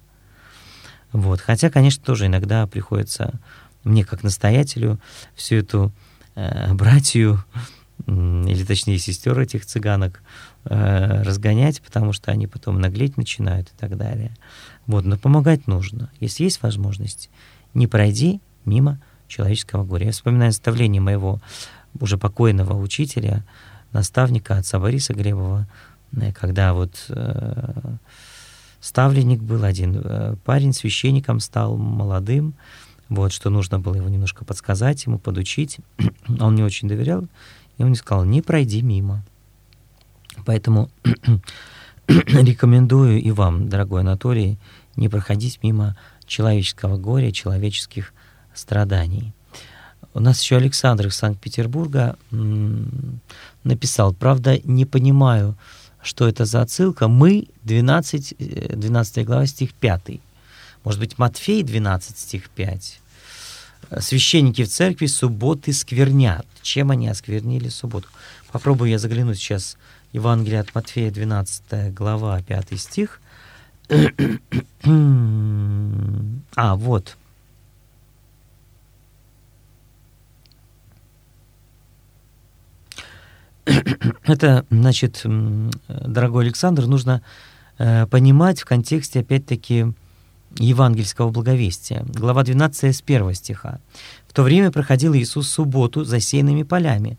Вот. 1.12 1.42
Хотя, 1.42 1.70
конечно, 1.70 2.02
тоже 2.02 2.28
иногда 2.28 2.66
приходится 2.66 3.42
мне, 3.84 4.06
как 4.06 4.24
настоятелю, 4.24 5.02
всю 5.36 5.58
эту 5.58 5.92
э, 6.36 6.74
братью, 6.74 7.44
или 8.08 8.64
точнее 8.64 9.00
сестер 9.00 9.38
этих 9.38 9.66
цыганок, 9.66 10.24
э, 10.64 11.24
разгонять, 11.24 11.82
потому 11.82 12.14
что 12.14 12.32
они 12.32 12.48
потом 12.48 12.80
наглеть 12.80 13.18
начинают 13.18 13.68
и 13.68 13.78
так 13.78 13.98
далее. 13.98 14.32
Вот, 14.88 15.04
но 15.04 15.18
помогать 15.18 15.68
нужно. 15.68 16.10
Если 16.22 16.46
есть 16.46 16.64
возможность, 16.64 17.30
не 17.74 17.88
пройди 17.88 18.40
мимо 18.64 18.98
человеческого 19.28 19.84
горя. 19.84 20.06
Я 20.06 20.12
вспоминаю 20.14 20.52
наставление 20.52 21.02
моего 21.02 21.42
уже 22.00 22.18
покойного 22.18 22.80
учителя, 22.82 23.44
наставника, 23.92 24.58
отца 24.58 24.80
Бориса 24.80 25.14
Гребова, 25.14 25.68
э, 26.14 26.32
когда 26.34 26.74
вот 26.74 27.06
э, 27.10 27.96
ставленник 28.80 29.42
был 29.42 29.64
один, 29.64 30.02
э, 30.04 30.36
парень 30.46 30.74
священником 30.74 31.40
стал 31.40 31.78
молодым, 31.78 32.54
вот, 33.10 33.32
что 33.32 33.50
нужно 33.50 33.80
было 33.80 33.96
его 33.96 34.10
немножко 34.10 34.46
подсказать, 34.46 35.06
ему 35.06 35.18
подучить. 35.18 35.80
Он 36.40 36.56
не 36.56 36.64
очень 36.64 36.88
доверял, 36.88 37.24
и 37.78 37.82
он 37.82 37.90
мне 37.90 37.96
сказал, 37.96 38.26
не 38.26 38.42
пройди 38.42 38.82
мимо. 38.82 39.24
Поэтому 40.46 40.90
рекомендую 42.08 43.22
и 43.22 43.32
вам, 43.32 43.70
дорогой 43.70 44.02
Анатолий, 44.02 44.58
не 44.96 45.10
проходить 45.10 45.64
мимо 45.64 45.98
человеческого 46.26 46.98
горя, 46.98 47.32
человеческих 47.32 48.14
страданий. 48.54 49.34
У 50.14 50.20
нас 50.20 50.42
еще 50.42 50.58
Александр 50.58 51.08
из 51.08 51.16
Санкт-Петербурга 51.16 52.18
написал, 53.64 54.14
правда, 54.14 54.60
не 54.64 54.86
понимаю, 54.86 55.56
что 56.02 56.28
это 56.28 56.46
за 56.46 56.62
отсылка. 56.62 57.08
Мы, 57.08 57.48
12, 57.64 58.36
12 58.76 59.18
э, 59.18 59.24
глава, 59.24 59.46
стих 59.46 59.74
5. 59.74 60.20
Может 60.84 61.00
быть, 61.00 61.18
Матфей 61.18 61.64
12, 61.64 62.18
стих 62.18 62.50
5. 62.50 63.00
Священники 64.00 64.64
в 64.64 64.70
церкви 64.70 65.08
субботы 65.08 65.74
сквернят. 65.74 66.46
Чем 66.62 66.92
они 66.92 67.08
осквернили 67.08 67.70
субботу? 67.70 68.08
Попробую 68.52 68.90
я 68.90 69.00
заглянуть 69.00 69.38
сейчас 69.38 69.78
Евангелие 70.14 70.60
от 70.60 70.74
Матфея, 70.74 71.12
12 71.12 71.94
глава, 71.94 72.42
5 72.42 72.80
стих. 72.80 73.20
а, 76.56 76.76
вот. 76.76 77.18
Это, 84.24 84.66
значит, 84.70 85.22
дорогой 85.88 86.46
Александр, 86.46 86.86
нужно 86.86 87.22
э, 87.78 88.06
понимать 88.08 88.62
в 88.62 88.66
контексте, 88.66 89.20
опять-таки, 89.20 89.94
евангельского 90.58 91.30
благовестия. 91.30 92.04
Глава 92.08 92.44
12 92.44 92.96
с 92.96 93.04
1 93.06 93.34
стиха. 93.36 93.80
«В 94.28 94.34
то 94.34 94.44
время 94.44 94.72
проходил 94.72 95.14
Иисус 95.14 95.50
субботу 95.50 96.04
засеянными 96.04 96.64
полями. 96.64 97.18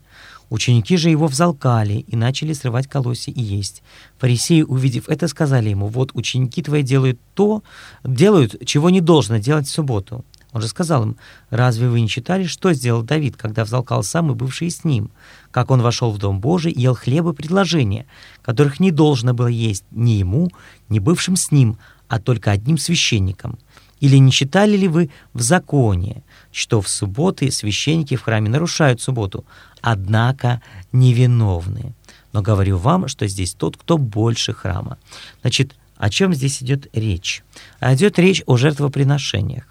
Ученики 0.49 0.97
же 0.97 1.09
его 1.09 1.27
взалкали 1.27 2.05
и 2.07 2.15
начали 2.17 2.51
срывать 2.51 2.87
колосья 2.87 3.31
и 3.31 3.41
есть. 3.41 3.83
Фарисеи, 4.17 4.63
увидев 4.63 5.07
это, 5.07 5.29
сказали 5.29 5.69
ему, 5.69 5.87
«Вот 5.87 6.11
ученики 6.13 6.61
твои 6.61 6.83
делают 6.83 7.19
то, 7.35 7.63
делают, 8.03 8.65
чего 8.65 8.89
не 8.89 8.99
должно 8.99 9.37
делать 9.37 9.67
в 9.67 9.71
субботу». 9.71 10.25
Он 10.51 10.61
же 10.61 10.67
сказал 10.67 11.03
им, 11.03 11.15
«Разве 11.49 11.87
вы 11.87 12.01
не 12.01 12.09
читали, 12.09 12.43
что 12.43 12.73
сделал 12.73 13.01
Давид, 13.01 13.37
когда 13.37 13.63
взалкал 13.63 14.03
сам 14.03 14.31
и 14.31 14.35
бывший 14.35 14.69
с 14.69 14.83
ним? 14.83 15.11
Как 15.51 15.69
он 15.69 15.81
вошел 15.81 16.11
в 16.11 16.17
Дом 16.17 16.39
Божий 16.39 16.71
и 16.71 16.81
ел 16.81 16.95
хлебы 16.95 17.33
предложения, 17.33 18.05
которых 18.41 18.79
не 18.79 18.91
должно 18.91 19.33
было 19.33 19.47
есть 19.47 19.83
ни 19.91 20.11
ему, 20.11 20.49
ни 20.89 20.99
бывшим 20.99 21.35
с 21.35 21.51
ним, 21.51 21.77
а 22.07 22.19
только 22.19 22.51
одним 22.51 22.77
священником? 22.77 23.59
Или 23.99 24.17
не 24.17 24.31
читали 24.31 24.75
ли 24.75 24.87
вы 24.87 25.11
в 25.33 25.41
законе, 25.41 26.23
что 26.51 26.81
в 26.81 26.87
субботы 26.87 27.51
священники 27.51 28.15
в 28.15 28.23
храме 28.23 28.49
нарушают 28.49 29.01
субботу, 29.01 29.45
однако 29.81 30.61
невиновны? 30.91 31.93
Но 32.33 32.41
говорю 32.41 32.77
вам, 32.77 33.07
что 33.07 33.27
здесь 33.27 33.53
тот, 33.53 33.77
кто 33.77 33.97
больше 33.97 34.53
храма. 34.53 34.97
Значит, 35.41 35.75
о 35.97 36.09
чем 36.09 36.33
здесь 36.33 36.63
идет 36.63 36.87
речь? 36.93 37.43
А 37.79 37.93
идет 37.93 38.17
речь 38.17 38.41
о 38.47 38.57
жертвоприношениях. 38.57 39.65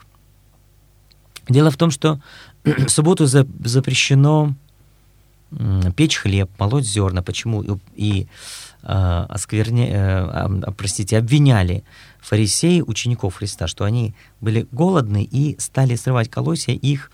Дело 1.48 1.70
в 1.72 1.76
том, 1.76 1.90
что 1.90 2.20
в 2.64 2.88
субботу 2.88 3.26
запрещено 3.26 4.54
печь 5.96 6.16
хлеб, 6.16 6.50
молоть 6.58 6.86
зерна. 6.86 7.22
Почему? 7.22 7.62
И, 7.62 7.78
и 7.94 8.28
э, 8.82 9.26
оскверня, 9.28 9.86
э, 9.88 10.72
простите, 10.76 11.18
обвиняли 11.18 11.84
фарисеи 12.20 12.80
учеников 12.80 13.36
Христа, 13.36 13.66
что 13.66 13.84
они 13.84 14.14
были 14.40 14.66
голодны 14.70 15.24
и 15.24 15.58
стали 15.58 15.96
срывать 15.96 16.30
колосья, 16.30 16.74
их 16.74 17.10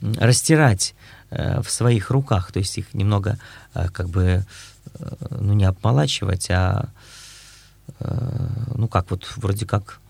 растирать 0.00 0.94
э, 1.30 1.60
в 1.60 1.70
своих 1.70 2.10
руках, 2.10 2.52
то 2.52 2.58
есть 2.58 2.78
их 2.78 2.94
немного 2.94 3.38
э, 3.74 3.88
как 3.88 4.08
бы 4.08 4.44
э, 4.94 5.14
ну 5.40 5.52
не 5.52 5.64
обмолачивать, 5.64 6.50
а 6.50 6.88
э, 8.00 8.48
ну 8.74 8.88
как 8.88 9.10
вот 9.10 9.26
вроде 9.36 9.66
как 9.66 10.00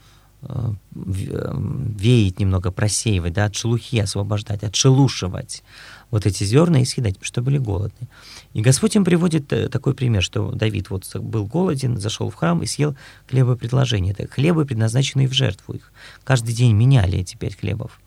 э, 0.42 0.72
веять 0.94 2.38
немного, 2.40 2.70
просеивать, 2.70 3.32
да, 3.32 3.46
от 3.46 3.54
шелухи 3.54 3.98
освобождать, 3.98 4.64
отшелушивать 4.64 5.62
вот 6.10 6.26
эти 6.26 6.44
зерна 6.44 6.80
и 6.80 6.84
съедать, 6.84 7.16
что 7.20 7.42
были 7.42 7.58
голодны. 7.58 8.08
И 8.54 8.62
Господь 8.62 8.94
им 8.96 9.04
приводит 9.04 9.52
э, 9.52 9.68
такой 9.68 9.94
пример, 9.94 10.22
что 10.22 10.52
Давид 10.52 10.90
вот 10.90 11.04
был 11.16 11.46
голоден, 11.46 11.98
зашел 11.98 12.30
в 12.30 12.34
храм 12.34 12.62
и 12.62 12.66
съел 12.66 12.96
хлебопредложение. 13.28 14.12
Это 14.12 14.28
хлебы, 14.28 14.64
предназначенные 14.64 15.28
в 15.28 15.32
жертву 15.32 15.74
их. 15.74 15.92
Каждый 16.24 16.54
день 16.54 16.72
меняли 16.74 17.18
эти 17.18 17.36
пять 17.36 17.58
хлебов. 17.58 18.00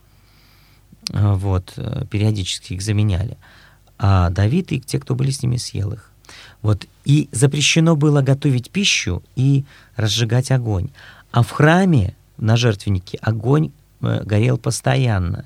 А, 1.12 1.36
вот, 1.36 1.74
э, 1.76 2.06
периодически 2.10 2.74
их 2.74 2.82
заменяли. 2.82 3.38
А 3.98 4.30
Давид 4.30 4.72
и 4.72 4.80
те, 4.80 5.00
кто 5.00 5.16
были 5.16 5.32
с 5.32 5.44
ними, 5.44 5.58
съел 5.58 5.92
их. 5.92 6.12
Вот. 6.62 6.86
И 7.06 7.28
запрещено 7.32 7.96
было 7.96 8.22
готовить 8.22 8.70
пищу 8.70 9.24
и 9.36 9.66
разжигать 9.96 10.52
огонь. 10.52 10.90
А 11.32 11.44
в 11.44 11.52
храме 11.52 12.16
на 12.38 12.56
жертвеннике 12.56 13.18
огонь 13.22 13.72
э, 14.02 14.24
горел 14.24 14.58
постоянно 14.58 15.46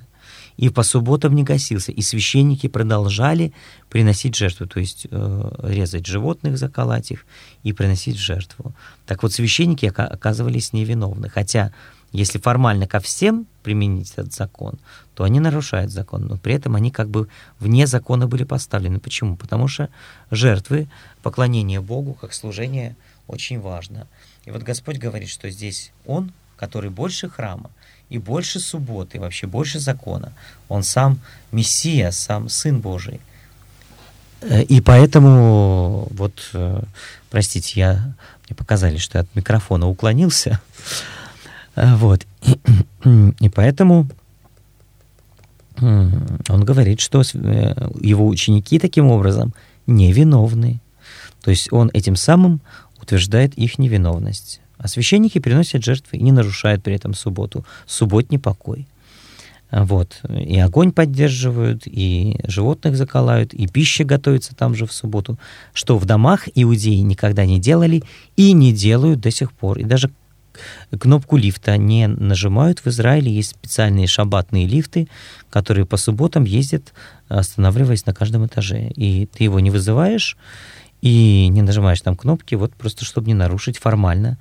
и 0.58 0.70
по 0.70 0.84
субботам 0.84 1.36
не 1.36 1.44
гасился, 1.44 1.92
и 1.92 2.02
священники 2.02 2.68
продолжали 2.68 3.54
приносить 3.90 4.36
жертву, 4.36 4.68
то 4.68 4.80
есть 4.80 5.08
э, 5.10 5.52
резать 5.64 6.06
животных, 6.06 6.58
заколоть 6.58 7.12
их 7.12 7.26
и 7.64 7.74
приносить 7.74 8.18
жертву. 8.18 8.74
Так 9.06 9.24
вот, 9.24 9.34
священники 9.34 9.86
оказывались 9.86 10.74
невиновны, 10.74 11.30
хотя 11.30 11.72
если 12.12 12.38
формально 12.38 12.86
ко 12.88 13.00
всем 13.00 13.48
применить 13.64 14.14
этот 14.16 14.34
закон, 14.34 14.78
то 15.16 15.24
они 15.24 15.40
нарушают 15.40 15.92
закон, 15.92 16.28
но 16.28 16.38
при 16.38 16.54
этом 16.54 16.76
они 16.76 16.92
как 16.92 17.10
бы 17.10 17.28
вне 17.60 17.88
закона 17.88 18.28
были 18.28 18.44
поставлены. 18.44 19.00
Почему? 19.00 19.36
Потому 19.36 19.68
что 19.68 19.90
жертвы, 20.30 20.88
поклонение 21.24 21.82
Богу 21.82 22.14
как 22.14 22.34
служение 22.34 22.96
очень 23.28 23.60
важно. 23.60 24.08
И 24.46 24.52
вот 24.52 24.62
Господь 24.62 24.98
говорит, 24.98 25.30
что 25.30 25.50
здесь 25.50 25.92
Он, 26.06 26.32
который 26.56 26.92
больше 26.92 27.30
храма, 27.30 27.72
и 28.14 28.20
больше 28.20 28.60
субботы, 28.60 29.20
вообще 29.20 29.48
больше 29.48 29.80
закона. 29.80 30.34
Он 30.70 30.84
сам 30.84 31.20
Мессия, 31.52 32.12
сам 32.12 32.48
Сын 32.48 32.80
Божий. 32.80 33.20
Э, 34.42 34.62
и 34.62 34.82
поэтому, 34.82 36.08
вот, 36.12 36.52
э, 36.54 36.84
простите, 37.32 37.80
я, 37.80 38.14
мне 38.48 38.56
показали, 38.56 38.98
что 38.98 39.18
я 39.18 39.22
от 39.24 39.36
микрофона 39.36 39.88
уклонился. 39.88 40.62
Э, 41.76 41.96
вот. 41.96 42.28
И 43.40 43.50
поэтому 43.50 44.08
он 45.80 46.64
говорит, 46.64 47.00
что 47.00 47.24
его 48.00 48.28
ученики 48.28 48.78
таким 48.78 49.08
образом 49.08 49.56
невиновны. 49.88 50.82
То 51.42 51.50
есть 51.50 51.74
он 51.74 51.90
этим 51.96 52.16
самым 52.16 52.62
утверждает 53.02 53.56
их 53.56 53.80
невиновность. 53.80 54.62
А 54.84 54.90
священники 54.90 55.40
приносят 55.40 55.84
жертвы 55.84 56.18
и 56.18 56.22
не 56.22 56.34
нарушают 56.34 56.84
при 56.84 56.94
этом 56.94 57.14
субботу. 57.14 57.66
Субботний 57.86 58.38
покой. 58.38 58.86
Вот. 59.72 60.20
И 60.30 60.60
огонь 60.60 60.92
поддерживают, 60.92 61.84
и 61.86 62.38
животных 62.44 62.98
заколают, 62.98 63.54
и 63.54 63.66
пища 63.66 64.04
готовится 64.04 64.54
там 64.54 64.76
же 64.76 64.86
в 64.86 64.92
субботу, 64.92 65.40
что 65.74 65.98
в 65.98 66.06
домах 66.06 66.50
иудеи 66.54 67.00
никогда 67.00 67.46
не 67.46 67.60
делали 67.62 68.04
и 68.36 68.52
не 68.52 68.74
делают 68.74 69.22
до 69.22 69.32
сих 69.32 69.54
пор. 69.54 69.80
И 69.80 69.84
даже 69.86 70.12
кнопку 71.00 71.38
лифта 71.38 71.78
не 71.78 72.08
нажимают. 72.08 72.80
В 72.80 72.88
Израиле 72.88 73.32
есть 73.32 73.52
специальные 73.52 74.08
шабатные 74.08 74.68
лифты, 74.68 75.08
которые 75.50 75.86
по 75.86 75.96
субботам 75.96 76.44
ездят, 76.44 76.94
останавливаясь 77.30 78.06
на 78.06 78.14
каждом 78.14 78.46
этаже. 78.46 78.90
И 78.90 79.28
ты 79.28 79.46
его 79.46 79.62
не 79.62 79.72
вызываешь, 79.72 80.38
и 81.04 81.50
не 81.50 81.62
нажимаешь 81.62 82.00
там 82.00 82.16
кнопки, 82.16 82.56
вот 82.56 82.74
просто 82.76 83.04
чтобы 83.04 83.28
не 83.28 83.34
нарушить 83.34 83.78
формально 83.78 84.38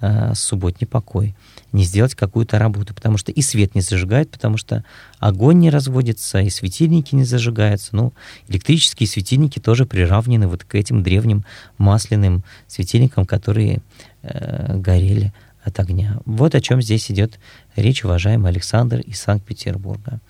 э, 0.00 0.34
субботний 0.34 0.86
покой, 0.86 1.34
не 1.72 1.84
сделать 1.84 2.14
какую-то 2.14 2.58
работу, 2.58 2.94
потому 2.94 3.16
что 3.18 3.32
и 3.32 3.42
свет 3.42 3.74
не 3.74 3.80
зажигает, 3.80 4.30
потому 4.30 4.56
что 4.56 4.84
огонь 5.18 5.58
не 5.58 5.70
разводится, 5.70 6.40
и 6.40 6.50
светильники 6.50 7.14
не 7.14 7.24
зажигаются. 7.24 7.94
Ну, 7.94 8.12
электрические 8.48 9.08
светильники 9.08 9.58
тоже 9.58 9.86
приравнены 9.86 10.48
вот 10.48 10.64
к 10.64 10.74
этим 10.74 11.02
древним 11.02 11.44
масляным 11.78 12.44
светильникам, 12.66 13.26
которые 13.26 13.80
э, 14.22 14.76
горели 14.78 15.32
от 15.66 15.80
огня. 15.80 16.20
Вот 16.24 16.54
о 16.54 16.60
чем 16.60 16.80
здесь 16.80 17.10
идет 17.10 17.40
речь, 17.74 18.04
уважаемый 18.04 18.50
Александр 18.50 19.00
из 19.00 19.20
Санкт-Петербурга. 19.20 20.20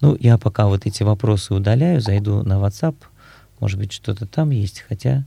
Ну, 0.00 0.16
я 0.20 0.36
пока 0.36 0.66
вот 0.66 0.86
эти 0.86 1.02
вопросы 1.02 1.54
удаляю, 1.54 2.00
зайду 2.00 2.42
на 2.42 2.54
WhatsApp, 2.54 2.96
может 3.58 3.78
быть, 3.78 3.92
что-то 3.92 4.26
там 4.26 4.50
есть, 4.50 4.84
хотя, 4.86 5.24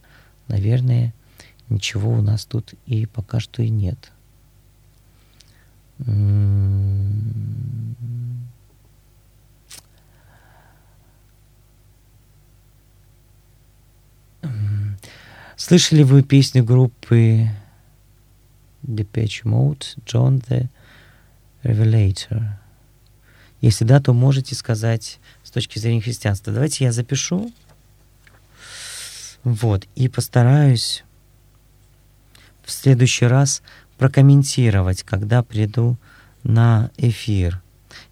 наверное, 0.47 1.13
ничего 1.69 2.11
у 2.11 2.21
нас 2.21 2.45
тут 2.45 2.73
и 2.85 3.05
пока 3.05 3.39
что 3.39 3.61
и 3.61 3.69
нет. 3.69 4.11
Слышали 15.57 16.03
вы 16.03 16.21
песню 16.21 16.63
группы 16.63 17.47
Depeche 18.83 19.43
Mode 19.45 19.97
John 20.05 20.43
the 20.47 20.67
Revelator? 21.63 22.59
Если 23.61 23.85
да, 23.85 23.99
то 23.99 24.13
можете 24.13 24.53
сказать 24.53 25.19
с 25.43 25.49
точки 25.49 25.79
зрения 25.79 26.01
христианства. 26.01 26.53
Давайте 26.53 26.83
я 26.83 26.91
запишу. 26.91 27.51
Вот, 29.43 29.87
и 29.95 30.07
постараюсь 30.07 31.03
в 32.65 32.71
следующий 32.71 33.27
раз 33.27 33.61
прокомментировать, 33.97 35.03
когда 35.03 35.43
приду 35.43 35.97
на 36.43 36.89
эфир. 36.97 37.61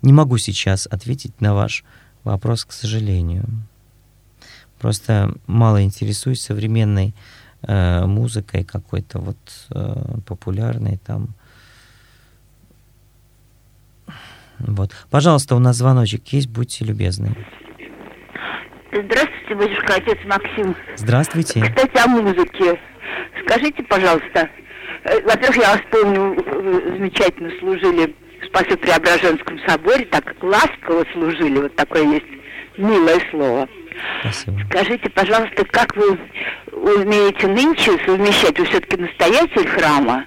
Не 0.02 0.14
могу 0.14 0.38
сейчас 0.38 0.88
ответить 0.88 1.42
на 1.42 1.54
ваш 1.54 1.84
вопрос, 2.24 2.64
к 2.64 2.72
сожалению. 2.72 3.46
Просто 4.80 5.34
мало 5.48 5.84
интересуюсь 5.84 6.42
современной 6.42 7.14
э, 7.62 8.06
музыкой 8.06 8.64
какой-то 8.64 9.20
вот 9.20 9.38
э, 9.72 10.20
популярной 10.26 10.98
там. 10.98 11.30
Вот. 14.60 14.92
Пожалуйста, 15.10 15.56
у 15.56 15.60
нас 15.60 15.78
звоночек 15.78 16.28
есть, 16.28 16.48
будьте 16.48 16.86
любезны. 16.86 17.36
Здравствуйте, 18.92 19.56
батюшка, 19.56 19.96
отец 19.96 20.18
Максим. 20.26 20.76
Здравствуйте. 20.96 21.62
Кстати, 21.62 21.98
о 21.98 22.08
музыке. 22.08 22.80
Скажите, 23.46 23.84
пожалуйста, 23.84 24.50
э, 25.04 25.22
во-первых, 25.22 25.58
я 25.58 25.72
вас 25.72 25.82
помню, 25.92 26.36
замечательно 26.98 27.52
служили 27.60 28.16
в 28.42 28.46
Спасо-Преображенском 28.48 29.60
соборе, 29.68 30.06
так 30.06 30.36
ласково 30.42 31.06
служили, 31.14 31.60
вот 31.60 31.76
такое 31.76 32.04
есть 32.04 32.26
милое 32.78 33.20
слово. 33.32 33.68
Спасибо. 34.22 34.60
Скажите, 34.70 35.10
пожалуйста, 35.10 35.66
как 35.66 35.96
вы 35.96 36.18
умеете 36.72 37.48
нынче 37.48 37.92
совмещать, 38.06 38.58
вы 38.58 38.66
все-таки 38.66 38.98
настоятель 38.98 39.68
храма, 39.68 40.26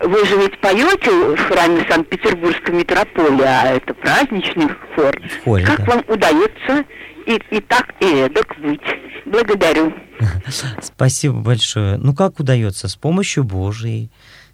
вы 0.00 0.24
же 0.24 0.36
ведь 0.36 0.58
поете 0.60 1.10
в 1.10 1.48
храме 1.48 1.84
Санкт-Петербургской 1.88 2.74
митрополии, 2.74 3.44
а 3.44 3.76
это 3.76 3.94
праздничный 3.94 4.68
хор. 4.94 5.16
В 5.20 5.44
хоре, 5.44 5.64
как 5.64 5.78
да. 5.78 5.84
вам 5.84 6.04
удается 6.08 6.84
и, 7.28 7.56
и 7.56 7.60
так, 7.60 7.86
и 8.00 8.06
эдак 8.06 8.56
быть? 8.60 8.80
Благодарю. 9.26 9.92
Спасибо 10.82 11.40
большое. 11.40 11.96
Ну, 11.98 12.14
как 12.14 12.40
удается? 12.40 12.88
С 12.88 12.96
помощью 12.96 13.44
Божией, 13.44 14.10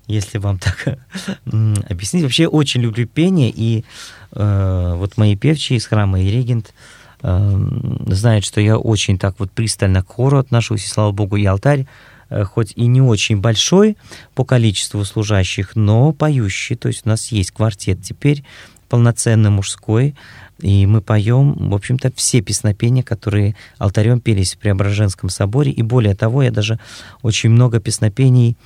если 0.06 0.38
вам 0.38 0.58
так 0.58 0.98
объяснить. 1.88 2.22
Вообще 2.22 2.46
очень 2.46 2.82
люблю 2.82 3.06
пение, 3.06 3.52
и 3.54 3.84
э, 4.32 4.94
вот 4.96 5.16
мои 5.16 5.36
певчие 5.36 5.78
из 5.78 5.86
храма 5.86 6.20
и 6.20 6.30
регент 6.30 6.74
э, 7.22 7.68
знают, 8.08 8.44
что 8.44 8.60
я 8.60 8.76
очень 8.76 9.18
так 9.18 9.36
вот 9.38 9.50
пристально 9.52 10.02
к 10.02 10.08
хору 10.08 10.38
отношусь, 10.38 10.84
и 10.84 10.88
слава 10.88 11.12
Богу, 11.12 11.36
и 11.36 11.44
алтарь 11.44 11.86
Э, 12.30 12.44
хоть 12.44 12.72
и 12.76 12.86
не 12.86 13.00
очень 13.00 13.40
большой 13.40 13.96
по 14.34 14.44
количеству 14.44 15.04
служащих, 15.04 15.76
но 15.76 16.12
поющий. 16.12 16.76
То 16.76 16.88
есть 16.88 17.02
у 17.04 17.08
нас 17.08 17.28
есть 17.28 17.52
квартет 17.52 18.02
теперь 18.02 18.44
полноценный 18.88 19.50
мужской, 19.50 20.14
и 20.60 20.86
мы 20.86 21.00
поем, 21.00 21.54
в 21.70 21.74
общем-то, 21.74 22.12
все 22.14 22.40
песнопения, 22.40 23.02
которые 23.02 23.56
алтарем 23.78 24.20
пелись 24.20 24.54
в 24.54 24.58
Преображенском 24.58 25.28
соборе. 25.28 25.72
И 25.72 25.82
более 25.82 26.14
того, 26.14 26.42
я 26.42 26.50
даже 26.50 26.78
очень 27.22 27.50
много 27.50 27.80
песнопений, 27.80 28.56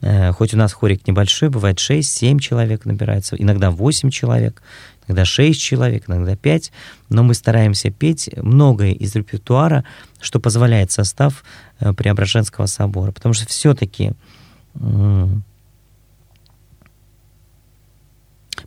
э, 0.00 0.32
хоть 0.32 0.52
у 0.54 0.56
нас 0.56 0.72
хорик 0.72 1.06
небольшой, 1.06 1.48
бывает 1.48 1.78
6-7 1.78 2.38
человек 2.38 2.84
набирается, 2.84 3.34
иногда 3.36 3.70
8 3.70 4.10
человек, 4.10 4.62
иногда 5.06 5.24
6 5.24 5.58
человек, 5.58 6.04
иногда 6.08 6.36
5, 6.36 6.72
но 7.08 7.22
мы 7.22 7.32
стараемся 7.34 7.90
петь 7.90 8.28
многое 8.36 8.92
из 8.92 9.14
репертуара, 9.14 9.84
что 10.20 10.40
позволяет 10.40 10.92
состав 10.92 11.44
э, 11.80 11.94
Преображенского 11.94 12.66
собора. 12.66 13.12
Потому 13.12 13.32
что 13.32 13.46
все-таки 13.46 14.12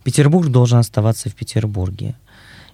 Петербург 0.04 0.50
должен 0.50 0.80
оставаться 0.80 1.30
в 1.30 1.36
Петербурге. 1.36 2.16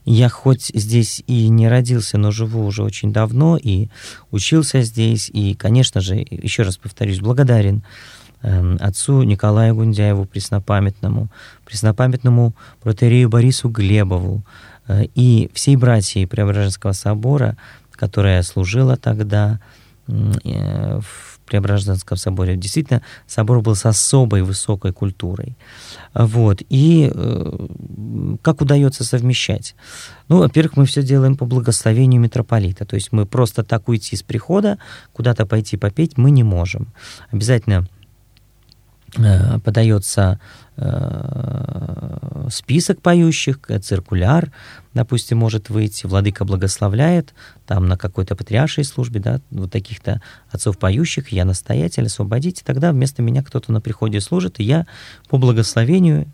Я 0.10 0.30
хоть 0.30 0.72
здесь 0.74 1.22
и 1.28 1.50
не 1.50 1.68
родился, 1.68 2.18
но 2.18 2.32
живу 2.32 2.66
уже 2.66 2.84
очень 2.84 3.12
давно 3.12 3.58
и 3.58 3.90
учился 4.32 4.82
здесь. 4.82 5.30
И, 5.34 5.54
конечно 5.54 6.02
же, 6.02 6.16
еще 6.16 6.64
раз 6.64 6.78
повторюсь, 6.78 7.20
благодарен 7.20 7.84
Эм, 8.44 8.78
отцу 8.80 9.24
Николаю 9.24 9.74
Гундяеву, 9.74 10.26
преснопамятному, 10.26 11.30
преснопамятному 11.66 12.54
протерею 12.82 13.30
Борису 13.30 13.68
Глебову 13.68 14.44
э, 14.88 15.06
и 15.16 15.50
всей 15.54 15.76
братьей 15.76 16.28
Преображенского 16.28 16.92
собора, 16.92 17.58
которая 17.92 18.44
служила 18.44 18.96
тогда 18.96 19.60
э, 20.08 20.12
в 21.02 21.37
Преображенском 21.48 22.18
соборе. 22.18 22.56
Действительно, 22.56 23.02
собор 23.26 23.62
был 23.62 23.76
с 23.76 23.86
особой 23.86 24.44
высокой 24.44 24.94
культурой. 24.94 25.58
Вот. 26.14 26.62
И 26.70 27.12
э, 27.14 27.68
как 28.42 28.62
удается 28.62 29.04
совмещать? 29.04 29.76
Ну, 30.28 30.40
во-первых, 30.40 30.78
мы 30.78 30.86
все 30.86 31.02
делаем 31.02 31.36
по 31.36 31.46
благословению 31.46 32.22
митрополита. 32.22 32.86
То 32.86 32.96
есть 32.96 33.12
мы 33.12 33.26
просто 33.26 33.64
так 33.64 33.88
уйти 33.88 34.16
с 34.16 34.24
прихода, 34.24 34.78
куда-то 35.14 35.46
пойти 35.46 35.78
попеть 35.78 36.18
мы 36.18 36.32
не 36.32 36.44
можем. 36.44 36.94
Обязательно 37.32 37.88
подается 39.64 40.40
э, 40.76 42.48
список 42.52 43.02
поющих, 43.02 43.60
э, 43.68 43.80
циркуляр, 43.80 44.52
допустим, 44.94 45.40
может 45.40 45.70
выйти, 45.70 46.06
владыка 46.06 46.46
благословляет, 46.46 47.34
там 47.66 47.88
на 47.88 47.98
какой-то 47.98 48.36
патриаршей 48.36 48.84
службе, 48.84 49.20
да, 49.20 49.42
вот 49.50 49.72
таких-то 49.72 50.22
отцов 50.52 50.78
поющих, 50.78 51.30
я 51.30 51.46
настоятель, 51.46 52.06
освободите, 52.06 52.64
тогда 52.64 52.92
вместо 52.92 53.22
меня 53.22 53.44
кто-то 53.44 53.72
на 53.72 53.82
приходе 53.82 54.22
служит, 54.22 54.60
и 54.60 54.64
я 54.64 54.86
по 55.30 55.38
благословению 55.38 56.28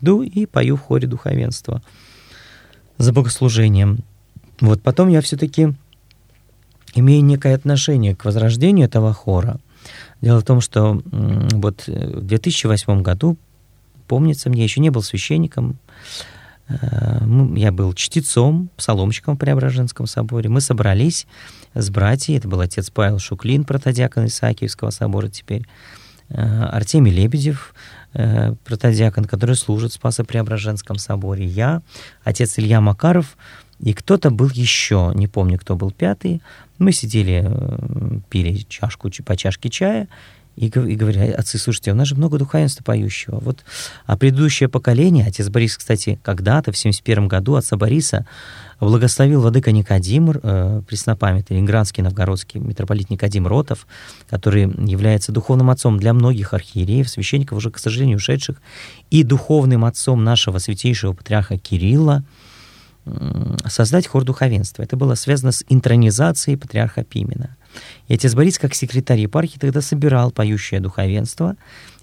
иду 0.00 0.22
и 0.22 0.46
пою 0.46 0.76
в 0.76 0.82
хоре 0.82 1.08
духовенства 1.08 1.82
за 2.96 3.12
богослужением. 3.12 4.04
Вот 4.60 4.82
потом 4.82 5.08
я 5.08 5.20
все-таки 5.20 5.74
имею 6.94 7.24
некое 7.24 7.54
отношение 7.54 8.14
к 8.14 8.24
возрождению 8.24 8.86
этого 8.86 9.12
хора– 9.12 9.58
Дело 10.20 10.40
в 10.40 10.44
том, 10.44 10.60
что 10.60 11.00
вот 11.10 11.84
э, 11.86 12.16
в 12.18 12.22
2008 12.22 13.02
году, 13.02 13.36
помнится 14.06 14.50
мне, 14.50 14.64
еще 14.64 14.80
не 14.80 14.90
был 14.90 15.02
священником, 15.02 15.78
э, 16.68 16.74
я 17.56 17.70
был 17.70 17.92
чтецом, 17.92 18.70
псаломщиком 18.76 19.36
в 19.36 19.38
Преображенском 19.38 20.06
соборе. 20.06 20.48
Мы 20.48 20.60
собрались 20.60 21.26
с 21.74 21.90
братьями, 21.90 22.38
это 22.38 22.48
был 22.48 22.60
отец 22.60 22.90
Павел 22.90 23.18
Шуклин, 23.18 23.64
протодиакон 23.64 24.26
Исаакиевского 24.26 24.90
собора 24.90 25.28
теперь, 25.28 25.66
э, 26.30 26.42
Артемий 26.42 27.12
Лебедев, 27.12 27.74
протодиакон, 28.12 29.26
который 29.26 29.54
служит 29.54 29.92
в 29.92 29.94
Спасо-Преображенском 29.96 30.96
соборе, 30.96 31.44
я, 31.44 31.82
отец 32.24 32.58
Илья 32.58 32.80
Макаров, 32.80 33.36
и 33.80 33.92
кто-то 33.92 34.30
был 34.30 34.48
еще, 34.48 35.12
не 35.14 35.28
помню, 35.28 35.58
кто 35.58 35.76
был 35.76 35.90
пятый, 35.90 36.40
мы 36.78 36.92
сидели, 36.92 37.44
э, 37.44 38.20
пили 38.28 38.64
чашку 38.68 39.10
по 39.24 39.36
чашке 39.36 39.68
чая, 39.68 40.08
и, 40.58 40.66
и 40.66 40.96
говорили, 40.96 41.30
отцы, 41.30 41.56
слушайте, 41.56 41.92
у 41.92 41.94
нас 41.94 42.08
же 42.08 42.16
много 42.16 42.36
духовенства 42.36 42.82
поющего. 42.82 43.38
Вот, 43.38 43.64
а 44.06 44.16
предыдущее 44.16 44.68
поколение, 44.68 45.24
отец 45.24 45.48
Борис, 45.48 45.76
кстати, 45.76 46.18
когда-то, 46.24 46.72
в 46.72 46.76
71 46.76 47.28
году, 47.28 47.54
отца 47.54 47.76
Бориса 47.76 48.26
благословил 48.80 49.40
владыка 49.40 49.70
Никодим, 49.70 50.30
э, 50.30 50.82
преснопамятный, 50.86 51.56
ленинградский, 51.56 52.02
новгородский 52.02 52.58
митрополит 52.58 53.08
Никодим 53.08 53.46
Ротов, 53.46 53.86
который 54.28 54.62
является 54.62 55.30
духовным 55.30 55.70
отцом 55.70 55.96
для 55.98 56.12
многих 56.12 56.52
архиереев, 56.52 57.08
священников, 57.08 57.58
уже, 57.58 57.70
к 57.70 57.78
сожалению, 57.78 58.16
ушедших, 58.16 58.60
и 59.10 59.22
духовным 59.22 59.84
отцом 59.84 60.24
нашего 60.24 60.58
святейшего 60.58 61.12
патриарха 61.12 61.56
Кирилла, 61.56 62.24
создать 63.66 64.06
хор 64.06 64.24
духовенства. 64.24 64.82
Это 64.82 64.96
было 64.96 65.14
связано 65.14 65.52
с 65.52 65.64
интронизацией 65.68 66.56
патриарха 66.56 67.04
Пимена. 67.04 67.56
И 68.08 68.14
отец 68.14 68.34
Борис, 68.34 68.58
как 68.58 68.74
секретарь 68.74 69.20
епархии, 69.20 69.58
тогда 69.58 69.80
собирал 69.80 70.30
поющее 70.30 70.80
духовенство, 70.80 71.56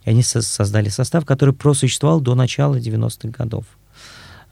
и 0.03 0.09
они 0.11 0.23
создали 0.23 0.89
состав, 0.89 1.25
который 1.25 1.53
просуществовал 1.53 2.21
до 2.21 2.35
начала 2.35 2.75
90-х 2.75 3.29
годов. 3.29 3.65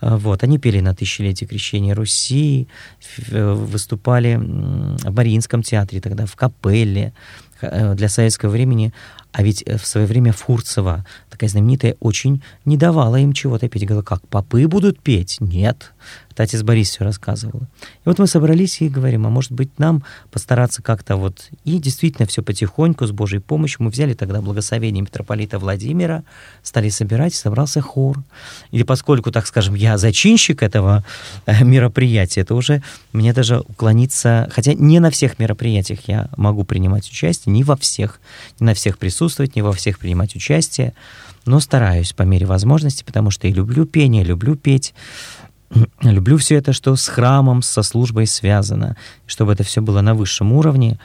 А, 0.04 0.18
вот, 0.18 0.44
они 0.44 0.58
пели 0.58 0.82
на 0.82 0.94
тысячелетие 0.94 1.48
крещения 1.48 1.96
Руси, 1.96 2.68
выступали 3.30 4.36
в 4.36 5.16
Мариинском 5.16 5.64
театре 5.64 6.02
тогда, 6.02 6.26
в 6.26 6.36
капелле 6.36 7.14
э, 7.62 7.94
для 7.96 8.10
советского 8.10 8.50
времени. 8.50 8.94
А 9.32 9.44
ведь 9.44 9.64
э, 9.66 9.78
в 9.78 9.86
свое 9.86 10.06
время 10.06 10.34
Фурцева, 10.34 11.06
такая 11.30 11.50
знаменитая, 11.50 11.96
очень 12.02 12.44
не 12.66 12.76
давала 12.76 13.16
им 13.16 13.32
чего-то 13.32 13.70
петь. 13.70 13.86
Говорила, 13.86 14.04
как, 14.04 14.28
попы 14.28 14.68
будут 14.68 15.00
петь? 15.02 15.38
Нет. 15.40 15.93
Это 16.32 16.44
отец 16.44 16.64
Борис 16.64 16.90
все 16.90 17.04
рассказывал. 17.04 17.62
И 17.82 18.06
вот 18.06 18.18
мы 18.18 18.26
собрались 18.26 18.82
и 18.82 18.90
говорим, 18.90 19.28
а 19.28 19.30
может 19.30 19.52
быть 19.52 19.78
нам 19.78 20.04
постараться 20.32 20.82
как-то 20.82 21.16
вот... 21.16 21.50
И 21.64 21.78
действительно 21.78 22.28
все 22.28 22.42
потихоньку, 22.42 23.06
с 23.06 23.12
Божьей 23.12 23.40
помощью. 23.40 23.84
Мы 23.84 23.92
взяли 23.92 24.16
тогда 24.16 24.42
благословение 24.42 25.02
митрополита 25.02 25.60
Владимира, 25.60 26.24
стали 26.64 26.90
собирать, 26.90 27.36
собрался 27.36 27.82
хор. 27.82 28.18
Или 28.72 28.82
поскольку, 28.82 29.32
так 29.32 29.46
скажем, 29.46 29.76
я 29.76 29.98
зачинщик 30.00 30.64
этого 30.64 31.04
э, 31.46 31.64
мероприятия, 31.64 32.42
это 32.42 32.56
уже 32.56 32.82
мне 33.12 33.32
даже 33.32 33.60
уклониться... 33.60 34.50
Хотя 34.52 34.74
не 34.74 35.00
на 35.00 35.12
всех 35.12 35.38
мероприятиях 35.38 36.00
я 36.08 36.30
могу 36.36 36.64
принимать 36.64 37.08
участие, 37.08 37.54
не 37.54 37.64
во 37.64 37.76
всех, 37.76 38.20
не 38.60 38.66
на 38.66 38.74
всех 38.74 38.98
присутствовать, 38.98 39.56
не 39.56 39.62
во 39.62 39.72
всех 39.72 40.00
принимать 40.00 40.36
участие, 40.36 40.94
но 41.46 41.60
стараюсь 41.60 42.14
по 42.14 42.24
мере 42.24 42.46
возможности, 42.46 43.04
потому 43.04 43.30
что 43.32 43.48
и 43.48 43.52
люблю 43.52 43.86
пение, 43.86 44.24
люблю 44.24 44.56
петь, 44.56 44.94
люблю 46.02 46.38
все 46.38 46.56
это, 46.56 46.74
что 46.74 46.96
с 46.96 47.08
храмом, 47.08 47.62
со 47.62 47.84
службой 47.84 48.28
связано, 48.28 48.96
чтобы 49.26 49.54
это 49.54 49.64
все 49.64 49.82
было 49.82 50.02
на 50.02 50.14
высшем 50.14 50.54
уровне. 50.54 51.00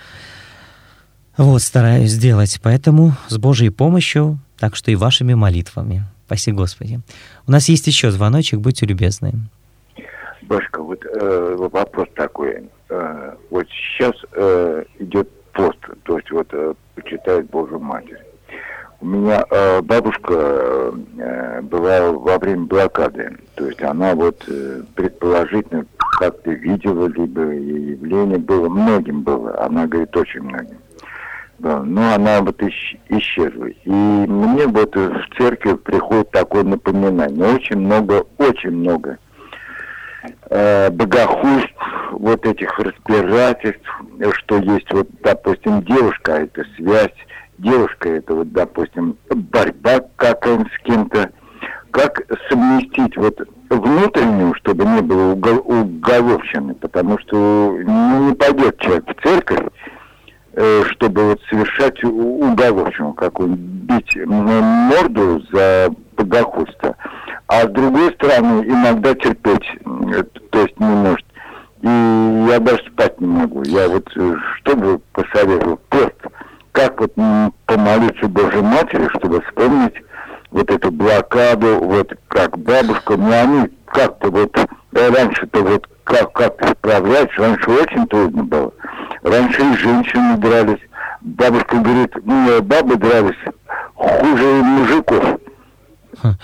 Вот, 1.36 1.62
стараюсь 1.62 2.10
сделать, 2.10 2.58
поэтому 2.62 3.12
с 3.28 3.38
Божьей 3.38 3.70
помощью, 3.70 4.38
так 4.58 4.74
что 4.74 4.90
и 4.90 4.96
вашими 4.96 5.34
молитвами. 5.34 6.02
Спасибо, 6.26 6.58
Господи. 6.58 7.00
У 7.46 7.52
нас 7.52 7.68
есть 7.68 7.86
еще 7.86 8.10
звоночек, 8.10 8.60
будьте 8.60 8.86
любезны. 8.86 9.32
Башка, 10.42 10.82
вот 10.82 11.04
э, 11.04 11.56
вопрос 11.58 12.08
такой. 12.14 12.68
Э, 12.88 13.34
вот 13.50 13.66
сейчас 13.68 14.12
э, 14.32 14.84
идет 14.98 15.30
пост, 15.52 15.78
то 16.04 16.16
есть 16.16 16.30
вот 16.30 16.48
э, 16.52 16.74
почитает 16.94 17.48
Божью 17.50 17.78
Матерь. 17.78 18.28
У 19.01 19.07
меня 19.07 19.44
э, 19.49 19.80
бабушка 19.82 20.92
э, 21.18 21.61
была 21.62 22.11
во 22.11 22.36
время 22.38 22.64
блокады, 22.64 23.36
то 23.55 23.66
есть 23.66 23.80
она 23.80 24.12
вот 24.14 24.44
э, 24.49 24.82
предположительно 24.96 25.86
как-то 26.18 26.51
видела, 26.51 27.07
либо 27.07 27.42
явление 27.42 28.38
было, 28.38 28.68
многим 28.68 29.22
было, 29.22 29.57
она 29.64 29.86
говорит 29.86 30.16
очень 30.16 30.42
многим. 30.42 30.78
Да, 31.61 31.82
но 31.82 32.14
она 32.14 32.40
вот 32.40 32.61
исч, 32.62 32.96
исчезла. 33.09 33.66
И 33.66 33.90
мне 33.90 34.66
вот 34.66 34.94
в 34.94 35.22
церкви 35.36 35.74
приходит 35.74 36.30
такое 36.30 36.62
напоминание. 36.62 37.53
Очень 37.53 37.78
много, 37.78 38.24
очень 38.38 38.70
много 38.70 39.18
э, 40.51 40.90
богохульств, 40.90 41.74
вот 42.12 42.46
этих 42.46 42.76
разбирательств, 42.78 44.03
что 44.32 44.59
есть 44.59 44.92
вот, 44.92 45.09
допустим, 45.22 45.82
девушка, 45.82 46.34
а 46.34 46.40
это 46.40 46.64
связь, 46.76 47.14
девушка, 47.59 48.09
это 48.09 48.34
вот, 48.34 48.52
допустим, 48.52 49.16
борьба 49.28 50.00
какая-нибудь 50.16 50.72
с 50.72 50.82
кем-то, 50.84 51.30
как 51.90 52.22
совместить 52.48 53.16
вот 53.16 53.40
внутреннюю, 53.70 54.54
чтобы 54.54 54.84
не 54.84 55.02
было 55.02 55.32
уголовщины, 55.32 56.74
потому 56.74 57.18
что 57.18 57.78
не 57.78 58.34
пойдет 58.34 58.78
человек 58.78 59.04
в 59.09 59.22
церковь, 59.22 59.66
э, 60.54 60.82
чтобы 60.92 61.30
вот 61.30 61.40
совершать 61.50 62.02
уголовщину, 62.04 63.12
какую-нибудь 63.12 63.61
бить 63.61 64.16
морду 64.26 65.42
за 65.50 65.90
богохульство 66.16 66.96
а 67.48 67.62
с 67.62 67.68
другой 67.68 68.12
стороны 68.12 68.62
иногда 68.66 69.14
терпеть, 69.14 69.66
то 70.50 70.61
есть 70.61 70.78
не 70.78 70.86
может. 70.86 71.26
И 71.80 71.88
я 72.50 72.59
даже 72.59 72.82
спать 72.92 73.20
не 73.20 73.26
могу. 73.26 73.62
Я 73.62 73.88
вот 73.88 74.06
э, 74.16 74.34
что 74.56 74.76
бы 74.76 75.00
посоветовал? 75.12 75.78
Пост. 75.88 76.14
Как 76.79 77.01
вот 77.01 77.12
помолиться 77.66 78.29
Божьей 78.29 78.62
Матери, 78.62 79.09
чтобы 79.16 79.43
вспомнить 79.43 79.95
вот 80.53 80.70
эту 80.70 80.93
блокаду, 80.93 81.81
вот 81.81 82.12
как 82.29 82.57
бабушка, 82.57 83.16
ну 83.16 83.33
они 83.33 83.68
как-то 83.87 84.31
вот, 84.31 84.57
да, 84.93 85.11
раньше-то 85.11 85.64
вот 85.64 85.89
как, 86.05 86.33
как 86.35 86.55
справлять, 86.70 87.37
раньше 87.37 87.68
очень 87.68 88.07
трудно 88.07 88.45
было. 88.45 88.72
Раньше 89.24 89.61
и 89.61 89.76
женщины 89.76 90.37
дрались. 90.37 90.79
Бабушка 91.20 91.79
говорит, 91.79 92.12
ну, 92.24 92.62
бабы 92.62 92.95
дрались 92.95 93.35
хуже 93.97 94.62
мужиков. 94.62 95.24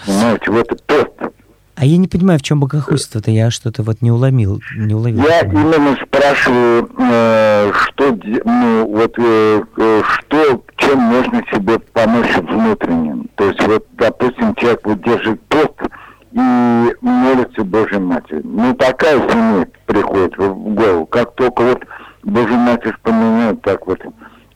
Понимаете, 0.05 0.51
вот 0.51 0.72
это 0.72 0.85
пост. 0.85 1.32
А 1.76 1.84
я 1.84 1.96
не 1.96 2.06
понимаю, 2.06 2.38
в 2.38 2.42
чем 2.42 2.60
богохульство-то, 2.60 3.30
я 3.30 3.50
что-то 3.50 3.82
вот 3.82 4.00
не 4.00 4.12
уловил, 4.12 4.60
не 4.76 4.94
уловил. 4.94 5.24
Я 5.24 5.40
именно 5.40 5.96
спрашиваю, 6.06 6.88
э, 6.98 7.72
что, 7.72 8.18
ну, 8.44 8.86
вот, 8.86 9.14
э, 9.18 9.62
э, 9.76 10.02
что, 10.04 10.64
чем 10.76 10.98
можно 11.00 11.42
себе 11.52 11.78
помочь 11.78 12.34
внутренним. 12.36 13.28
То 13.34 13.48
есть, 13.48 13.62
вот, 13.66 13.86
допустим, 13.92 14.54
человек 14.54 14.80
вот 14.84 15.02
держит 15.02 15.40
пост 15.48 15.74
и 16.32 16.38
молится 17.00 17.64
Божьей 17.64 17.98
Матери. 17.98 18.40
Ну, 18.44 18.74
такая 18.74 19.18
семья 19.28 19.66
приходит 19.86 20.36
в 20.38 20.74
голову. 20.74 21.06
Как 21.06 21.34
только 21.34 21.62
вот 21.62 21.82
Божью 22.22 22.56
Матерь 22.56 22.92
вспоминает, 22.92 23.60
так 23.62 23.84
вот, 23.86 24.00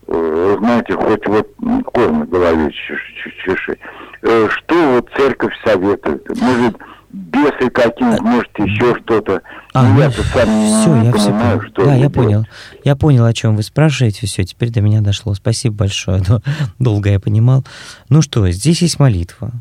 знаете, 0.06 0.94
хоть 0.94 1.26
вот 1.26 1.48
кор 1.92 2.12
на 2.12 2.26
голове 2.26 2.70
чеши. 2.70 3.76
Э, 4.22 4.48
что 4.50 4.74
вот 4.94 5.08
церковь 5.16 5.54
советует? 5.64 6.26
Может, 6.40 6.76
бесы 7.10 7.70
какие-нибудь, 7.70 8.20
может, 8.20 8.58
еще 8.58 8.96
что-то. 9.00 9.42
А, 9.72 9.88
ну, 9.88 9.98
я 9.98 10.10
сам 10.10 10.22
все, 10.22 11.02
я 11.02 11.12
все 11.12 11.30
понял. 11.30 11.62
Что 11.62 11.84
да, 11.84 11.94
я 11.94 12.10
понял. 12.10 12.46
Я 12.84 12.96
понял, 12.96 13.24
о 13.24 13.32
чем 13.32 13.56
вы 13.56 13.62
спрашиваете. 13.62 14.26
Все, 14.26 14.44
теперь 14.44 14.70
до 14.70 14.80
меня 14.80 15.00
дошло. 15.00 15.34
Спасибо 15.34 15.76
большое. 15.76 16.22
Долго 16.78 17.10
я 17.10 17.20
понимал. 17.20 17.64
Ну 18.08 18.22
что, 18.22 18.48
здесь 18.50 18.82
есть 18.82 18.98
молитва. 18.98 19.52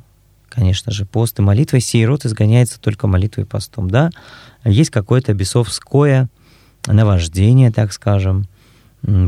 Конечно 0.49 0.91
же, 0.91 1.05
пост 1.05 1.39
и 1.39 1.41
молитва. 1.41 1.79
Сей 1.79 2.05
род 2.05 2.25
изгоняется 2.25 2.79
только 2.79 3.07
молитвой 3.07 3.45
и 3.45 3.47
постом. 3.47 3.89
Да, 3.89 4.09
есть 4.63 4.89
какое-то 4.89 5.33
бесовское 5.33 6.29
наваждение, 6.85 7.71
так 7.71 7.93
скажем, 7.93 8.47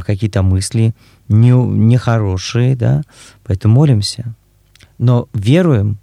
какие-то 0.05 0.41
мысли 0.41 0.95
не, 1.27 1.51
нехорошие, 1.51 2.75
да, 2.75 3.03
поэтому 3.43 3.75
молимся 3.75 4.33
но 4.99 5.29
веруем, 5.33 5.97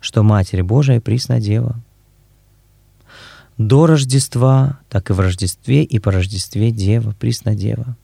что 0.00 0.22
Матерь 0.22 0.62
Божия 0.62 1.00
присна 1.00 1.40
Дева. 1.40 1.80
До 3.56 3.86
Рождества, 3.86 4.78
так 4.88 5.10
и 5.10 5.12
в 5.12 5.20
Рождестве, 5.20 5.82
и 5.82 5.98
по 5.98 6.12
Рождестве 6.12 6.70
Дева, 6.70 7.14
присна 7.18 7.54
Дева. 7.54 7.96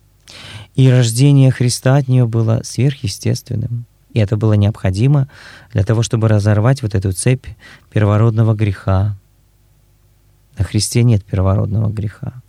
И 0.75 0.91
рождение 0.91 1.53
Христа 1.53 1.97
от 1.97 2.09
нее 2.09 2.27
было 2.27 2.61
сверхъестественным. 2.65 3.87
И 4.13 4.19
это 4.19 4.37
было 4.37 4.55
необходимо 4.55 5.29
для 5.73 5.85
того, 5.85 6.03
чтобы 6.03 6.29
разорвать 6.29 6.83
вот 6.83 6.95
эту 6.95 7.13
цепь 7.13 7.47
первородного 7.91 8.55
греха. 8.55 9.17
На 10.59 10.65
Христе 10.65 11.03
нет 11.03 11.25
первородного 11.25 11.93
греха, 11.93 12.43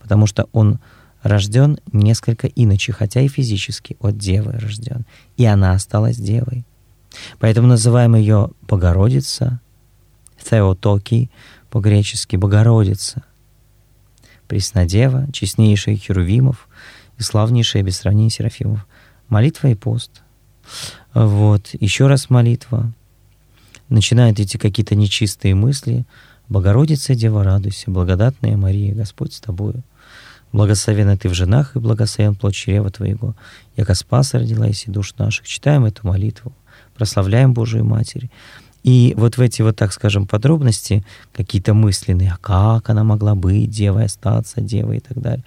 потому 0.00 0.26
что 0.26 0.48
Он 0.52 0.78
рожден 1.22 1.78
несколько 1.92 2.46
иначе, 2.48 2.92
хотя 2.92 3.20
и 3.20 3.28
физически 3.28 3.96
от 4.00 4.18
девы 4.18 4.52
рожден. 4.52 5.04
И 5.36 5.44
она 5.44 5.72
осталась 5.72 6.16
девой. 6.16 6.64
Поэтому 7.38 7.68
называем 7.68 8.14
ее 8.14 8.50
Богородица, 8.62 9.60
Θεотоки 10.36 11.30
по-гречески 11.70 12.36
Богородица. 12.36 13.22
Преснодева, 14.48 15.26
честнейшая 15.32 15.96
Херувимов 15.96 16.68
и 17.18 17.22
славнейшая 17.22 17.82
без 17.82 17.98
сравнения 17.98 18.30
Серафимов. 18.30 18.86
Молитва 19.28 19.68
и 19.68 19.74
пост. 19.74 20.22
Вот, 21.14 21.70
еще 21.72 22.06
раз 22.06 22.28
молитва. 22.30 22.92
Начинают 23.88 24.40
идти 24.40 24.58
какие-то 24.58 24.94
нечистые 24.94 25.54
мысли. 25.54 26.04
Богородица, 26.48 27.14
Дева, 27.14 27.44
радуйся, 27.44 27.90
благодатная 27.90 28.56
Мария, 28.56 28.94
Господь 28.94 29.32
с 29.32 29.40
тобою 29.40 29.82
Благословена 30.52 31.16
ты 31.16 31.28
в 31.30 31.34
женах, 31.34 31.76
и 31.76 31.78
благословен 31.78 32.34
плод 32.34 32.54
чрева 32.54 32.90
твоего. 32.90 33.34
Яко 33.76 33.94
спас 33.94 34.34
родила 34.34 34.68
и 34.68 34.74
душ 34.86 35.14
наших. 35.16 35.46
Читаем 35.46 35.86
эту 35.86 36.06
молитву, 36.06 36.52
прославляем 36.94 37.52
Божию 37.52 37.84
Матерь. 37.84 38.30
И 38.82 39.14
вот 39.16 39.36
в 39.36 39.40
эти 39.40 39.62
вот, 39.62 39.76
так 39.76 39.92
скажем, 39.92 40.26
подробности, 40.26 41.04
какие-то 41.32 41.72
мысленные, 41.72 42.32
а 42.32 42.36
как 42.38 42.90
она 42.90 43.04
могла 43.04 43.34
быть 43.34 43.70
девой, 43.70 44.06
остаться 44.06 44.60
девой 44.60 44.96
и 44.96 45.00
так 45.00 45.20
далее, 45.20 45.44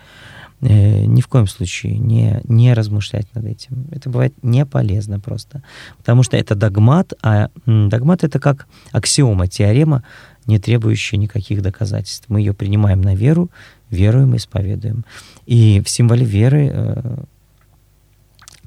э, 0.61 1.05
ни 1.05 1.19
в 1.19 1.27
коем 1.27 1.47
случае 1.47 1.97
не, 1.97 2.39
не 2.45 2.73
размышлять 2.73 3.27
над 3.35 3.45
этим. 3.45 3.87
Это 3.91 4.09
бывает 4.09 4.33
не 4.41 4.65
полезно 4.65 5.19
просто. 5.19 5.63
Потому 5.97 6.23
что 6.23 6.37
это 6.37 6.55
догмат, 6.55 7.13
а 7.21 7.49
догмат— 7.65 8.23
это 8.23 8.39
как 8.39 8.67
аксиома, 8.91 9.47
теорема, 9.47 10.03
не 10.45 10.57
требующая 10.57 11.17
никаких 11.19 11.61
доказательств. 11.61 12.25
Мы 12.29 12.39
ее 12.39 12.53
принимаем 12.53 13.01
на 13.01 13.15
веру, 13.15 13.49
веруем, 13.89 14.35
исповедуем. 14.37 15.03
И 15.45 15.81
в 15.81 15.89
символе 15.89 16.25
веры 16.25 16.69
э, 16.71 17.23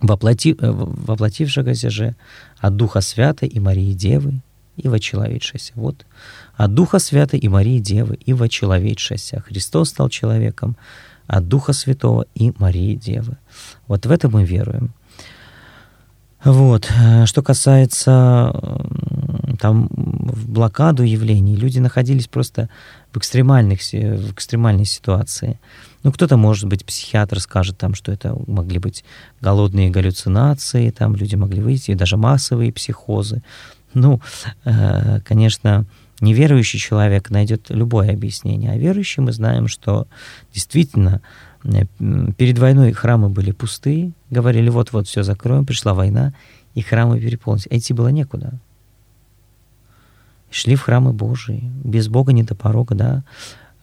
воплоти, 0.01 0.57
э, 0.59 0.71
воплотившегося 0.71 1.91
же 1.91 2.17
от 2.59 2.77
Духа 2.77 3.01
Святой 3.01 3.49
и 3.49 3.61
Марии 3.61 3.93
Девы, 3.93 4.41
и 4.77 4.89
вочеловечеся. 4.89 5.73
Вот 5.75 6.07
от 6.57 6.75
Духа 6.75 6.99
Святой 6.99 7.41
и 7.41 7.49
Марии 7.49 7.79
Девы 7.79 8.15
и 8.15 8.33
вочеловечеся. 8.33 9.43
Христос 9.47 9.91
стал 9.91 10.09
человеком 10.09 10.77
от 11.27 11.49
Духа 11.49 11.73
Святого 11.73 12.27
и 12.35 12.53
Марии 12.59 12.95
Девы. 12.95 13.37
Вот 13.87 14.07
в 14.07 14.11
это 14.11 14.29
мы 14.29 14.45
веруем. 14.45 14.95
Вот. 16.45 16.91
Что 17.25 17.43
касается 17.43 18.55
там 19.61 19.89
блокаду 19.91 21.03
явлений, 21.03 21.57
люди 21.57 21.81
находились 21.81 22.29
просто 22.29 22.69
в, 23.13 23.19
экстремальных, 23.19 23.81
в 23.81 24.33
экстремальной 24.33 24.85
ситуации. 24.85 25.59
Ну, 26.03 26.13
кто-то, 26.13 26.37
может 26.37 26.67
быть, 26.67 26.85
психиатр 26.85 27.41
скажет 27.41 27.79
там, 27.79 27.95
что 27.95 28.13
это 28.13 28.37
могли 28.47 28.79
быть 28.79 29.05
голодные 29.41 29.91
галлюцинации, 29.91 30.91
там 30.91 31.17
люди 31.17 31.35
могли 31.35 31.61
выйти, 31.61 31.93
и 31.93 31.95
даже 31.95 32.17
массовые 32.17 32.73
психозы. 32.73 33.43
Ну, 33.95 34.21
э, 34.65 35.21
конечно, 35.21 35.87
неверующий 36.21 36.79
человек 36.79 37.31
найдет 37.31 37.71
любое 37.71 38.13
объяснение, 38.13 38.73
а 38.73 38.77
верующий 38.77 39.23
мы 39.23 39.33
знаем, 39.33 39.67
что 39.67 40.07
действительно 40.53 41.21
э, 41.65 41.85
перед 42.37 42.59
войной 42.59 42.93
храмы 42.93 43.29
были 43.29 43.51
пустые, 43.51 44.13
говорили, 44.31 44.69
вот-вот 44.69 45.09
все 45.09 45.23
закроем, 45.23 45.67
пришла 45.67 45.95
война, 45.95 46.33
и 46.75 46.83
храмы 46.83 47.19
переполнились. 47.19 47.67
А 47.71 47.77
идти 47.77 47.93
было 47.93 48.09
некуда. 48.09 48.61
Шли 50.51 50.77
в 50.77 50.83
храмы 50.83 51.13
Божии, 51.13 51.71
без 51.85 52.09
Бога 52.09 52.33
не 52.33 52.43
до 52.43 52.55
порога, 52.55 52.95
да. 52.95 53.25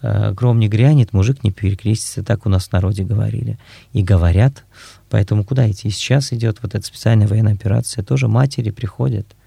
Э, 0.01 0.32
гром 0.32 0.59
не 0.59 0.68
грянет, 0.68 1.13
мужик 1.13 1.43
не 1.43 1.51
перекрестится, 1.51 2.24
так 2.24 2.45
у 2.45 2.49
нас 2.49 2.68
в 2.68 2.74
народе 2.74 3.03
говорили. 3.03 3.57
И 3.93 4.03
говорят, 4.03 4.63
поэтому 5.09 5.43
куда 5.43 5.70
идти? 5.70 5.88
И 5.88 5.91
сейчас 5.91 6.34
идет 6.34 6.59
вот 6.61 6.76
эта 6.76 6.86
специальная 6.86 7.28
военная 7.28 7.53
операция, 7.53 8.03
тоже 8.03 8.28
матери 8.28 8.72
приходят– 8.72 9.28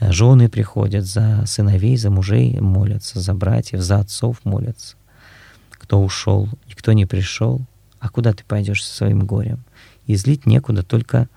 Э, 0.00 0.12
жены 0.12 0.48
приходят 0.48 1.04
за 1.04 1.44
сыновей, 1.46 1.96
за 1.96 2.10
мужей 2.10 2.58
молятся, 2.60 3.20
за 3.20 3.34
братьев, 3.34 3.80
за 3.80 3.98
отцов 4.00 4.44
молятся. 4.44 4.96
Кто 5.70 6.02
ушел 6.02 6.48
и 6.68 6.72
кто 6.72 6.92
не 6.92 7.06
пришел, 7.06 7.60
а 8.00 8.08
куда 8.08 8.32
ты 8.32 8.44
пойдешь 8.44 8.84
со 8.84 8.94
своим 8.94 9.26
горем? 9.26 9.64
И 10.06 10.16
злить 10.16 10.46
некуда, 10.46 10.82
только, 10.82 11.28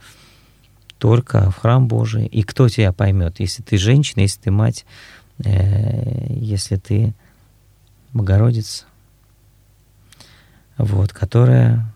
только 0.98 1.52
в 1.52 1.58
храм 1.58 1.88
Божий. 1.88 2.26
И 2.26 2.44
кто 2.44 2.70
тебя 2.70 2.92
поймет, 2.92 3.40
если 3.40 3.62
ты 3.64 3.78
женщина, 3.78 4.22
если 4.22 4.42
ты 4.42 4.52
мать, 4.52 4.86
э, 5.44 6.28
если 6.30 6.76
ты 6.78 7.14
Богородица, 8.14 8.86
вот, 10.78 11.14
которая 11.14 11.94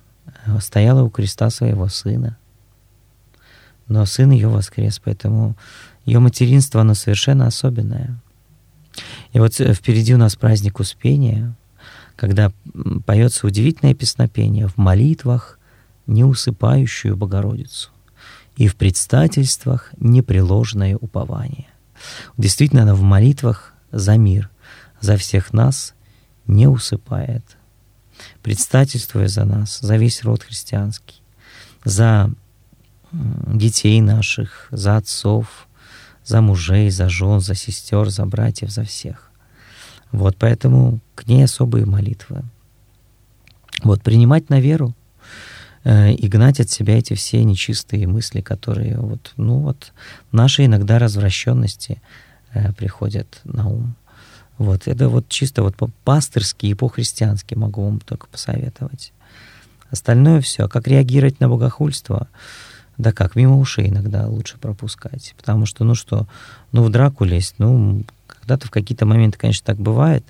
стояла 0.60 1.04
у 1.04 1.10
креста 1.10 1.50
своего 1.50 1.88
сына. 1.88 2.38
Но 3.88 4.06
сын 4.06 4.32
ее 4.32 4.48
воскрес, 4.48 5.00
поэтому 5.04 5.56
ее 6.06 6.20
материнство, 6.20 6.82
оно 6.82 6.94
совершенно 6.94 7.48
особенное. 7.48 8.20
И 9.34 9.40
вот 9.40 9.60
э, 9.60 9.74
впереди 9.74 10.14
у 10.14 10.18
нас 10.18 10.36
праздник 10.36 10.80
Успения, 10.80 11.56
когда 12.16 12.52
поется 13.06 13.48
удивительное 13.48 13.96
песнопение 13.96 14.68
в 14.68 14.78
молитвах 14.78 15.58
неусыпающую 16.08 17.16
Богородицу 17.16 17.90
и 18.56 18.68
в 18.68 18.76
предстательствах 18.76 19.92
непреложное 19.98 20.98
упование. 20.98 21.68
Действительно, 22.38 22.84
она 22.84 22.96
в 22.96 23.02
молитвах 23.02 23.74
за 23.92 24.18
мир, 24.18 24.50
за 25.00 25.18
всех 25.18 25.54
нас 25.54 25.94
не 26.48 26.68
усыпает, 26.68 27.58
предстательствуя 28.42 29.28
за 29.28 29.46
нас, 29.46 29.80
за 29.80 29.98
весь 29.98 30.24
род 30.24 30.44
христианский, 30.44 31.22
за 31.84 32.32
детей 33.12 34.02
наших, 34.02 34.68
за 34.72 34.98
отцов, 34.98 35.68
за 36.24 36.42
мужей, 36.42 36.90
за 36.90 37.10
жен, 37.10 37.40
за 37.40 37.56
сестер, 37.56 38.10
за 38.10 38.26
братьев, 38.26 38.70
за 38.70 38.84
всех. 38.84 39.32
Вот 40.12 40.38
поэтому 40.38 41.00
к 41.16 41.28
ней 41.28 41.44
особые 41.44 41.86
молитвы. 41.86 42.44
Вот 43.84 44.04
принимать 44.04 44.50
на 44.50 44.60
веру 44.60 44.96
и 45.84 46.28
гнать 46.28 46.60
от 46.60 46.70
себя 46.70 46.98
эти 46.98 47.16
все 47.16 47.44
нечистые 47.44 48.08
мысли, 48.08 48.42
которые 48.42 48.98
вот, 48.98 49.34
ну 49.38 49.60
вот, 49.60 49.94
наши 50.32 50.66
иногда 50.66 51.00
развращенности 51.00 52.02
э, 52.54 52.72
приходят 52.74 53.40
на 53.44 53.68
ум. 53.68 53.96
Вот 54.58 54.88
это 54.88 55.10
вот 55.10 55.28
чисто 55.28 55.64
вот 55.64 55.76
по-пастырски 55.76 56.68
и 56.68 56.76
по-христиански 56.76 57.56
могу 57.56 57.84
вам 57.84 58.00
только 58.00 58.28
посоветовать. 58.28 59.12
Остальное 59.90 60.40
все. 60.42 60.68
Как 60.68 60.88
реагировать 60.88 61.40
на 61.40 61.50
богохульство? 61.50 62.28
Да 62.98 63.12
как, 63.12 63.36
мимо 63.36 63.58
ушей 63.58 63.90
иногда 63.90 64.28
лучше 64.28 64.60
пропускать. 64.60 65.34
Потому 65.38 65.66
что, 65.66 65.84
ну 65.84 65.96
что, 65.96 66.28
ну 66.72 66.84
в 66.84 66.90
драку 66.92 67.24
лезть, 67.24 67.56
ну, 67.58 68.04
когда-то 68.28 68.68
в 68.68 68.72
какие-то 68.72 69.06
моменты, 69.06 69.40
конечно, 69.40 69.66
так 69.66 69.78
бывает, 69.78 70.24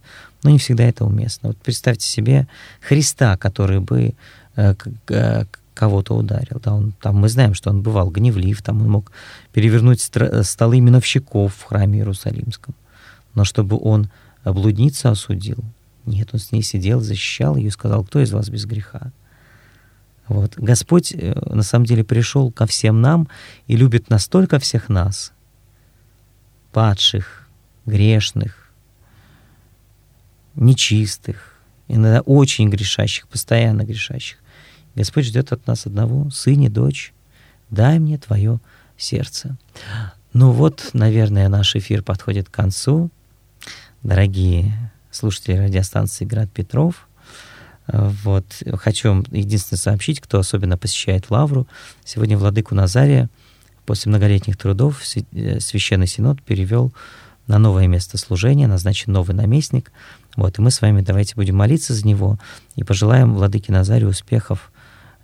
но 0.44 0.50
не 0.50 0.58
всегда 0.58 0.86
это 0.86 1.06
уместно. 1.06 1.50
Вот 1.50 1.58
представьте 1.58 2.08
себе 2.08 2.48
Христа, 2.80 3.38
который 3.38 3.80
бы 3.80 4.02
э, 4.02 4.14
э, 4.14 4.41
кого-то 5.74 6.16
ударил. 6.16 6.60
Да, 6.64 6.74
он, 6.74 6.94
там 7.02 7.16
мы 7.16 7.30
знаем, 7.30 7.54
что 7.54 7.70
он 7.70 7.82
бывал 7.82 8.10
гневлив, 8.10 8.62
там 8.62 8.82
он 8.82 8.90
мог 8.90 9.12
перевернуть 9.54 10.02
столы 10.02 10.80
миновщиков 10.80 11.56
в 11.56 11.64
храме 11.64 12.00
Иерусалимском. 12.00 12.76
Но 13.34 13.46
чтобы 13.46 13.80
он 13.82 14.10
блудницу 14.44 15.10
осудил, 15.10 15.60
нет, 16.06 16.30
он 16.34 16.40
с 16.40 16.52
ней 16.52 16.62
сидел, 16.62 17.00
защищал 17.02 17.56
ее 17.56 17.68
и 17.68 17.72
сказал, 17.72 18.04
кто 18.04 18.20
из 18.20 18.32
вас 18.32 18.50
без 18.50 18.66
греха? 18.66 19.12
Вот. 20.28 20.54
Господь 20.56 21.14
э, 21.14 21.34
на 21.46 21.64
самом 21.64 21.86
деле 21.86 22.04
пришел 22.04 22.52
ко 22.52 22.66
всем 22.66 23.02
нам 23.02 23.28
и 23.68 23.76
любит 23.76 24.10
настолько 24.10 24.60
всех 24.60 24.88
нас, 24.88 25.34
падших, 26.72 27.48
грешных, 27.86 28.72
нечистых, 30.56 31.56
иногда 31.88 32.22
очень 32.22 32.70
грешащих, 32.70 33.28
постоянно 33.28 33.84
грешащих. 33.84 34.38
Господь 34.96 35.26
ждет 35.26 35.52
от 35.52 35.68
нас 35.68 35.86
одного, 35.86 36.30
сын 36.30 36.62
и 36.62 36.70
дочь, 36.70 37.14
дай 37.70 38.00
мне 38.00 38.18
твое 38.18 38.60
сердце. 38.98 39.58
Ну 40.34 40.52
вот, 40.52 40.90
наверное, 40.94 41.50
наш 41.50 41.76
эфир 41.76 42.04
подходит 42.04 42.50
к 42.50 42.54
концу. 42.54 43.10
Дорогие 44.04 44.92
слушатели 45.12 45.58
радиостанции 45.58 46.26
«Град 46.26 46.52
Петров», 46.52 47.08
вот. 47.88 48.46
Хочу 48.76 49.10
вам 49.10 49.26
единственное 49.32 49.80
сообщить, 49.80 50.22
кто 50.22 50.40
особенно 50.40 50.78
посещает 50.78 51.30
Лавру. 51.30 51.68
Сегодня 52.06 52.38
Владыку 52.38 52.76
Назария 52.76 53.30
после 53.86 54.10
многолетних 54.10 54.58
трудов 54.58 55.02
э, 55.34 55.60
Священный 55.60 56.08
Синод 56.08 56.42
перевел 56.42 56.94
на 57.48 57.58
новое 57.58 57.88
место 57.88 58.18
служения, 58.18 58.68
назначен 58.68 59.12
новый 59.12 59.36
наместник. 59.36 59.92
Вот, 60.38 60.58
и 60.58 60.62
мы 60.62 60.72
с 60.72 60.82
вами 60.82 61.02
давайте 61.02 61.36
будем 61.36 61.58
молиться 61.58 61.94
за 61.94 62.08
него 62.08 62.40
и 62.76 62.84
пожелаем 62.84 63.34
Владыке 63.34 63.74
Назарию 63.74 64.10
успехов 64.10 64.71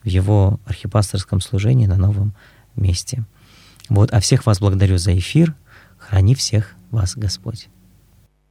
в 0.07 0.09
его 0.09 0.61
архипасторском 0.65 1.41
служении 1.41 1.85
на 1.85 1.97
новом 1.97 2.33
месте. 2.77 3.25
Вот, 3.89 4.13
а 4.13 4.21
всех 4.21 4.45
вас 4.45 4.59
благодарю 4.59 4.97
за 4.97 5.17
эфир. 5.17 5.53
Храни 5.97 6.33
всех 6.33 6.75
вас 6.91 7.17
Господь. 7.17 7.67